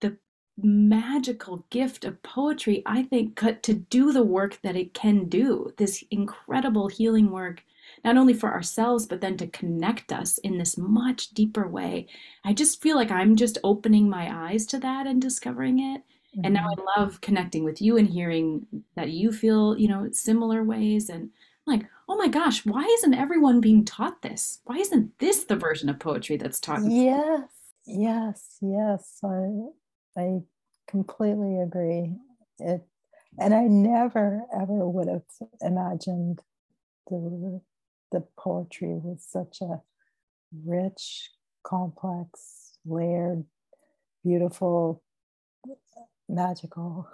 the 0.00 0.16
magical 0.56 1.64
gift 1.70 2.04
of 2.04 2.20
poetry, 2.22 2.82
I 2.86 3.02
think, 3.04 3.38
to 3.62 3.74
do 3.74 4.12
the 4.12 4.24
work 4.24 4.58
that 4.62 4.74
it 4.74 4.94
can 4.94 5.28
do. 5.28 5.72
This 5.76 6.02
incredible 6.10 6.88
healing 6.88 7.30
work 7.30 7.62
not 8.04 8.16
only 8.16 8.34
for 8.34 8.52
ourselves, 8.52 9.06
but 9.06 9.20
then 9.20 9.36
to 9.36 9.46
connect 9.46 10.12
us 10.12 10.38
in 10.38 10.58
this 10.58 10.76
much 10.76 11.30
deeper 11.30 11.66
way. 11.68 12.06
I 12.44 12.52
just 12.52 12.82
feel 12.82 12.96
like 12.96 13.10
I'm 13.10 13.36
just 13.36 13.58
opening 13.64 14.08
my 14.08 14.48
eyes 14.50 14.66
to 14.66 14.78
that 14.80 15.06
and 15.06 15.20
discovering 15.20 15.78
it. 15.78 16.02
Mm-hmm. 16.36 16.44
And 16.44 16.54
now 16.54 16.68
mm-hmm. 16.68 16.80
I 16.98 17.00
love 17.00 17.20
connecting 17.20 17.64
with 17.64 17.80
you 17.80 17.96
and 17.96 18.08
hearing 18.08 18.66
that 18.96 19.10
you 19.10 19.32
feel, 19.32 19.78
you 19.78 19.88
know, 19.88 20.08
similar 20.12 20.62
ways. 20.62 21.08
And 21.08 21.30
I'm 21.66 21.78
like, 21.78 21.86
oh 22.08 22.16
my 22.16 22.28
gosh, 22.28 22.64
why 22.64 22.84
isn't 22.84 23.14
everyone 23.14 23.60
being 23.60 23.84
taught 23.84 24.22
this? 24.22 24.60
Why 24.64 24.76
isn't 24.76 25.18
this 25.18 25.44
the 25.44 25.56
version 25.56 25.88
of 25.88 25.98
poetry 25.98 26.36
that's 26.36 26.60
taught? 26.60 26.80
Yes, 26.84 27.50
yes, 27.86 28.58
yes. 28.60 29.18
I, 29.24 30.20
I 30.20 30.38
completely 30.86 31.60
agree. 31.60 32.14
It 32.58 32.86
and 33.38 33.54
I 33.54 33.62
never 33.64 34.42
ever 34.52 34.88
would 34.88 35.08
have 35.08 35.22
imagined 35.60 36.42
the 37.08 37.60
the 38.10 38.24
poetry 38.38 38.94
was 38.94 39.24
such 39.28 39.60
a 39.60 39.80
rich, 40.64 41.30
complex, 41.62 42.78
layered, 42.84 43.44
beautiful, 44.24 45.02
magical 46.28 47.08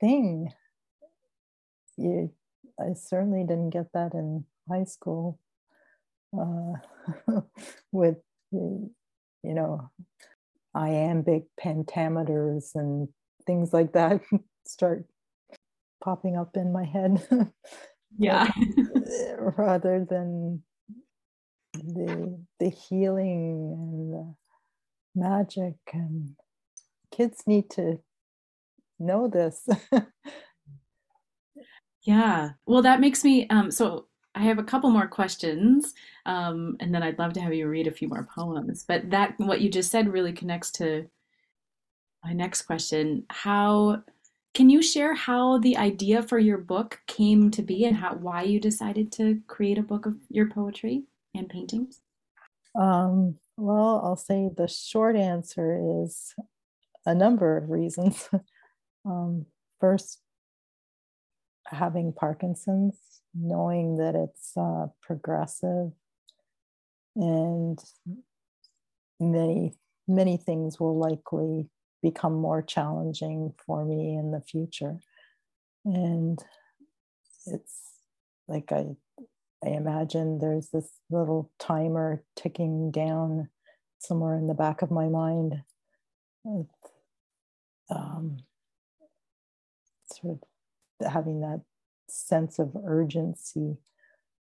thing. 0.00 0.52
You, 1.96 2.32
I 2.78 2.94
certainly 2.94 3.42
didn't 3.42 3.70
get 3.70 3.92
that 3.92 4.14
in 4.14 4.44
high 4.68 4.84
school 4.84 5.38
uh, 6.38 6.74
with, 7.92 8.18
you 8.52 8.90
know, 9.42 9.90
iambic 10.74 11.44
pentameters 11.60 12.74
and 12.74 13.08
things 13.46 13.72
like 13.72 13.92
that 13.92 14.20
start 14.66 15.04
popping 16.02 16.36
up 16.36 16.56
in 16.56 16.72
my 16.72 16.84
head. 16.84 17.26
yeah. 18.16 18.50
rather 19.56 20.04
than 20.08 20.62
the 21.74 22.38
the 22.58 22.68
healing 22.70 23.72
and 23.72 24.12
the 24.12 24.34
magic 25.14 25.76
and 25.92 26.36
kids 27.12 27.44
need 27.46 27.70
to 27.70 27.98
know 28.98 29.28
this. 29.28 29.68
Yeah. 32.02 32.50
Well 32.66 32.82
that 32.82 33.00
makes 33.00 33.24
me 33.24 33.46
um 33.48 33.70
so 33.70 34.06
i 34.34 34.42
have 34.42 34.58
a 34.58 34.62
couple 34.64 34.90
more 34.90 35.08
questions 35.08 35.94
um 36.26 36.76
and 36.80 36.94
then 36.94 37.02
i'd 37.02 37.18
love 37.18 37.32
to 37.32 37.40
have 37.40 37.52
you 37.54 37.66
read 37.66 37.86
a 37.86 37.90
few 37.90 38.08
more 38.08 38.26
poems. 38.34 38.84
But 38.86 39.10
that 39.10 39.34
what 39.38 39.60
you 39.60 39.68
just 39.70 39.90
said 39.90 40.12
really 40.12 40.32
connects 40.32 40.70
to 40.72 41.08
my 42.24 42.32
next 42.32 42.62
question. 42.62 43.24
How 43.30 44.02
can 44.54 44.70
you 44.70 44.82
share 44.82 45.14
how 45.14 45.58
the 45.58 45.76
idea 45.76 46.22
for 46.22 46.38
your 46.38 46.58
book 46.58 47.00
came 47.06 47.50
to 47.52 47.62
be 47.62 47.84
and 47.84 47.96
how 47.96 48.14
why 48.14 48.42
you 48.42 48.58
decided 48.58 49.12
to 49.12 49.40
create 49.46 49.78
a 49.78 49.82
book 49.82 50.06
of 50.06 50.14
your 50.28 50.48
poetry 50.48 51.04
and 51.34 51.48
paintings? 51.48 52.00
Um, 52.74 53.36
well 53.56 54.00
i'll 54.04 54.16
say 54.16 54.48
the 54.56 54.68
short 54.68 55.16
answer 55.16 56.02
is 56.04 56.34
a 57.08 57.14
number 57.14 57.56
of 57.56 57.70
reasons. 57.70 58.28
Um, 59.04 59.46
first 59.80 60.20
having 61.64 62.12
Parkinson's, 62.12 62.96
knowing 63.32 63.96
that 63.96 64.14
it's 64.14 64.54
uh, 64.54 64.88
progressive 65.00 65.92
and 67.16 67.82
many, 69.18 69.78
many 70.06 70.36
things 70.36 70.78
will 70.78 70.98
likely 70.98 71.70
become 72.02 72.34
more 72.34 72.62
challenging 72.62 73.54
for 73.66 73.84
me 73.84 74.16
in 74.16 74.30
the 74.30 74.40
future. 74.40 74.98
And 75.84 76.38
it's 77.46 77.80
like 78.46 78.72
I, 78.72 78.86
I 79.64 79.68
imagine 79.68 80.38
there's 80.38 80.68
this 80.68 80.90
little 81.10 81.50
timer 81.58 82.24
ticking 82.36 82.90
down 82.90 83.48
somewhere 83.98 84.36
in 84.36 84.46
the 84.46 84.54
back 84.54 84.82
of 84.82 84.90
my 84.90 85.08
mind. 85.08 85.62
Um, 87.90 88.38
sort 90.12 90.38
of 91.00 91.12
having 91.12 91.40
that 91.40 91.60
sense 92.08 92.58
of 92.58 92.76
urgency 92.86 93.76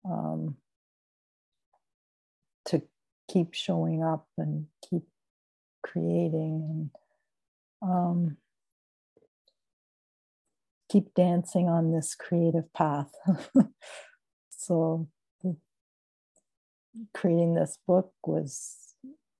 um, 0.05 0.57
to 2.67 2.83
keep 3.31 3.55
showing 3.55 4.03
up 4.03 4.27
and 4.37 4.67
keep 4.89 5.03
creating 5.83 6.67
and 6.69 6.91
um, 7.85 8.37
keep 10.91 11.15
dancing 11.15 11.69
on 11.69 11.93
this 11.93 12.15
creative 12.15 12.73
path. 12.73 13.13
so, 14.51 15.09
creating 17.13 17.55
this 17.55 17.79
book 17.87 18.13
was 18.27 18.95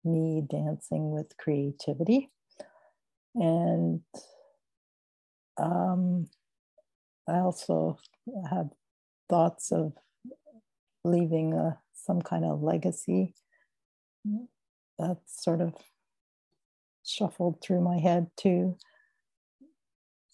me 0.05 0.43
dancing 0.49 1.11
with 1.11 1.37
creativity. 1.39 2.31
And 3.35 4.01
um, 5.57 6.29
I 7.29 7.39
also 7.39 7.99
had 8.51 8.71
thoughts 9.29 9.73
of 9.73 9.93
leaving 11.05 11.55
a, 11.55 11.79
some 11.95 12.21
kind 12.21 12.45
of 12.45 12.63
legacy 12.63 13.35
that 14.99 15.19
sort 15.27 15.61
of 15.61 15.75
shuffled 17.05 17.61
through 17.63 17.81
my 17.83 17.99
head 17.99 18.29
too. 18.37 18.77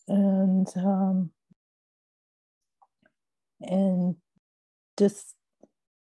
And 0.09 0.66
um, 0.77 1.31
and 3.61 4.16
just 4.99 5.35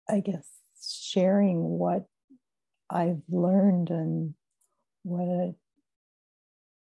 I 0.09 0.19
guess 0.19 0.47
sharing 0.81 1.63
what 1.63 2.05
I've 2.89 3.21
learned 3.29 3.89
and 3.89 4.33
what 5.03 5.55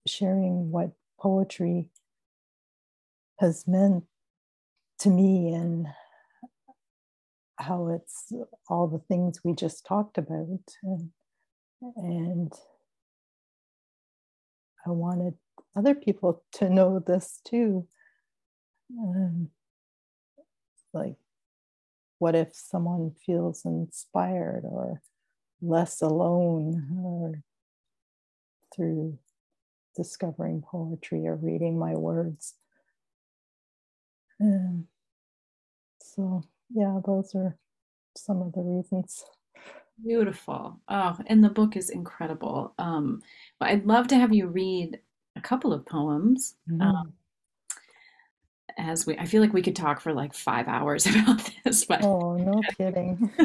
sharing 0.07 0.71
what 0.71 0.91
poetry 1.19 1.89
has 3.39 3.67
meant 3.67 4.03
to 4.99 5.09
me 5.09 5.53
and 5.53 5.87
how 7.57 7.89
it's 7.89 8.31
all 8.69 8.87
the 8.87 8.99
things 8.99 9.41
we 9.43 9.53
just 9.53 9.85
talked 9.85 10.17
about 10.17 10.61
and, 10.83 11.09
and 11.97 12.53
i 14.87 14.91
wanted 14.91 15.33
other 15.75 15.93
people 15.93 16.43
to 16.51 16.69
know 16.69 16.99
this 16.99 17.39
too 17.45 17.87
um, 18.99 19.49
like 20.93 21.15
what 22.19 22.35
if 22.35 22.49
someone 22.53 23.11
feels 23.25 23.65
inspired 23.65 24.63
or 24.63 25.01
less 25.61 26.01
alone 26.01 26.97
or 27.03 27.43
through 28.75 29.17
discovering 29.95 30.61
poetry 30.61 31.27
or 31.27 31.35
reading 31.35 31.77
my 31.77 31.95
words 31.95 32.55
and 34.39 34.85
so, 36.17 36.43
yeah, 36.69 36.99
those 37.05 37.33
are 37.35 37.57
some 38.15 38.41
of 38.41 38.53
the 38.53 38.61
reasons. 38.61 39.23
Beautiful. 40.03 40.79
Oh, 40.87 41.17
and 41.27 41.43
the 41.43 41.49
book 41.49 41.75
is 41.75 41.89
incredible. 41.89 42.73
Um, 42.77 43.21
but 43.59 43.69
I'd 43.69 43.85
love 43.85 44.07
to 44.09 44.15
have 44.15 44.33
you 44.33 44.47
read 44.47 44.99
a 45.35 45.41
couple 45.41 45.73
of 45.73 45.85
poems. 45.85 46.55
Mm-hmm. 46.69 46.81
Um, 46.81 47.13
as 48.77 49.07
we, 49.07 49.17
I 49.17 49.25
feel 49.25 49.41
like 49.41 49.53
we 49.53 49.63
could 49.63 49.75
talk 49.75 49.99
for 49.99 50.13
like 50.13 50.35
five 50.35 50.67
hours 50.67 51.05
about 51.07 51.49
this, 51.63 51.85
but 51.85 52.03
oh, 52.03 52.35
no 52.37 52.61
kidding. 52.77 53.31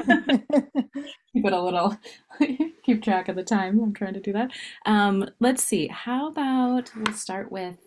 keep 1.32 1.44
it 1.46 1.52
a 1.52 1.62
little, 1.62 1.96
keep 2.84 3.02
track 3.02 3.28
of 3.28 3.36
the 3.36 3.42
time. 3.42 3.80
I'm 3.80 3.94
trying 3.94 4.14
to 4.14 4.20
do 4.20 4.32
that. 4.34 4.50
Um, 4.84 5.28
let's 5.40 5.62
see. 5.62 5.88
How 5.88 6.28
about 6.28 6.90
we'll 6.94 7.14
start 7.14 7.50
with 7.50 7.78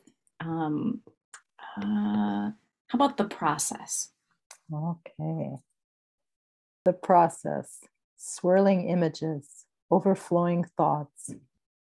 um, 0.42 1.02
uh, 1.78 2.52
how 2.88 2.94
about 2.94 3.18
the 3.18 3.26
process? 3.26 4.10
Okay. 4.74 5.58
The 6.86 6.94
process, 6.94 7.80
swirling 8.18 8.90
images, 8.90 9.66
overflowing 9.92 10.64
thoughts, 10.64 11.32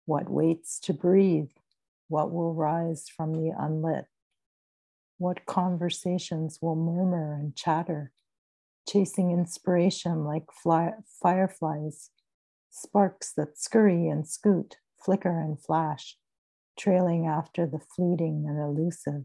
what 0.05 0.29
waits 0.29 0.79
to 0.79 0.93
breathe, 0.93 1.51
what 2.07 2.32
will 2.32 2.53
rise 2.53 3.07
from 3.07 3.34
the 3.34 3.53
unlit, 3.57 4.05
what 5.17 5.45
conversations 5.45 6.59
will 6.61 6.75
murmur 6.75 7.34
and 7.34 7.55
chatter, 7.55 8.11
chasing 8.88 9.32
inspiration 9.32 10.23
like 10.23 10.51
fly, 10.51 10.93
fireflies, 11.21 12.09
sparks 12.69 13.32
that 13.34 13.57
scurry 13.57 14.07
and 14.07 14.27
scoot, 14.27 14.77
flicker 15.03 15.39
and 15.39 15.61
flash, 15.61 16.17
trailing 16.77 17.27
after 17.27 17.65
the 17.65 17.79
fleeting 17.79 18.45
and 18.47 18.59
elusive. 18.59 19.23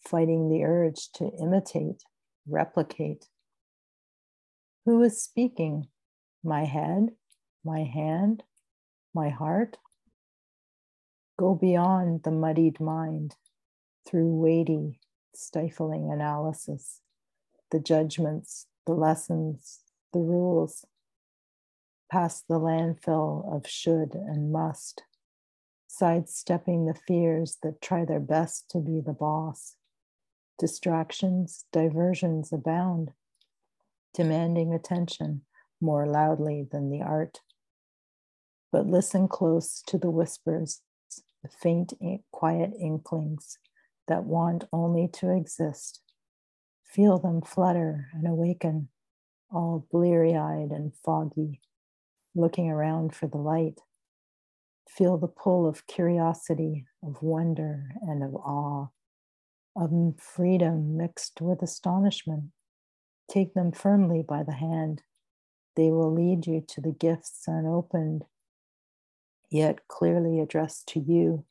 Fighting 0.00 0.48
the 0.48 0.62
urge 0.64 1.10
to 1.14 1.30
imitate, 1.40 2.02
replicate. 2.46 3.26
Who 4.86 5.02
is 5.02 5.20
speaking? 5.20 5.88
My 6.44 6.64
head, 6.64 7.10
my 7.64 7.82
hand, 7.82 8.44
my 9.12 9.28
heart? 9.28 9.78
Go 11.38 11.54
beyond 11.54 12.22
the 12.22 12.30
muddied 12.30 12.80
mind 12.80 13.34
through 14.06 14.34
weighty, 14.34 15.00
stifling 15.34 16.10
analysis, 16.10 17.00
the 17.70 17.80
judgments, 17.80 18.68
the 18.86 18.94
lessons, 18.94 19.80
the 20.12 20.20
rules, 20.20 20.86
past 22.10 22.46
the 22.48 22.60
landfill 22.60 23.54
of 23.54 23.68
should 23.68 24.14
and 24.14 24.52
must, 24.52 25.02
sidestepping 25.88 26.86
the 26.86 26.94
fears 26.94 27.58
that 27.62 27.82
try 27.82 28.04
their 28.04 28.20
best 28.20 28.70
to 28.70 28.78
be 28.78 29.00
the 29.00 29.12
boss 29.12 29.76
Distractions, 30.58 31.66
diversions 31.70 32.50
abound, 32.50 33.12
demanding 34.16 34.72
attention 34.72 35.42
more 35.80 36.06
loudly 36.06 36.66
than 36.72 36.90
the 36.90 37.02
art. 37.02 37.40
But 38.72 38.86
listen 38.86 39.28
close 39.28 39.82
to 39.88 39.98
the 39.98 40.10
whispers, 40.10 40.80
the 41.42 41.50
faint, 41.50 41.92
quiet 42.32 42.72
inklings, 42.80 43.58
that 44.08 44.24
want 44.24 44.64
only 44.72 45.08
to 45.08 45.30
exist. 45.30 46.00
Feel 46.84 47.18
them 47.18 47.42
flutter 47.42 48.08
and 48.14 48.26
awaken, 48.26 48.88
all 49.50 49.86
bleary 49.92 50.34
eyed 50.34 50.70
and 50.70 50.92
foggy, 51.04 51.60
looking 52.34 52.70
around 52.70 53.14
for 53.14 53.26
the 53.26 53.36
light. 53.38 53.80
Feel 54.88 55.18
the 55.18 55.28
pull 55.28 55.68
of 55.68 55.86
curiosity, 55.86 56.86
of 57.02 57.22
wonder, 57.22 57.90
and 58.02 58.22
of 58.22 58.34
awe, 58.34 58.86
of 59.76 59.90
freedom 60.18 60.96
mixed 60.96 61.40
with 61.40 61.60
astonishment. 61.60 62.44
Take 63.28 63.54
them 63.54 63.72
firmly 63.72 64.22
by 64.22 64.42
the 64.42 64.54
hand. 64.54 65.02
They 65.74 65.90
will 65.90 66.12
lead 66.12 66.46
you 66.46 66.62
to 66.68 66.80
the 66.80 66.92
gifts 66.92 67.44
unopened, 67.46 68.24
yet 69.50 69.88
clearly 69.88 70.40
addressed 70.40 70.88
to 70.88 71.00
you. 71.00 71.44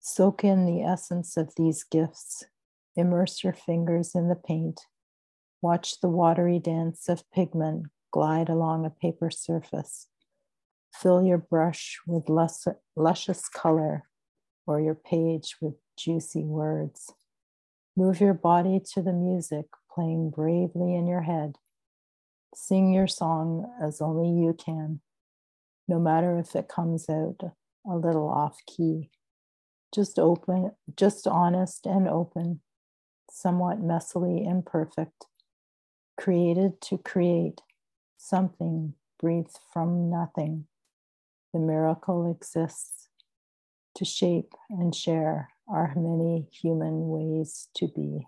Soak 0.00 0.44
in 0.44 0.66
the 0.66 0.82
essence 0.82 1.36
of 1.36 1.54
these 1.56 1.84
gifts. 1.84 2.44
Immerse 2.96 3.44
your 3.44 3.52
fingers 3.52 4.14
in 4.14 4.28
the 4.28 4.36
paint. 4.36 4.82
Watch 5.60 6.00
the 6.00 6.08
watery 6.08 6.58
dance 6.58 7.08
of 7.08 7.30
pigment 7.30 7.86
glide 8.10 8.48
along 8.48 8.86
a 8.86 8.90
paper 8.90 9.30
surface. 9.30 10.06
Fill 10.94 11.22
your 11.22 11.38
brush 11.38 11.98
with 12.06 12.28
lus- 12.28 12.68
luscious 12.94 13.48
color 13.48 14.04
or 14.66 14.80
your 14.80 14.94
page 14.94 15.56
with 15.60 15.74
juicy 15.98 16.44
words. 16.44 17.12
Move 17.96 18.20
your 18.20 18.34
body 18.34 18.80
to 18.94 19.02
the 19.02 19.12
music 19.12 19.66
playing 19.96 20.28
bravely 20.28 20.94
in 20.94 21.06
your 21.06 21.22
head. 21.22 21.56
Sing 22.54 22.92
your 22.92 23.06
song 23.06 23.72
as 23.82 24.02
only 24.02 24.28
you 24.28 24.52
can, 24.52 25.00
no 25.88 25.98
matter 25.98 26.38
if 26.38 26.54
it 26.54 26.68
comes 26.68 27.08
out 27.08 27.40
a 27.88 27.96
little 27.96 28.28
off 28.28 28.58
key. 28.66 29.10
Just 29.94 30.18
open, 30.18 30.72
just 30.96 31.26
honest 31.26 31.86
and 31.86 32.08
open, 32.08 32.60
somewhat 33.30 33.80
messily 33.80 34.46
imperfect, 34.46 35.26
created 36.18 36.80
to 36.82 36.98
create 36.98 37.62
something 38.18 38.94
breathed 39.18 39.58
from 39.72 40.10
nothing. 40.10 40.66
The 41.54 41.60
miracle 41.60 42.30
exists 42.30 43.08
to 43.94 44.04
shape 44.04 44.52
and 44.68 44.94
share 44.94 45.48
our 45.66 45.94
many 45.96 46.48
human 46.52 47.08
ways 47.08 47.68
to 47.76 47.88
be. 47.88 48.26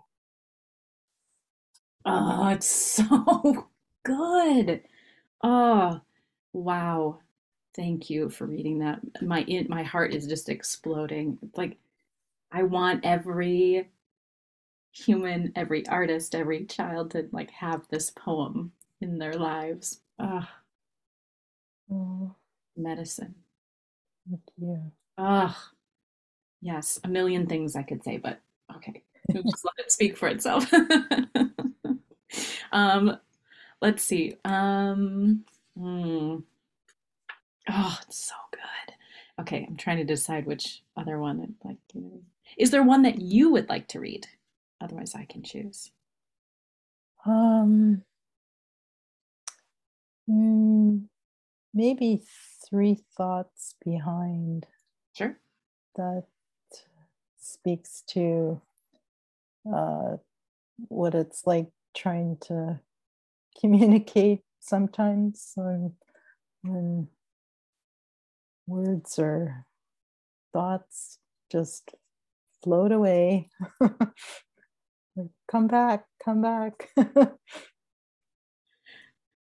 Oh, 2.05 2.49
it's 2.49 2.67
so 2.67 3.67
good. 4.03 4.83
Oh, 5.43 6.01
wow. 6.53 7.19
Thank 7.75 8.09
you 8.09 8.29
for 8.29 8.45
reading 8.47 8.79
that. 8.79 9.01
My 9.23 9.45
my 9.69 9.83
heart 9.83 10.13
is 10.13 10.27
just 10.27 10.49
exploding. 10.49 11.39
Like 11.55 11.77
I 12.51 12.63
want 12.63 13.05
every 13.05 13.89
human, 14.91 15.51
every 15.55 15.87
artist, 15.87 16.35
every 16.35 16.63
child 16.65 17.09
to 17.11 17.27
like 17.31 17.49
have 17.51 17.87
this 17.87 18.11
poem 18.11 18.71
in 19.01 19.17
their 19.17 19.33
lives. 19.33 20.01
Ah, 20.19 20.61
oh, 21.91 22.35
medicine. 22.77 23.35
Thank 24.29 24.41
you. 24.57 24.91
Ah, 25.17 25.71
yes, 26.61 26.99
a 27.03 27.07
million 27.07 27.47
things 27.47 27.75
I 27.75 27.83
could 27.83 28.03
say, 28.03 28.17
but 28.17 28.39
okay, 28.75 29.03
just 29.33 29.65
let 29.65 29.85
it 29.85 29.91
speak 29.91 30.17
for 30.17 30.27
itself. 30.27 30.71
um, 32.71 33.17
let's 33.81 34.03
see. 34.03 34.35
Um, 34.45 35.45
hmm. 35.77 36.37
Oh, 37.69 37.99
it's 38.07 38.27
so 38.27 38.35
good. 38.51 38.95
Okay, 39.41 39.65
I'm 39.67 39.77
trying 39.77 39.97
to 39.97 40.03
decide 40.03 40.45
which 40.45 40.83
other 40.97 41.19
one 41.19 41.41
I'd 41.41 41.67
like 41.67 41.77
to 41.89 41.99
read. 41.99 42.23
Is 42.57 42.71
there 42.71 42.83
one 42.83 43.03
that 43.03 43.21
you 43.21 43.51
would 43.51 43.69
like 43.69 43.87
to 43.89 43.99
read? 43.99 44.27
Otherwise, 44.81 45.15
I 45.15 45.25
can 45.25 45.43
choose. 45.43 45.91
Um, 47.25 48.03
mm, 50.29 51.03
maybe 51.73 52.23
three 52.69 52.97
thoughts 53.15 53.75
behind. 53.83 54.67
Sure. 55.13 55.37
That 55.95 56.25
speaks 57.37 58.03
to 58.07 58.61
uh, 59.71 60.17
what 60.87 61.15
it's 61.15 61.45
like 61.45 61.67
trying 61.95 62.37
to 62.47 62.79
communicate 63.59 64.41
sometimes 64.59 65.53
when, 65.55 65.93
when 66.63 67.07
words 68.67 69.17
or 69.19 69.65
thoughts 70.53 71.17
just 71.51 71.95
float 72.63 72.91
away. 72.91 73.49
come 75.49 75.67
back, 75.67 76.05
come 76.23 76.41
back. 76.41 76.89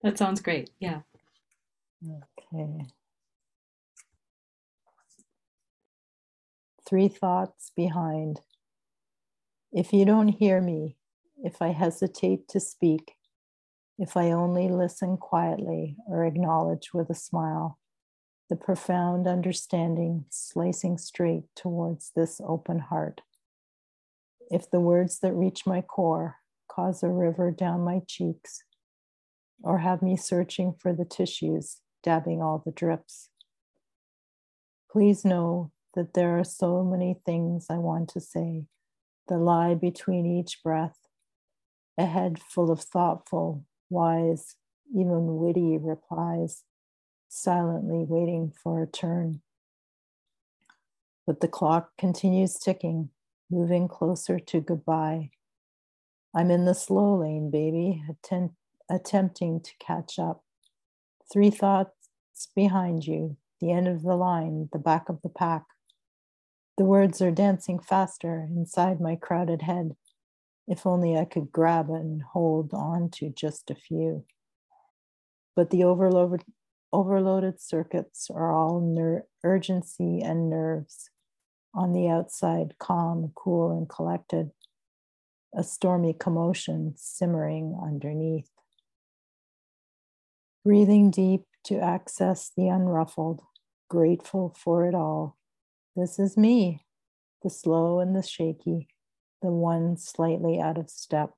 that 0.02 0.16
sounds 0.16 0.40
great. 0.40 0.70
Yeah. 0.80 1.00
Okay. 2.04 2.86
Three 6.88 7.08
thoughts 7.08 7.72
behind. 7.76 8.40
If 9.72 9.92
you 9.92 10.06
don't 10.06 10.28
hear 10.28 10.62
me, 10.62 10.96
if 11.42 11.62
I 11.62 11.68
hesitate 11.68 12.48
to 12.48 12.60
speak, 12.60 13.14
if 13.98 14.16
I 14.16 14.30
only 14.30 14.68
listen 14.68 15.16
quietly 15.16 15.96
or 16.06 16.24
acknowledge 16.24 16.92
with 16.92 17.10
a 17.10 17.14
smile, 17.14 17.78
the 18.48 18.56
profound 18.56 19.26
understanding 19.26 20.24
slicing 20.30 20.98
straight 20.98 21.44
towards 21.54 22.12
this 22.14 22.40
open 22.46 22.78
heart. 22.78 23.20
If 24.50 24.70
the 24.70 24.80
words 24.80 25.18
that 25.20 25.34
reach 25.34 25.66
my 25.66 25.82
core 25.82 26.36
cause 26.70 27.02
a 27.02 27.08
river 27.08 27.50
down 27.50 27.80
my 27.80 28.00
cheeks, 28.06 28.62
or 29.62 29.78
have 29.78 30.02
me 30.02 30.16
searching 30.16 30.72
for 30.78 30.92
the 30.92 31.04
tissues, 31.04 31.78
dabbing 32.02 32.40
all 32.40 32.62
the 32.64 32.72
drips, 32.72 33.28
please 34.90 35.24
know 35.24 35.72
that 35.94 36.14
there 36.14 36.38
are 36.38 36.44
so 36.44 36.84
many 36.84 37.20
things 37.26 37.66
I 37.68 37.78
want 37.78 38.08
to 38.10 38.20
say 38.20 38.66
that 39.26 39.38
lie 39.38 39.74
between 39.74 40.24
each 40.24 40.62
breath, 40.62 40.96
a 41.98 42.06
head 42.06 42.40
full 42.40 42.70
of 42.70 42.80
thoughtful, 42.80 43.64
wise, 43.90 44.54
even 44.94 45.36
witty 45.36 45.76
replies 45.78 46.64
silently 47.28 48.04
waiting 48.08 48.52
for 48.62 48.82
a 48.82 48.86
turn. 48.86 49.42
But 51.26 51.40
the 51.40 51.48
clock 51.48 51.90
continues 51.98 52.54
ticking, 52.54 53.10
moving 53.50 53.88
closer 53.88 54.38
to 54.38 54.60
goodbye. 54.60 55.30
I'm 56.34 56.50
in 56.50 56.64
the 56.64 56.74
slow 56.74 57.16
lane, 57.16 57.50
baby, 57.50 58.02
attempt, 58.08 58.54
attempting 58.88 59.60
to 59.60 59.72
catch 59.78 60.18
up. 60.18 60.42
Three 61.30 61.50
thoughts 61.50 61.92
behind 62.54 63.06
you, 63.06 63.36
the 63.60 63.72
end 63.72 63.88
of 63.88 64.02
the 64.02 64.14
line, 64.14 64.68
the 64.72 64.78
back 64.78 65.08
of 65.08 65.20
the 65.22 65.28
pack. 65.28 65.64
The 66.78 66.84
words 66.84 67.20
are 67.20 67.32
dancing 67.32 67.80
faster 67.80 68.46
inside 68.48 69.00
my 69.00 69.16
crowded 69.16 69.62
head. 69.62 69.96
If 70.68 70.86
only 70.86 71.16
I 71.16 71.24
could 71.24 71.50
grab 71.50 71.88
and 71.88 72.22
hold 72.22 72.74
on 72.74 73.08
to 73.12 73.30
just 73.30 73.70
a 73.70 73.74
few. 73.74 74.26
But 75.56 75.70
the 75.70 75.82
overload, 75.82 76.44
overloaded 76.92 77.58
circuits 77.58 78.28
are 78.30 78.54
all 78.54 78.80
ner- 78.80 79.24
urgency 79.42 80.20
and 80.20 80.50
nerves. 80.50 81.08
On 81.74 81.92
the 81.92 82.08
outside, 82.08 82.74
calm, 82.78 83.32
cool, 83.34 83.76
and 83.76 83.88
collected. 83.88 84.50
A 85.54 85.64
stormy 85.64 86.12
commotion 86.12 86.92
simmering 86.96 87.78
underneath. 87.82 88.50
Breathing 90.64 91.10
deep 91.10 91.44
to 91.64 91.78
access 91.80 92.50
the 92.54 92.64
unruffled, 92.64 93.40
grateful 93.88 94.54
for 94.58 94.86
it 94.86 94.94
all. 94.94 95.38
This 95.96 96.18
is 96.18 96.36
me, 96.36 96.84
the 97.42 97.48
slow 97.48 98.00
and 98.00 98.14
the 98.14 98.22
shaky, 98.22 98.88
the 99.42 99.50
one 99.50 99.96
slightly 99.96 100.60
out 100.60 100.78
of 100.78 100.90
step, 100.90 101.30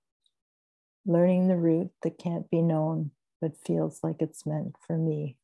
learning 1.07 1.49
the 1.49 1.57
route 1.57 1.91
that 2.03 2.19
can't 2.19 2.51
be 2.51 2.63
known 2.63 3.11
but 3.41 3.57
feels 3.57 4.01
like 4.03 4.17
it's 4.21 4.45
meant 4.45 4.77
for 4.87 4.97
me. 4.97 5.37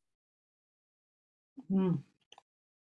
Mm, 1.71 1.99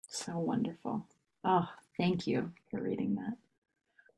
so 0.07 0.38
wonderful. 0.38 1.07
Oh, 1.43 1.69
thank 1.97 2.28
you 2.28 2.51
for 2.69 2.82
reading 2.82 3.15
that. 3.15 3.38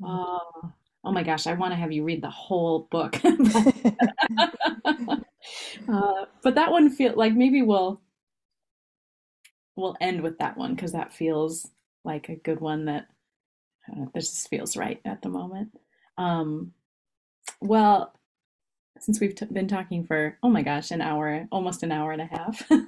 Oh, 0.03 0.71
oh 1.03 1.11
my 1.11 1.23
gosh, 1.23 1.47
I 1.47 1.53
want 1.53 1.71
to 1.71 1.77
have 1.77 1.91
you 1.91 2.03
read 2.03 2.21
the 2.21 2.29
whole 2.29 2.87
book. 2.91 3.19
uh, 4.85 6.25
but 6.41 6.55
that 6.55 6.71
one 6.71 6.89
feel 6.89 7.13
like 7.15 7.33
maybe 7.33 7.61
we'll 7.61 8.01
we'll 9.75 9.95
end 10.01 10.21
with 10.21 10.39
that 10.39 10.57
one 10.57 10.73
because 10.75 10.91
that 10.91 11.13
feels 11.13 11.69
like 12.03 12.29
a 12.29 12.35
good 12.35 12.59
one 12.59 12.85
that 12.85 13.07
uh, 13.91 14.05
this 14.13 14.31
just 14.31 14.49
feels 14.49 14.77
right 14.77 15.01
at 15.05 15.21
the 15.21 15.29
moment. 15.29 15.69
Um, 16.17 16.73
well, 17.61 18.13
since 18.99 19.19
we've 19.19 19.35
been 19.53 19.67
talking 19.67 20.05
for 20.05 20.37
oh 20.43 20.49
my 20.49 20.63
gosh, 20.63 20.91
an 20.91 21.01
hour, 21.01 21.47
almost 21.51 21.83
an 21.83 21.91
hour 21.91 22.11
and 22.11 22.21
a 22.21 22.25
half. 22.27 22.69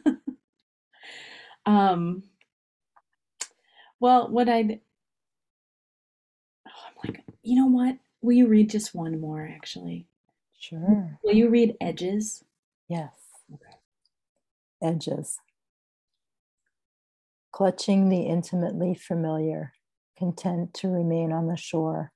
Um, 1.66 2.24
well, 4.00 4.30
what 4.30 4.50
I'd, 4.50 4.80
oh, 6.68 6.72
I'm 7.06 7.16
you 7.44 7.56
know 7.56 7.68
what? 7.68 7.98
Will 8.22 8.34
you 8.34 8.48
read 8.48 8.72
just 8.72 8.96
one 8.96 9.22
more 9.22 9.48
actually? 9.48 10.08
Sure. 10.60 11.20
Will 11.24 11.34
you 11.34 11.50
read 11.50 11.76
Edges? 11.80 12.44
Yes. 12.88 13.14
Okay. 13.54 13.78
Edges. 14.84 15.40
Clutching 17.52 18.10
the 18.10 18.24
intimately 18.24 18.96
familiar, 18.96 19.74
content 20.20 20.74
to 20.74 20.90
remain 20.90 21.32
on 21.32 21.48
the 21.48 21.58
shore 21.58 22.12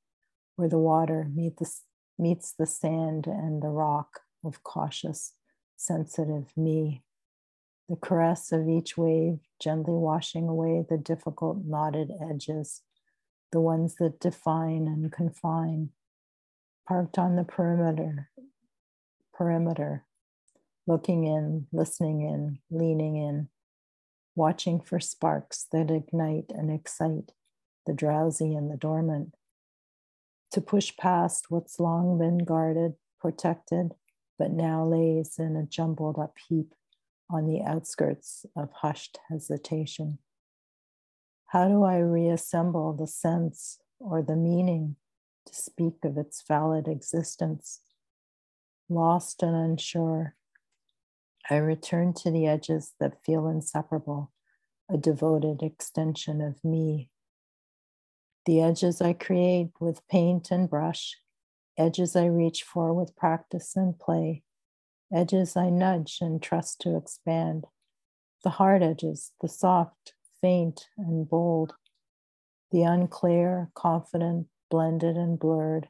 where 0.58 0.68
the 0.68 0.78
water 0.78 1.28
meet 1.34 1.58
the, 1.58 1.72
meets 2.20 2.54
the 2.54 2.66
sand 2.66 3.26
and 3.26 3.64
the 3.64 3.70
rock 3.70 4.20
of 4.44 4.62
cautious, 4.62 5.34
sensitive 5.78 6.52
me. 6.56 7.02
The 7.90 7.96
caress 7.96 8.52
of 8.52 8.68
each 8.68 8.98
wave 8.98 9.40
gently 9.60 9.94
washing 9.94 10.48
away 10.48 10.86
the 10.88 10.98
difficult 10.98 11.60
knotted 11.66 12.12
edges, 12.30 12.82
the 13.52 13.62
ones 13.62 13.96
that 13.96 14.20
define 14.20 14.88
and 14.88 15.12
confine, 15.12 15.90
parked 16.88 17.18
on 17.18 17.36
the 17.36 17.44
perimeter, 17.44 18.30
perimeter, 19.34 20.06
looking 20.86 21.26
in, 21.26 21.68
listening 21.72 22.22
in, 22.22 22.60
leaning 22.70 23.16
in, 23.16 23.48
watching 24.36 24.82
for 24.82 25.00
sparks 25.00 25.66
that 25.72 25.90
ignite 25.90 26.46
and 26.50 26.72
excite 26.72 27.32
the 27.86 27.94
drowsy 27.94 28.54
and 28.56 28.72
the 28.72 28.78
dormant, 28.78 29.36
to 30.52 30.62
push 30.62 30.96
past 30.98 31.46
what's 31.50 31.80
long 31.80 32.18
been 32.18 32.40
guarded, 32.40 32.94
protected, 33.20 33.96
but 34.38 34.52
now 34.52 34.86
lays 34.86 35.40
in 35.40 35.56
a 35.56 35.64
jumbled 35.64 36.20
up 36.20 36.36
heap 36.48 36.74
on 37.30 37.48
the 37.48 37.62
outskirts 37.62 38.46
of 38.56 38.70
hushed 38.72 39.20
hesitation. 39.30 40.20
How 41.48 41.68
do 41.68 41.84
I 41.84 41.98
reassemble 41.98 42.94
the 42.94 43.08
sense 43.08 43.80
or 44.00 44.22
the 44.22 44.36
meaning 44.36 44.96
to 45.48 45.56
speak 45.56 46.04
of 46.04 46.18
its 46.18 46.44
valid 46.48 46.88
existence? 46.88 47.82
Lost 48.90 49.42
and 49.42 49.56
unsure, 49.56 50.36
I 51.50 51.58
return 51.58 52.14
to 52.14 52.32
the 52.32 52.48
edges 52.48 52.94
that 53.00 53.24
feel 53.26 53.48
inseparable, 53.48 54.32
a 54.90 54.98
devoted 54.98 55.62
extension 55.62 56.42
of 56.42 56.64
me 56.64 57.10
the 58.46 58.62
edges 58.62 59.02
I 59.02 59.14
create 59.14 59.70
with 59.80 60.06
paint 60.10 60.52
and 60.52 60.70
brush, 60.70 61.18
edges 61.78 62.16
I 62.16 62.26
reach 62.26 62.64
for 62.64 62.94
with 62.94 63.16
practice 63.16 63.76
and 63.76 63.98
play, 63.98 64.44
edges 65.14 65.56
I 65.56 65.70
nudge 65.70 66.18
and 66.20 66.42
trust 66.42 66.82
to 66.82 66.98
expand, 66.98 67.66
the 68.44 68.52
hard 68.52 68.84
edges, 68.84 69.32
the 69.42 69.48
soft, 69.48 70.14
faint, 70.42 70.88
and 70.98 71.30
bold, 71.30 71.76
the 72.72 72.84
unclear, 72.84 73.72
confident, 73.76 74.48
blended, 74.70 75.16
and 75.16 75.40
blurred, 75.40 75.88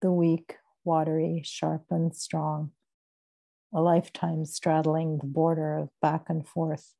the 0.00 0.12
weak, 0.12 0.56
watery, 0.84 1.42
sharp, 1.44 1.84
and 1.90 2.16
strong, 2.16 2.70
a 3.74 3.82
lifetime 3.82 4.46
straddling 4.46 5.18
the 5.18 5.26
border 5.26 5.76
of 5.76 5.90
back 6.00 6.30
and 6.30 6.48
forth, 6.48 6.94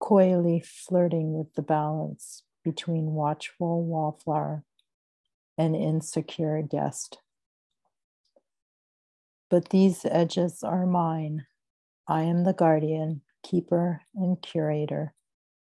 coyly 0.00 0.60
flirting 0.60 1.34
with 1.34 1.54
the 1.54 1.62
balance 1.62 2.42
between 2.64 3.14
watchful 3.14 3.84
wallflower 3.84 4.64
and 5.56 5.74
insecure 5.74 6.62
guest. 6.62 7.18
But 9.50 9.70
these 9.70 10.04
edges 10.04 10.62
are 10.62 10.86
mine. 10.86 11.46
I 12.06 12.22
am 12.22 12.44
the 12.44 12.52
guardian, 12.52 13.22
keeper, 13.42 14.02
and 14.14 14.40
curator 14.40 15.14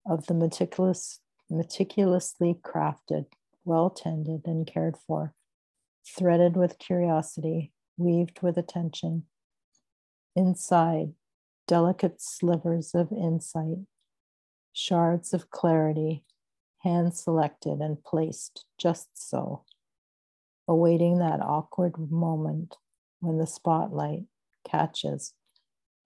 of 0.07 0.27
the 0.27 0.35
meticulous, 0.35 1.21
meticulously 1.51 2.59
crafted, 2.63 3.27
well 3.65 3.91
tended, 3.91 4.43
and 4.47 4.67
cared 4.67 4.97
for, 5.07 5.35
threaded 6.07 6.57
with 6.57 6.79
curiosity, 6.79 7.73
weaved 7.97 8.41
with 8.43 8.57
attention. 8.57 9.25
Inside, 10.35 11.13
delicate 11.67 12.21
slivers 12.21 12.95
of 12.95 13.13
insight, 13.13 13.79
shards 14.73 15.35
of 15.35 15.51
clarity, 15.51 16.25
hand 16.87 17.15
selected 17.15 17.81
and 17.81 18.03
placed 18.05 18.65
just 18.79 19.09
so, 19.15 19.65
awaiting 20.69 21.19
that 21.19 21.41
awkward 21.41 22.11
moment 22.11 22.77
when 23.21 23.39
the 23.39 23.47
spotlight 23.47 24.25
catches 24.69 25.35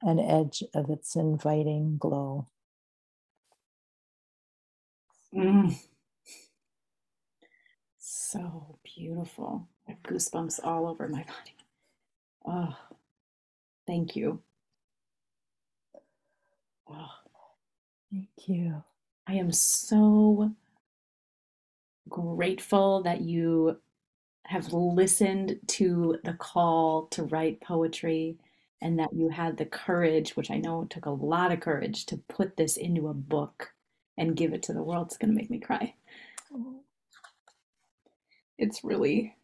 an 0.02 0.18
edge 0.18 0.62
of 0.74 0.88
its 0.88 1.14
inviting 1.16 1.98
glow. 1.98 2.46
Mm. 5.34 5.76
So 7.98 8.78
beautiful. 8.84 9.68
I 9.86 9.92
have 9.92 10.02
goosebumps 10.02 10.64
all 10.64 10.88
over 10.88 11.08
my 11.08 11.24
body. 11.24 11.56
Oh, 12.46 12.76
thank 13.86 14.16
you. 14.16 14.40
Oh. 16.88 17.10
Thank 18.10 18.28
you. 18.48 18.82
I 19.26 19.34
am 19.34 19.52
so 19.52 20.52
grateful 22.10 23.02
that 23.04 23.22
you 23.22 23.78
have 24.46 24.72
listened 24.72 25.60
to 25.68 26.18
the 26.24 26.34
call 26.34 27.06
to 27.06 27.24
write 27.24 27.60
poetry 27.60 28.36
and 28.82 28.98
that 28.98 29.12
you 29.12 29.28
had 29.28 29.56
the 29.56 29.66
courage, 29.66 30.36
which 30.36 30.50
I 30.50 30.58
know 30.58 30.84
took 30.84 31.06
a 31.06 31.10
lot 31.10 31.52
of 31.52 31.60
courage, 31.60 32.06
to 32.06 32.16
put 32.28 32.56
this 32.56 32.76
into 32.76 33.08
a 33.08 33.14
book 33.14 33.72
and 34.18 34.36
give 34.36 34.52
it 34.52 34.62
to 34.64 34.72
the 34.72 34.82
world. 34.82 35.06
It's 35.08 35.18
going 35.18 35.30
to 35.30 35.36
make 35.36 35.50
me 35.50 35.60
cry. 35.60 35.94
It's 38.58 38.82
really, 38.84 39.36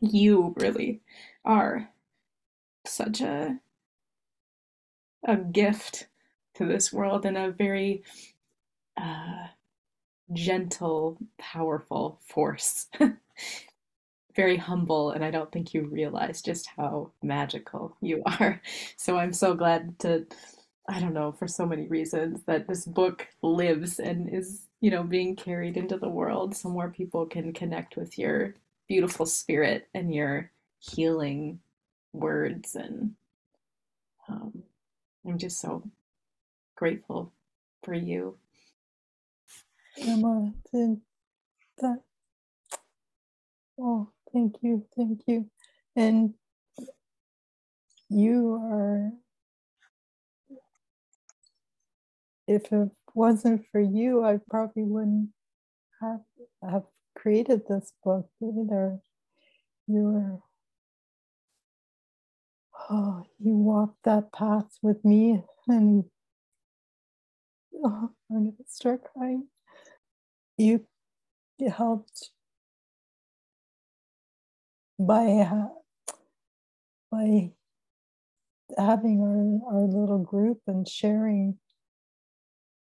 you 0.00 0.54
really 0.58 1.02
are 1.44 1.90
such 2.86 3.20
a 3.20 3.58
a 5.26 5.36
gift 5.36 6.08
to 6.54 6.64
this 6.64 6.92
world 6.92 7.26
and 7.26 7.36
a 7.36 7.50
very 7.50 8.02
uh, 8.96 9.48
gentle, 10.32 11.18
powerful 11.38 12.20
force. 12.26 12.88
Very 14.36 14.56
humble, 14.56 15.10
and 15.12 15.24
I 15.24 15.30
don't 15.30 15.52
think 15.52 15.74
you 15.74 15.86
realize 15.86 16.42
just 16.42 16.68
how 16.76 17.12
magical 17.22 17.96
you 18.00 18.22
are. 18.26 18.62
So 18.96 19.18
I'm 19.18 19.32
so 19.32 19.54
glad 19.54 19.98
to, 20.00 20.26
I 20.88 21.00
don't 21.00 21.14
know, 21.14 21.32
for 21.32 21.48
so 21.48 21.66
many 21.66 21.88
reasons, 21.88 22.42
that 22.46 22.68
this 22.68 22.86
book 22.86 23.28
lives 23.42 23.98
and 24.00 24.32
is, 24.34 24.66
you 24.80 24.90
know, 24.90 25.02
being 25.04 25.36
carried 25.36 25.76
into 25.76 25.98
the 25.98 26.08
world 26.08 26.56
so 26.56 26.68
more 26.70 26.90
people 26.90 27.26
can 27.26 27.52
connect 27.52 27.96
with 27.96 28.18
your 28.18 28.54
beautiful 28.88 29.26
spirit 29.26 29.88
and 29.94 30.14
your 30.14 30.50
healing 30.80 31.60
words. 32.12 32.76
And 32.76 33.14
um, 34.28 34.62
I'm 35.26 35.38
just 35.38 35.60
so 35.60 35.84
grateful 36.76 37.32
for 37.84 37.94
you 37.94 38.36
Emma, 40.00 40.52
then 40.72 41.02
that. 41.78 41.98
Oh, 43.78 44.10
thank 44.32 44.56
you, 44.62 44.86
thank 44.96 45.22
you. 45.26 45.50
And 45.96 46.34
you 48.08 48.54
are, 48.54 49.12
if 52.46 52.72
it 52.72 52.90
wasn't 53.14 53.66
for 53.72 53.80
you, 53.80 54.24
I 54.24 54.38
probably 54.48 54.84
wouldn't 54.84 55.30
have, 56.00 56.20
have 56.62 56.84
created 57.16 57.62
this 57.68 57.92
book 58.04 58.28
either. 58.42 58.98
You 59.86 60.02
were, 60.02 60.38
oh, 62.90 63.26
you 63.38 63.54
walked 63.54 64.04
that 64.04 64.32
path 64.32 64.78
with 64.82 65.04
me, 65.04 65.42
and 65.68 66.04
oh, 67.84 68.10
I'm 68.30 68.44
going 68.44 68.52
to 68.56 68.64
start 68.68 69.02
crying 69.12 69.48
you 70.60 70.84
helped 71.70 72.30
by 74.98 75.26
uh, 75.26 75.68
by 77.10 77.50
having 78.78 79.20
our, 79.20 79.74
our 79.74 79.82
little 79.86 80.18
group 80.18 80.58
and 80.66 80.88
sharing 80.88 81.58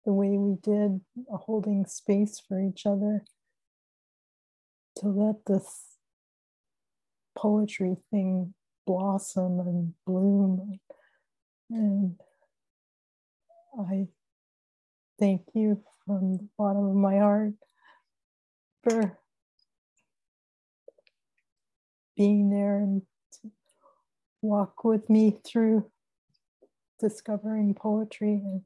the 0.06 0.14
way 0.14 0.38
we 0.38 0.56
did 0.62 1.02
uh, 1.34 1.38
holding 1.38 1.86
space 1.86 2.42
for 2.46 2.60
each 2.60 2.86
other 2.86 3.24
to 4.98 5.08
let 5.08 5.36
this 5.48 5.98
poetry 7.36 7.96
thing 8.12 8.54
blossom 8.86 9.60
and 9.60 9.94
bloom. 10.06 10.80
And 11.70 12.20
i 13.90 14.08
thank 15.20 15.42
you 15.56 15.82
from 16.06 16.38
the 16.38 16.48
bottom 16.58 16.86
of 16.86 16.96
my 16.96 17.18
heart 17.18 17.54
for 18.84 19.18
being 22.16 22.50
there 22.50 22.78
and 22.78 23.02
to 23.42 23.52
walk 24.42 24.84
with 24.84 25.10
me 25.10 25.40
through 25.46 25.90
discovering 27.00 27.74
poetry 27.74 28.34
and 28.34 28.62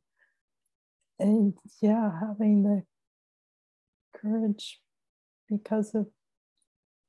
and 1.20 1.54
yeah 1.82 2.12
having 2.20 2.64
the 2.64 2.84
courage 4.16 4.80
because 5.50 5.96
of 5.96 6.08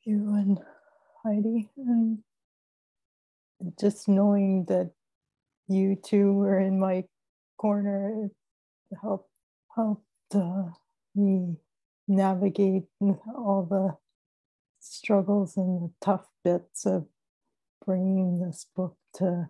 you 0.05 0.35
and 0.35 0.59
Heidi. 1.23 1.69
And 1.77 2.19
just 3.81 4.09
knowing 4.09 4.65
that 4.69 4.93
you 5.69 5.97
two 5.97 6.33
were 6.33 6.59
in 6.59 6.79
my 6.79 7.05
corner 7.59 8.25
it 8.25 8.33
helped 9.03 9.29
helped 9.75 10.08
uh, 10.35 10.71
me 11.15 11.57
navigate 12.07 12.85
all 13.01 13.67
the 13.69 13.97
struggles 14.81 15.57
and 15.57 15.83
the 15.83 15.93
tough 16.01 16.27
bits 16.45 16.87
of 16.87 17.07
bringing 17.85 18.41
this 18.41 18.67
book 18.75 18.97
to 19.15 19.49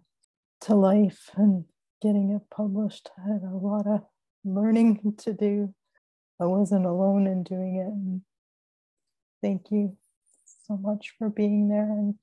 to 0.61 0.75
life 0.75 1.31
and 1.37 1.65
getting 2.03 2.31
it 2.31 2.43
published. 2.55 3.11
I 3.19 3.33
had 3.33 3.43
a 3.43 3.57
lot 3.57 3.87
of 3.87 4.01
learning 4.45 5.15
to 5.19 5.33
do. 5.33 5.75
I 6.41 6.45
wasn't 6.45 6.87
alone 6.87 7.27
in 7.27 7.43
doing 7.43 7.77
it. 7.77 7.87
And 7.87 8.23
thank 9.43 9.71
you 9.71 9.97
so 10.67 10.77
much 10.77 11.15
for 11.19 11.29
being 11.29 11.69
there 11.69 11.91
and 11.91 12.15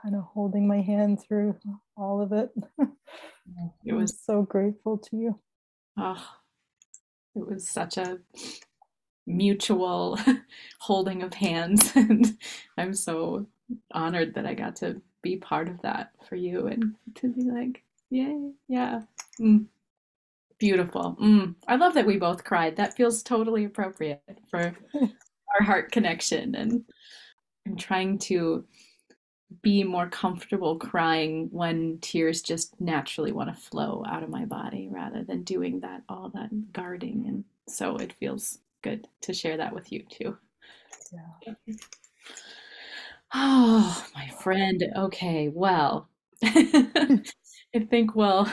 kind 0.00 0.14
of 0.14 0.22
holding 0.22 0.66
my 0.66 0.80
hand 0.80 1.20
through 1.20 1.58
all 1.96 2.20
of 2.20 2.32
it. 2.32 2.50
It 3.82 3.94
was 3.94 4.12
I'm 4.12 4.18
so 4.24 4.42
grateful 4.42 4.98
to 4.98 5.16
you. 5.16 5.40
Oh, 5.96 6.22
it 7.34 7.46
was 7.46 7.68
such 7.68 7.96
a 7.96 8.18
mutual 9.26 10.18
holding 10.80 11.22
of 11.22 11.34
hands. 11.34 11.92
And 11.96 12.38
I'm 12.76 12.94
so 12.94 13.46
honored 13.92 14.34
that 14.34 14.46
I 14.46 14.54
got 14.54 14.76
to 14.76 15.00
be 15.22 15.36
part 15.36 15.68
of 15.68 15.82
that 15.82 16.12
for 16.28 16.36
you 16.36 16.68
and 16.68 16.94
to 17.16 17.28
be 17.28 17.42
like, 17.42 17.82
yay, 18.10 18.52
yeah. 18.68 19.02
Mm. 19.40 19.66
Beautiful. 20.58 21.16
Mm. 21.20 21.54
I 21.68 21.76
love 21.76 21.94
that 21.94 22.06
we 22.06 22.16
both 22.16 22.44
cried. 22.44 22.76
That 22.76 22.96
feels 22.96 23.22
totally 23.22 23.64
appropriate 23.64 24.22
for 24.50 24.74
our 24.94 25.64
heart 25.64 25.92
connection. 25.92 26.54
And 26.54 26.84
I'm 27.66 27.76
trying 27.76 28.18
to 28.20 28.64
be 29.62 29.82
more 29.82 30.08
comfortable 30.08 30.76
crying 30.76 31.48
when 31.50 31.98
tears 32.00 32.42
just 32.42 32.78
naturally 32.80 33.32
want 33.32 33.54
to 33.54 33.60
flow 33.60 34.04
out 34.06 34.22
of 34.22 34.28
my 34.28 34.44
body 34.44 34.88
rather 34.90 35.24
than 35.24 35.42
doing 35.42 35.80
that 35.80 36.02
all 36.08 36.30
that 36.34 36.72
guarding 36.72 37.24
and 37.26 37.44
so 37.66 37.96
it 37.96 38.12
feels 38.14 38.58
good 38.82 39.06
to 39.22 39.32
share 39.32 39.56
that 39.56 39.74
with 39.74 39.90
you 39.92 40.02
too. 40.10 40.36
Yeah. 41.12 41.54
Oh 43.34 44.06
my 44.14 44.28
friend. 44.28 44.82
Okay 44.96 45.48
well 45.48 46.08
i 46.44 47.80
think 47.90 48.14
well 48.14 48.52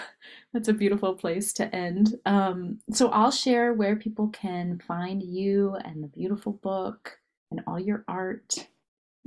that's 0.53 0.69
a 0.69 0.73
beautiful 0.73 1.13
place 1.13 1.53
to 1.53 1.75
end. 1.75 2.15
Um, 2.25 2.79
so 2.91 3.09
i'll 3.09 3.31
share 3.31 3.73
where 3.73 3.95
people 3.95 4.29
can 4.29 4.79
find 4.79 5.21
you 5.21 5.75
and 5.83 6.03
the 6.03 6.07
beautiful 6.07 6.53
book 6.53 7.19
and 7.51 7.61
all 7.67 7.79
your 7.79 8.03
art 8.07 8.67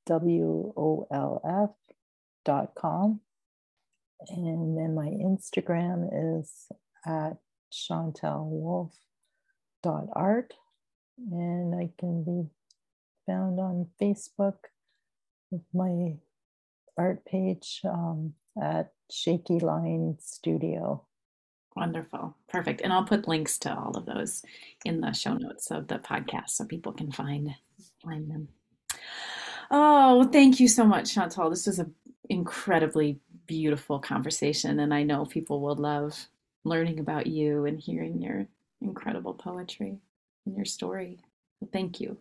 W 0.06 0.72
O 0.76 1.06
L 1.10 1.40
F 1.64 1.70
dot 2.44 2.74
com. 2.76 3.20
And 4.28 4.76
then 4.76 4.94
my 4.94 5.06
Instagram 5.06 6.42
is 6.42 6.70
at 7.06 7.38
Chantal 7.72 8.50
Wolf 8.50 8.94
dot 9.82 10.08
art 10.12 10.54
and 11.30 11.74
I 11.74 11.90
can 11.98 12.24
be 12.24 12.48
found 13.26 13.60
on 13.60 13.86
Facebook 14.00 14.56
with 15.50 15.62
my 15.74 16.16
art 16.96 17.24
page 17.24 17.80
um, 17.84 18.34
at 18.60 18.92
Shaky 19.10 19.58
Line 19.58 20.16
Studio. 20.20 21.04
Wonderful. 21.76 22.36
Perfect. 22.48 22.80
And 22.80 22.92
I'll 22.92 23.04
put 23.04 23.28
links 23.28 23.58
to 23.60 23.74
all 23.74 23.96
of 23.96 24.06
those 24.06 24.42
in 24.84 25.00
the 25.00 25.12
show 25.12 25.34
notes 25.34 25.70
of 25.70 25.88
the 25.88 25.98
podcast 25.98 26.50
so 26.50 26.64
people 26.64 26.92
can 26.92 27.12
find 27.12 27.54
find 28.02 28.30
them. 28.30 28.48
Oh, 29.70 30.24
thank 30.24 30.58
you 30.58 30.66
so 30.66 30.84
much, 30.84 31.14
Chantal. 31.14 31.48
This 31.48 31.66
was 31.66 31.78
an 31.78 31.94
incredibly 32.28 33.20
beautiful 33.46 34.00
conversation, 34.00 34.80
and 34.80 34.92
I 34.92 35.04
know 35.04 35.24
people 35.24 35.60
will 35.60 35.76
love 35.76 36.26
learning 36.64 36.98
about 36.98 37.26
you 37.28 37.66
and 37.66 37.78
hearing 37.78 38.20
your 38.20 38.46
incredible 38.80 39.34
poetry 39.34 39.98
in 40.46 40.54
your 40.54 40.64
story. 40.64 41.20
thank 41.72 42.00
you. 42.00 42.18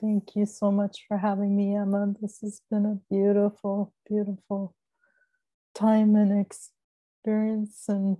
Thank 0.00 0.36
you 0.36 0.44
so 0.44 0.70
much 0.70 1.04
for 1.08 1.16
having 1.16 1.56
me, 1.56 1.74
Emma. 1.74 2.12
This 2.20 2.40
has 2.42 2.60
been 2.70 2.84
a 2.84 3.00
beautiful, 3.14 3.94
beautiful 4.06 4.74
time 5.74 6.16
and 6.16 6.44
experience. 6.44 7.84
And 7.88 8.18